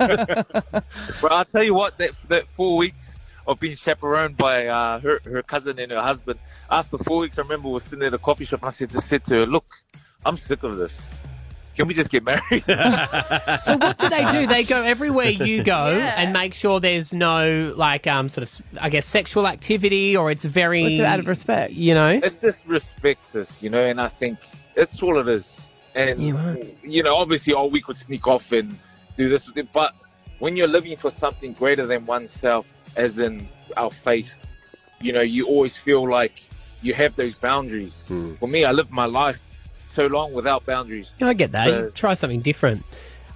But 0.00 1.30
I'll 1.30 1.44
tell 1.44 1.62
you 1.62 1.74
what, 1.74 1.98
that 1.98 2.14
that 2.28 2.48
four 2.48 2.76
weeks 2.76 3.20
of 3.46 3.58
being 3.58 3.76
chaperoned 3.76 4.36
by 4.36 4.66
uh, 4.66 5.00
her 5.00 5.20
her 5.24 5.42
cousin 5.42 5.78
and 5.78 5.90
her 5.92 6.00
husband. 6.00 6.38
After 6.70 6.98
four 6.98 7.18
weeks, 7.18 7.38
I 7.38 7.42
remember 7.42 7.68
we 7.68 7.74
was 7.74 7.84
sitting 7.84 8.04
at 8.04 8.14
a 8.14 8.18
coffee 8.18 8.44
shop 8.44 8.60
and 8.60 8.68
I 8.68 8.70
said, 8.70 8.90
just 8.90 9.08
said 9.08 9.24
to 9.24 9.34
her, 9.40 9.46
"Look, 9.46 9.64
I'm 10.24 10.36
sick 10.36 10.62
of 10.62 10.76
this. 10.76 11.08
Can 11.76 11.88
we 11.88 11.94
just 11.94 12.10
get 12.10 12.22
married?" 12.22 12.64
so 13.60 13.76
what 13.78 13.98
do 13.98 14.08
they 14.08 14.30
do? 14.30 14.46
They 14.46 14.64
go 14.64 14.82
everywhere 14.82 15.30
you 15.30 15.62
go 15.62 15.86
and 16.16 16.32
make 16.32 16.54
sure 16.54 16.80
there's 16.80 17.12
no 17.12 17.72
like 17.76 18.06
um 18.06 18.28
sort 18.28 18.48
of 18.48 18.66
I 18.80 18.88
guess 18.90 19.06
sexual 19.06 19.46
activity 19.46 20.16
or 20.16 20.30
it's 20.30 20.44
very 20.44 20.82
What's 20.82 20.98
it 20.98 21.04
out 21.04 21.18
of 21.18 21.26
respect? 21.26 21.72
You 21.72 21.94
know. 21.94 22.20
It's 22.22 22.40
just 22.40 22.66
respect, 22.66 23.24
sis, 23.26 23.60
you 23.62 23.70
know, 23.70 23.82
and 23.82 24.00
I 24.00 24.08
think 24.08 24.38
it's 24.76 25.02
all 25.02 25.18
it 25.18 25.28
is. 25.28 25.70
And, 25.94 26.22
you 26.82 27.02
know, 27.02 27.16
obviously, 27.16 27.52
oh, 27.52 27.66
we 27.66 27.82
could 27.82 27.98
sneak 27.98 28.26
off 28.26 28.50
and 28.52 28.78
do 29.18 29.28
this, 29.28 29.46
with 29.46 29.58
it, 29.58 29.68
but 29.74 29.94
when 30.38 30.56
you're 30.56 30.68
living 30.68 30.96
for 30.96 31.10
something 31.10 31.52
greater 31.52 31.86
than 31.86 32.06
oneself, 32.06 32.66
as 32.96 33.18
in 33.18 33.48
our 33.76 33.90
faith, 33.90 34.36
you 35.00 35.12
know, 35.12 35.20
you 35.20 35.46
always 35.46 35.76
feel 35.76 36.08
like 36.08 36.42
you 36.82 36.94
have 36.94 37.14
those 37.16 37.34
boundaries. 37.34 38.08
For 38.38 38.46
me, 38.48 38.64
I 38.64 38.72
lived 38.72 38.90
my 38.90 39.06
life 39.06 39.40
so 39.94 40.06
long 40.06 40.32
without 40.32 40.64
boundaries. 40.66 41.14
I 41.20 41.34
get 41.34 41.52
that. 41.52 41.66
So- 41.68 41.78
You 41.84 41.90
try 41.90 42.14
something 42.14 42.40
different. 42.40 42.84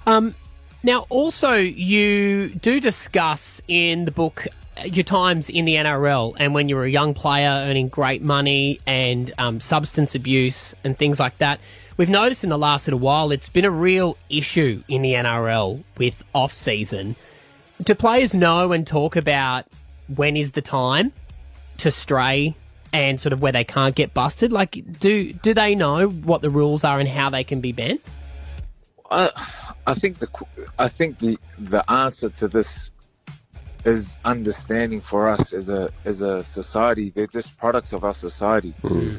Um, 0.07 0.35
now, 0.83 1.07
also, 1.11 1.53
you 1.55 2.51
do 2.51 2.81
discuss 2.81 3.61
in 3.69 4.05
the 4.05 4.11
book 4.13 4.47
uh, 4.77 4.85
your 4.85 5.05
times 5.05 5.49
in 5.51 5.65
the 5.65 5.75
NRL 5.75 6.37
and 6.39 6.55
when 6.55 6.69
you 6.69 6.77
were 6.77 6.85
a 6.85 6.91
young 6.91 7.13
player 7.15 7.49
earning 7.69 7.89
great 7.89 8.23
money 8.23 8.79
and 8.87 9.33
um, 9.39 9.59
substance 9.61 10.15
abuse 10.15 10.75
and 10.85 10.97
things 10.97 11.19
like 11.19 11.39
that. 11.39 11.59
We've 11.97 12.11
noticed 12.11 12.45
in 12.45 12.51
the 12.51 12.59
last 12.59 12.87
little 12.87 13.01
while 13.01 13.33
it's 13.33 13.49
been 13.49 13.65
a 13.65 13.71
real 13.71 14.17
issue 14.29 14.83
in 14.87 15.03
the 15.03 15.15
NRL 15.15 15.83
with 15.99 16.23
off 16.35 16.53
season. 16.53 17.17
Do 17.83 17.95
players 17.95 18.35
know 18.35 18.73
and 18.73 18.87
talk 18.87 19.17
about 19.17 19.67
when 20.15 20.37
is 20.37 20.53
the 20.53 20.63
time 20.63 21.13
to 21.79 21.91
stray 21.91 22.57
and 22.93 23.21
sort 23.21 23.33
of 23.33 23.43
where 23.43 23.53
they 23.53 23.65
can't 23.65 23.95
get 23.95 24.15
busted? 24.15 24.53
Like, 24.53 24.83
do 24.99 25.33
do 25.33 25.55
they 25.55 25.75
know 25.75 26.09
what 26.09 26.43
the 26.43 26.51
rules 26.51 26.85
are 26.85 26.99
and 26.99 27.09
how 27.09 27.31
they 27.31 27.45
can 27.45 27.61
be 27.61 27.73
banned? 27.73 28.01
I, 29.11 29.31
I 29.87 29.95
think 29.95 30.19
the 30.19 30.29
I 30.79 30.89
think 30.89 31.19
the 31.19 31.39
the 31.59 31.89
answer 31.91 32.31
to 32.31 32.49
this 32.49 32.91
is 33.85 34.17
understanding 34.25 35.01
for 35.01 35.29
us 35.29 35.53
as 35.53 35.69
a 35.69 35.91
as 36.05 36.23
a 36.23 36.43
society. 36.43 37.11
They're 37.11 37.27
just 37.27 37.57
products 37.57 37.93
of 37.93 38.05
our 38.05 38.15
society. 38.15 38.73
Hmm. 38.83 39.19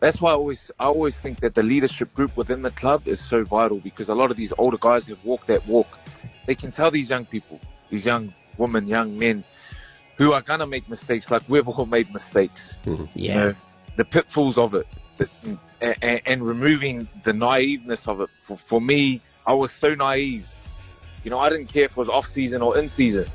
That's 0.00 0.20
why 0.20 0.30
I 0.30 0.34
always 0.34 0.70
I 0.78 0.84
always 0.84 1.18
think 1.18 1.40
that 1.40 1.54
the 1.54 1.62
leadership 1.62 2.14
group 2.14 2.36
within 2.36 2.62
the 2.62 2.70
club 2.72 3.08
is 3.08 3.20
so 3.20 3.42
vital 3.42 3.78
because 3.78 4.08
a 4.08 4.14
lot 4.14 4.30
of 4.30 4.36
these 4.36 4.52
older 4.56 4.78
guys 4.78 5.06
have 5.06 5.22
walked 5.24 5.48
that 5.48 5.66
walk. 5.66 5.98
They 6.46 6.54
can 6.54 6.70
tell 6.70 6.90
these 6.90 7.10
young 7.10 7.24
people, 7.24 7.58
these 7.90 8.04
young 8.06 8.32
women, 8.58 8.86
young 8.86 9.16
men, 9.18 9.44
who 10.16 10.32
are 10.32 10.42
gonna 10.42 10.66
make 10.66 10.88
mistakes. 10.88 11.30
Like 11.30 11.42
we've 11.48 11.68
all 11.68 11.86
made 11.86 12.12
mistakes. 12.12 12.78
You 12.84 13.08
Yeah. 13.14 13.34
know, 13.34 13.54
the 13.96 14.04
pitfalls 14.04 14.58
of 14.58 14.74
it, 14.74 14.86
the, 15.18 15.28
and, 15.80 16.20
and 16.26 16.46
removing 16.46 17.08
the 17.24 17.32
naiveness 17.32 18.08
of 18.08 18.20
it. 18.20 18.30
For, 18.42 18.56
for 18.56 18.80
me, 18.80 19.20
I 19.46 19.52
was 19.52 19.72
so 19.72 19.94
naive. 19.94 20.46
You 21.22 21.30
know, 21.30 21.38
I 21.38 21.48
didn't 21.48 21.66
care 21.66 21.84
if 21.84 21.92
it 21.92 21.96
was 21.96 22.08
off 22.08 22.26
season 22.26 22.62
or 22.62 22.76
in 22.78 22.88
season. 22.88 23.26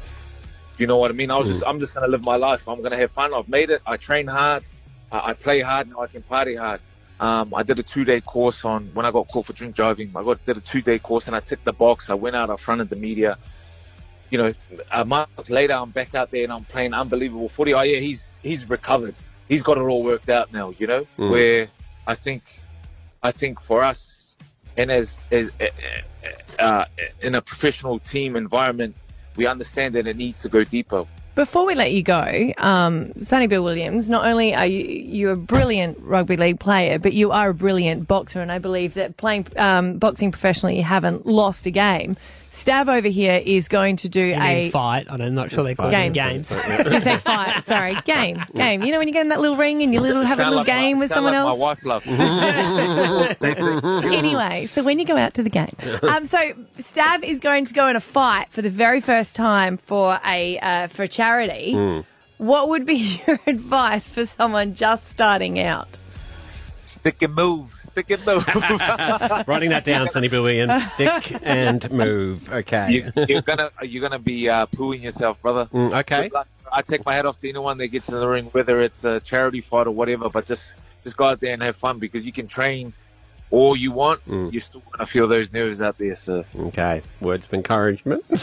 You 0.78 0.88
know 0.88 0.98
what 0.98 1.12
I 1.12 1.14
mean? 1.14 1.32
I 1.32 1.38
was 1.38 1.48
just, 1.48 1.64
I'm 1.68 1.80
just 1.80 1.94
gonna 1.94 2.08
live 2.08 2.24
my 2.24 2.36
life. 2.38 2.68
I'm 2.68 2.82
gonna 2.82 2.98
have 2.98 3.12
fun. 3.12 3.34
I've 3.34 3.50
made 3.50 3.70
it. 3.70 3.82
I 3.86 3.98
train 3.98 4.28
hard. 4.28 4.64
I, 5.12 5.32
I 5.32 5.34
play 5.34 5.60
hard. 5.62 5.90
Now 5.90 6.02
I 6.02 6.08
can 6.08 6.22
party 6.24 6.56
hard. 6.56 6.80
Um, 7.20 7.54
I 7.54 7.64
did 7.64 7.78
a 7.80 7.84
two 7.84 8.06
day 8.06 8.22
course 8.22 8.64
on 8.64 8.90
when 8.94 9.06
I 9.06 9.12
got 9.12 9.28
caught 9.28 9.46
for 9.48 9.54
drink 9.54 9.76
driving. 9.76 10.12
I 10.16 10.24
got 10.24 10.44
did 10.46 10.56
a 10.56 10.62
two 10.62 10.82
day 10.82 11.00
course 11.00 11.28
and 11.28 11.36
I 11.36 11.42
ticked 11.42 11.66
the 11.66 11.74
box. 11.74 12.10
I 12.10 12.14
went 12.14 12.36
out. 12.36 12.50
I 12.50 12.56
fronted 12.56 12.90
the 12.90 12.96
media. 12.96 13.38
You 14.30 14.38
know, 14.38 14.54
a 14.92 15.04
month 15.06 15.50
later, 15.50 15.74
I'm 15.74 15.90
back 15.92 16.14
out 16.16 16.30
there 16.32 16.44
and 16.44 16.54
I'm 16.54 16.66
playing 16.66 16.94
unbelievable 16.94 17.50
footy. 17.50 17.74
Oh 17.74 17.82
yeah, 17.82 18.00
he's 18.00 18.38
he's 18.44 18.70
recovered. 18.70 19.16
He's 19.48 19.62
got 19.62 19.78
it 19.78 19.82
all 19.82 20.04
worked 20.04 20.30
out 20.30 20.54
now. 20.54 20.74
You 20.78 20.88
know, 20.88 21.08
Mm. 21.18 21.32
where 21.32 21.68
I 22.06 22.16
think, 22.16 22.44
I 23.24 23.32
think 23.32 23.60
for 23.62 23.84
us, 23.84 24.36
and 24.78 24.92
as 24.92 25.20
as 25.32 25.50
uh, 25.60 26.62
uh, 26.62 26.86
in 27.22 27.36
a 27.36 27.42
professional 27.42 28.00
team 28.00 28.36
environment, 28.36 28.96
we 29.36 29.48
understand 29.48 29.96
that 29.96 30.06
it 30.08 30.18
needs 30.18 30.42
to 30.42 30.50
go 30.50 30.64
deeper. 30.64 31.06
Before 31.36 31.66
we 31.66 31.74
let 31.74 31.94
you 31.94 32.04
go, 32.04 32.52
um, 32.58 33.14
Sonny 33.22 33.48
Bill 33.48 33.64
Williams, 33.64 34.10
not 34.10 34.26
only 34.26 34.54
are 34.54 34.66
you 34.66 34.82
you're 34.84 35.32
a 35.34 35.38
brilliant 35.38 35.98
rugby 36.02 36.36
league 36.38 36.60
player, 36.60 37.00
but 37.00 37.14
you 37.14 37.32
are 37.32 37.50
a 37.50 37.54
brilliant 37.54 38.08
boxer, 38.08 38.42
and 38.42 38.52
I 38.52 38.60
believe 38.60 38.94
that 38.96 39.18
playing 39.18 39.48
um, 39.56 39.98
boxing 39.98 40.32
professionally, 40.32 40.78
you 40.78 40.84
haven't 40.84 41.26
lost 41.26 41.66
a 41.66 41.72
game. 41.72 42.18
Stav 42.52 42.90
over 42.94 43.08
here 43.08 43.42
is 43.46 43.68
going 43.68 43.96
to 43.98 44.10
do 44.10 44.20
You 44.22 44.36
a 44.36 44.70
fight? 44.72 45.06
I'm 45.10 45.36
not 45.36 45.52
sure 45.52 45.64
they 45.64 45.76
call 45.76 45.92
game. 45.92 46.12
it 46.12 46.16
games. 46.16 46.52
I 46.52 46.82
was 46.82 46.92
to 46.92 47.02
say 47.02 47.18
fight. 47.18 47.64
Sorry, 47.64 47.96
game, 48.06 48.44
game. 48.56 48.82
You 48.82 48.92
know 48.92 48.98
when 48.98 49.08
you 49.08 49.14
get 49.14 49.22
in 49.22 49.30
that 49.30 49.40
little 49.40 49.56
ring 49.56 49.84
and 49.84 49.94
you 49.94 50.02
little 50.02 50.24
have 50.24 50.40
a 50.40 50.44
little 50.44 50.58
like 50.58 50.68
my- 50.68 50.74
game 50.74 51.00
with 51.00 51.10
someone 51.10 51.34
like 51.34 51.40
else. 51.40 51.58
My 51.60 51.66
wife 51.66 51.86
love. 51.86 52.04
anyway, 54.14 54.66
so 54.68 54.84
when 54.84 54.98
you 55.00 55.06
go 55.06 55.16
out 55.16 55.34
to 55.36 55.44
the 55.44 55.50
game, 55.50 55.76
um, 56.04 56.26
so 56.26 56.38
Stav 56.80 57.24
is 57.24 57.40
going 57.40 57.66
to 57.66 57.74
go 57.74 57.88
in 57.88 57.96
a 57.96 58.02
fight 58.02 58.48
for 58.52 58.62
the 58.62 58.70
very 58.70 59.02
first 59.02 59.36
time 59.36 59.78
for 59.78 60.20
a 60.26 60.58
uh, 60.60 60.88
for 60.88 61.08
charity. 61.08 61.74
Mm. 61.74 62.06
What 62.38 62.70
would 62.70 62.86
be 62.86 63.22
your 63.28 63.40
advice 63.46 64.08
for 64.08 64.26
someone 64.26 64.74
just 64.74 65.08
starting 65.08 65.60
out? 65.60 65.88
Stick 66.86 67.22
and 67.22 67.36
move. 67.36 67.74
Stick 68.00 68.12
and 68.12 68.26
move. 68.26 69.48
Writing 69.48 69.72
that 69.72 69.84
down, 69.84 70.10
Sonny 70.10 70.30
Bill 70.30 70.44
Williams. 70.44 70.92
Stick 70.94 71.36
and 71.44 71.92
move. 71.92 72.50
Okay. 72.50 72.92
you, 72.92 73.26
you're 73.28 73.42
gonna 73.42 73.72
you're 73.82 74.02
gonna 74.02 74.20
be 74.20 74.48
uh, 74.48 74.66
pooing 74.68 75.02
yourself, 75.02 75.42
brother. 75.42 75.66
Mm, 75.74 76.00
okay. 76.00 76.32
I 76.72 76.82
take 76.82 77.06
my 77.06 77.14
hat 77.14 77.26
off 77.26 77.38
to 77.40 77.50
anyone 77.50 77.78
that 77.80 77.88
gets 77.88 78.08
in 78.08 78.16
the 78.16 78.28
ring, 78.28 78.46
whether 78.46 78.80
it's 78.80 79.04
a 79.04 79.20
charity 79.20 79.60
fight 79.60 79.88
or 79.88 79.92
whatever. 79.92 80.30
But 80.30 80.46
just 80.46 80.76
just 81.04 81.18
go 81.18 81.26
out 81.26 81.42
there 81.42 81.54
and 81.54 81.62
have 81.62 81.76
fun 81.76 82.00
because 82.00 82.26
you 82.26 82.32
can 82.32 82.48
train 82.48 82.94
all 83.52 83.76
you 83.76 83.92
want. 83.92 84.22
You're 84.28 84.62
still 84.62 84.82
gonna 84.92 85.06
feel 85.08 85.28
those 85.28 85.52
nerves 85.52 85.82
out 85.82 85.98
there. 85.98 86.16
So 86.16 86.46
Okay. 86.58 87.02
Words 87.22 87.46
of 87.46 87.54
encouragement. 87.54 88.24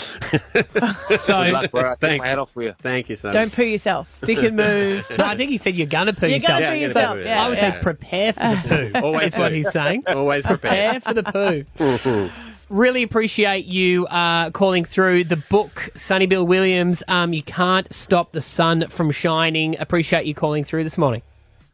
So, 1.16 1.44
good 1.44 1.52
luck, 1.52 1.70
bro. 1.70 1.80
I 1.82 1.90
take 1.90 2.00
Thanks. 2.00 2.22
my 2.22 2.28
hat 2.28 2.38
off 2.38 2.50
for 2.52 2.62
you. 2.62 2.74
Thank 2.80 3.08
you, 3.08 3.16
Sonny. 3.16 3.34
Don't 3.34 3.52
poo 3.54 3.62
yourself. 3.64 4.08
Stick 4.08 4.38
and 4.38 4.56
move. 4.56 5.06
no, 5.18 5.24
I 5.24 5.36
think 5.36 5.50
he 5.50 5.56
said 5.56 5.74
you're 5.74 5.86
gonna 5.86 6.12
poo 6.12 6.26
You're 6.26 6.34
yourself. 6.36 6.60
gonna 6.60 6.72
poo 6.72 6.74
Yeah, 6.76 6.80
yourself. 6.82 7.18
yeah, 7.18 7.24
Yeah, 7.24 7.44
I 7.44 7.48
would 7.48 7.58
yeah. 7.58 7.72
say 7.76 7.82
prepare 7.82 8.32
for 8.32 8.40
the 8.40 8.90
poo. 8.92 9.00
Always 9.04 9.36
what 9.36 9.52
he's 9.52 9.70
saying. 9.70 10.04
Always 10.08 10.44
Prepare 10.44 11.00
prepared. 11.00 11.02
for 11.04 11.14
the 11.14 11.66
poo. 11.76 12.30
Really 12.68 13.04
appreciate 13.04 13.64
you 13.66 14.06
uh, 14.06 14.50
calling 14.50 14.84
through 14.84 15.24
the 15.24 15.36
book, 15.36 15.90
Sonny 15.94 16.26
Bill 16.26 16.44
Williams. 16.46 17.02
Um, 17.06 17.32
you 17.32 17.42
can't 17.44 17.90
stop 17.94 18.32
the 18.32 18.42
sun 18.42 18.88
from 18.88 19.12
shining. 19.12 19.78
Appreciate 19.78 20.26
you 20.26 20.34
calling 20.34 20.64
through 20.64 20.82
this 20.84 20.98
morning. 20.98 21.22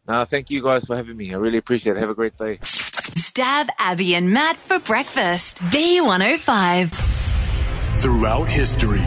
No, 0.07 0.25
thank 0.27 0.51
you 0.51 0.63
guys 0.63 0.85
for 0.85 0.95
having 0.97 1.17
me. 1.17 1.33
I 1.33 1.39
really 1.39 1.59
appreciate 1.59 1.97
it. 1.97 2.01
Have 2.01 2.11
a 2.11 2.15
great 2.15 2.37
day. 2.37 2.59
Stav 3.11 3.69
Abby 3.79 4.15
and 4.15 4.33
Matt 4.33 4.57
for 4.57 4.79
breakfast. 4.79 5.59
B105. 5.65 6.91
Throughout 7.97 8.49
history, 8.49 9.01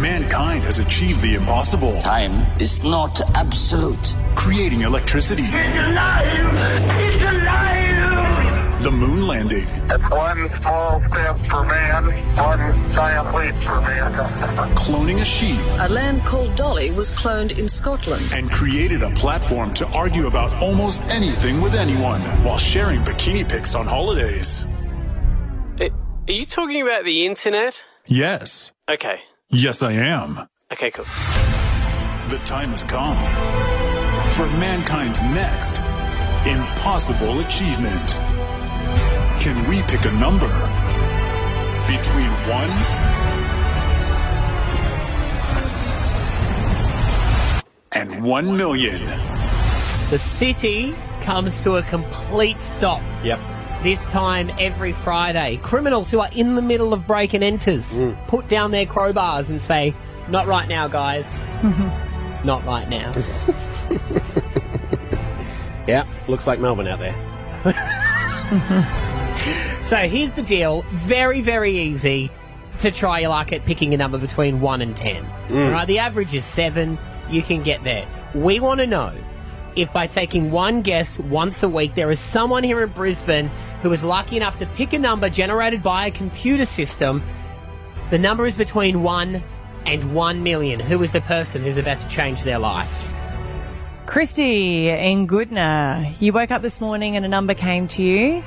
mankind 0.00 0.64
has 0.64 0.78
achieved 0.78 1.20
the 1.20 1.34
impossible. 1.34 2.00
Time 2.02 2.32
is 2.60 2.82
not 2.82 3.20
absolute. 3.36 4.14
Creating 4.34 4.82
electricity. 4.82 5.44
The 8.80 8.92
moon 8.92 9.26
landing. 9.26 9.66
One 10.08 10.48
small 10.60 11.02
step 11.10 11.36
for 11.40 11.64
man, 11.64 12.04
one 12.36 12.92
giant 12.94 13.34
leap 13.34 13.54
for 13.56 13.80
mankind. 13.80 14.78
Cloning 14.78 15.20
a 15.20 15.24
sheep. 15.24 15.58
A 15.80 15.88
lamb 15.88 16.20
called 16.20 16.54
Dolly 16.54 16.92
was 16.92 17.10
cloned 17.10 17.58
in 17.58 17.68
Scotland. 17.68 18.32
And 18.32 18.48
created 18.50 19.02
a 19.02 19.10
platform 19.10 19.74
to 19.74 19.86
argue 19.88 20.28
about 20.28 20.52
almost 20.62 21.02
anything 21.10 21.60
with 21.60 21.74
anyone 21.74 22.20
while 22.44 22.56
sharing 22.56 23.00
bikini 23.00 23.48
pics 23.48 23.74
on 23.74 23.84
holidays. 23.84 24.78
Uh, 25.80 25.88
are 26.28 26.32
you 26.32 26.44
talking 26.44 26.80
about 26.80 27.04
the 27.04 27.26
internet? 27.26 27.84
Yes. 28.06 28.72
Okay. 28.88 29.18
Yes, 29.50 29.82
I 29.82 29.92
am. 29.92 30.46
Okay, 30.72 30.92
cool. 30.92 31.06
The 32.28 32.40
time 32.44 32.70
has 32.70 32.84
come 32.84 33.16
for 34.34 34.46
mankind's 34.58 35.22
next 35.24 35.90
impossible 36.46 37.40
achievement. 37.40 38.47
Can 39.48 39.66
we 39.66 39.80
pick 39.84 40.04
a 40.04 40.12
number 40.12 40.46
between 41.86 42.30
one 42.50 42.68
and 47.92 48.22
one 48.22 48.58
million? 48.58 49.00
The 50.10 50.18
city 50.18 50.94
comes 51.22 51.62
to 51.62 51.76
a 51.76 51.82
complete 51.84 52.60
stop. 52.60 53.00
Yep. 53.24 53.40
This 53.82 54.06
time 54.08 54.50
every 54.58 54.92
Friday, 54.92 55.58
criminals 55.62 56.10
who 56.10 56.20
are 56.20 56.28
in 56.36 56.54
the 56.54 56.60
middle 56.60 56.92
of 56.92 57.06
break 57.06 57.32
and 57.32 57.42
enters 57.42 57.90
mm. 57.94 58.14
put 58.26 58.48
down 58.48 58.70
their 58.70 58.84
crowbars 58.84 59.48
and 59.48 59.62
say, 59.62 59.94
Not 60.28 60.46
right 60.46 60.68
now, 60.68 60.88
guys. 60.88 61.42
Not 62.44 62.66
right 62.66 62.86
now. 62.90 63.14
Yeah, 65.88 66.04
looks 66.28 66.46
like 66.46 66.60
Melbourne 66.60 66.86
out 66.86 66.98
there. 66.98 67.14
So 69.80 69.96
here's 69.96 70.32
the 70.32 70.42
deal 70.42 70.82
very, 70.92 71.40
very 71.40 71.78
easy 71.78 72.30
to 72.80 72.90
try 72.90 73.20
your 73.20 73.30
luck 73.30 73.52
at 73.52 73.64
picking 73.64 73.94
a 73.94 73.96
number 73.96 74.18
between 74.18 74.60
1 74.60 74.82
and 74.82 74.96
10. 74.96 75.24
Mm. 75.24 75.66
All 75.66 75.72
right, 75.72 75.86
the 75.86 75.98
average 75.98 76.34
is 76.34 76.44
7. 76.44 76.98
You 77.30 77.42
can 77.42 77.62
get 77.62 77.82
there. 77.84 78.06
We 78.34 78.60
want 78.60 78.80
to 78.80 78.86
know 78.86 79.12
if 79.76 79.92
by 79.92 80.06
taking 80.06 80.50
one 80.50 80.82
guess 80.82 81.18
once 81.18 81.62
a 81.62 81.68
week, 81.68 81.94
there 81.94 82.10
is 82.10 82.20
someone 82.20 82.62
here 82.62 82.82
in 82.82 82.90
Brisbane 82.90 83.50
who 83.82 83.92
is 83.92 84.04
lucky 84.04 84.36
enough 84.36 84.58
to 84.58 84.66
pick 84.66 84.92
a 84.92 84.98
number 84.98 85.30
generated 85.30 85.82
by 85.82 86.06
a 86.06 86.10
computer 86.10 86.64
system. 86.64 87.22
The 88.10 88.18
number 88.18 88.46
is 88.46 88.56
between 88.56 89.02
1 89.02 89.42
and 89.86 90.14
1 90.14 90.42
million. 90.42 90.80
Who 90.80 91.02
is 91.02 91.12
the 91.12 91.20
person 91.22 91.62
who's 91.62 91.76
about 91.76 91.98
to 92.00 92.08
change 92.08 92.42
their 92.42 92.58
life? 92.58 93.06
Christy 94.06 94.88
in 94.88 95.26
Goodna, 95.26 96.14
you 96.18 96.32
woke 96.32 96.50
up 96.50 96.62
this 96.62 96.80
morning 96.80 97.16
and 97.16 97.24
a 97.24 97.28
number 97.28 97.54
came 97.54 97.86
to 97.88 98.02
you. 98.02 98.42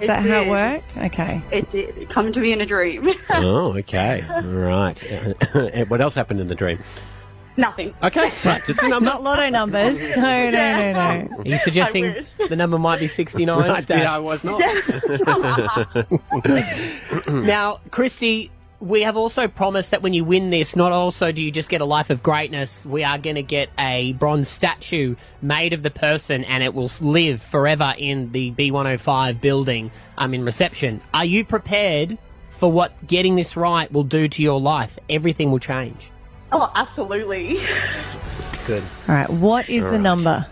Is 0.00 0.08
that 0.08 0.22
how 0.22 0.42
it 0.42 0.48
worked? 0.50 0.96
Okay. 0.96 1.40
It 1.50 1.70
did 1.70 2.08
come 2.08 2.32
to 2.32 2.40
me 2.40 2.52
in 2.52 2.60
a 2.60 2.66
dream. 2.66 3.10
oh, 3.30 3.76
okay. 3.78 4.22
Right. 4.42 4.98
what 5.88 6.00
else 6.00 6.14
happened 6.14 6.40
in 6.40 6.48
the 6.48 6.54
dream? 6.54 6.78
Nothing. 7.56 7.94
Okay, 8.02 8.32
right. 8.44 8.64
Just 8.66 8.82
a 8.82 8.86
It's 8.86 9.00
not 9.00 9.22
lotto 9.22 9.48
numbers. 9.48 10.00
No, 10.16 10.50
no, 10.50 10.50
no, 10.50 10.92
no. 10.92 11.36
Are 11.38 11.46
you 11.46 11.58
suggesting 11.58 12.12
the 12.48 12.56
number 12.56 12.78
might 12.78 12.98
be 12.98 13.06
69? 13.06 13.56
Right, 13.56 13.82
Steph? 13.82 14.02
yeah, 14.02 14.14
I 14.14 14.18
was 14.18 14.42
not. 14.42 14.60
now, 17.28 17.78
Christy, 17.92 18.50
we 18.80 19.02
have 19.02 19.16
also 19.16 19.48
promised 19.48 19.90
that 19.92 20.02
when 20.02 20.12
you 20.12 20.24
win 20.24 20.50
this, 20.50 20.76
not 20.76 20.92
also 20.92 21.32
do 21.32 21.42
you 21.42 21.50
just 21.50 21.68
get 21.68 21.80
a 21.80 21.84
life 21.84 22.10
of 22.10 22.22
greatness, 22.22 22.84
we 22.84 23.04
are 23.04 23.18
going 23.18 23.36
to 23.36 23.42
get 23.42 23.70
a 23.78 24.12
bronze 24.14 24.48
statue 24.48 25.16
made 25.40 25.72
of 25.72 25.82
the 25.82 25.90
person 25.90 26.44
and 26.44 26.62
it 26.62 26.74
will 26.74 26.90
live 27.00 27.40
forever 27.42 27.94
in 27.96 28.32
the 28.32 28.50
B105 28.52 29.40
building 29.40 29.90
um, 30.18 30.34
in 30.34 30.44
reception. 30.44 31.00
Are 31.12 31.24
you 31.24 31.44
prepared 31.44 32.18
for 32.50 32.70
what 32.70 33.06
getting 33.06 33.36
this 33.36 33.56
right 33.56 33.90
will 33.92 34.04
do 34.04 34.28
to 34.28 34.42
your 34.42 34.60
life? 34.60 34.98
Everything 35.08 35.50
will 35.50 35.58
change. 35.58 36.10
Oh, 36.52 36.70
absolutely. 36.74 37.58
Good. 38.66 38.82
All 39.08 39.14
right. 39.14 39.30
What 39.30 39.68
is 39.68 39.82
All 39.84 39.90
the 39.90 39.96
right. 39.96 40.02
number? 40.02 40.46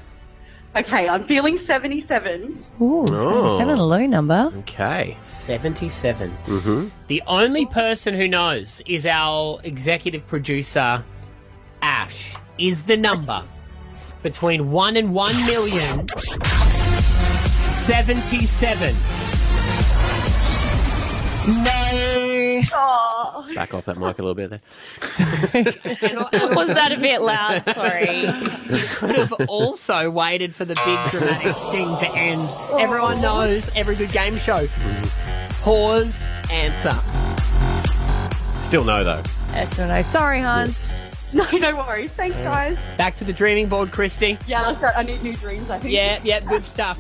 Okay, 0.75 1.07
I'm 1.09 1.25
feeling 1.25 1.59
77. 1.59 2.65
Ooh, 2.81 3.05
Oh. 3.11 3.59
77, 3.59 3.79
a 3.79 3.85
low 3.85 4.07
number. 4.07 4.51
Okay. 4.61 5.19
77. 5.23 6.31
Mm-hmm. 6.47 6.89
The 7.09 7.23
only 7.27 7.67
person 7.67 8.15
who 8.15 8.27
knows 8.27 8.81
is 8.87 9.05
our 9.05 9.61
executive 9.65 10.27
producer, 10.27 11.05
Ash. 11.83 12.35
Is 12.59 12.85
the 12.85 12.97
number 12.97 13.43
between 14.23 14.71
1 14.71 14.97
and 14.97 15.13
1 15.13 15.47
million 15.47 16.09
77? 16.09 18.95
No. 21.65 22.63
Oh. 23.43 23.55
Back 23.55 23.75
off 23.75 23.85
that 23.87 23.99
mic 23.99 24.19
a 24.19 24.23
little 24.23 24.35
bit 24.35 24.51
there. 24.51 24.61
Was 26.55 26.69
that 26.69 26.93
a 26.93 26.99
bit 27.01 27.23
loud? 27.23 27.65
Sorry. 27.65 28.21
You 28.23 28.85
could 28.97 29.17
have 29.17 29.33
also 29.49 30.11
waited 30.11 30.55
for 30.55 30.65
the 30.65 30.75
big 30.75 31.11
dramatic 31.11 31.55
sting 31.55 31.97
to 31.99 32.09
end. 32.15 32.49
Everyone 32.81 33.21
knows 33.21 33.71
every 33.75 33.97
good 33.97 34.13
game 34.13 34.37
show. 34.39 34.67
Pause, 35.63 36.25
answer. 36.51 36.95
Still 38.63 38.85
no, 38.85 39.05
though. 39.05 39.23
Yes 39.53 39.79
or 39.79 39.87
no? 39.87 40.03
Sorry, 40.03 40.41
hon. 40.41 40.71
No, 41.33 41.47
no 41.53 41.77
worries. 41.77 42.11
Thanks, 42.11 42.37
guys. 42.39 42.79
Back 42.99 43.17
to 43.17 43.25
the 43.25 43.33
dreaming 43.33 43.69
board, 43.69 43.91
Christy. 43.91 44.39
Yeah, 44.47 44.69
I've 44.69 44.81
got, 44.81 44.97
I 44.97 45.03
need 45.03 45.23
new 45.23 45.35
dreams, 45.37 45.71
I 45.71 45.79
think. 45.79 45.95
Yeah, 45.95 46.21
yeah, 46.23 46.41
good 46.41 46.65
stuff. 46.65 46.99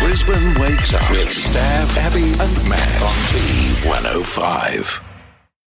Brisbane 0.00 0.54
wakes 0.58 0.94
up 0.94 1.08
with 1.10 1.28
Stav, 1.28 1.96
Abby, 1.98 2.32
and 2.40 2.68
Matt 2.68 3.02
on 3.02 3.14
B105. 3.30 5.05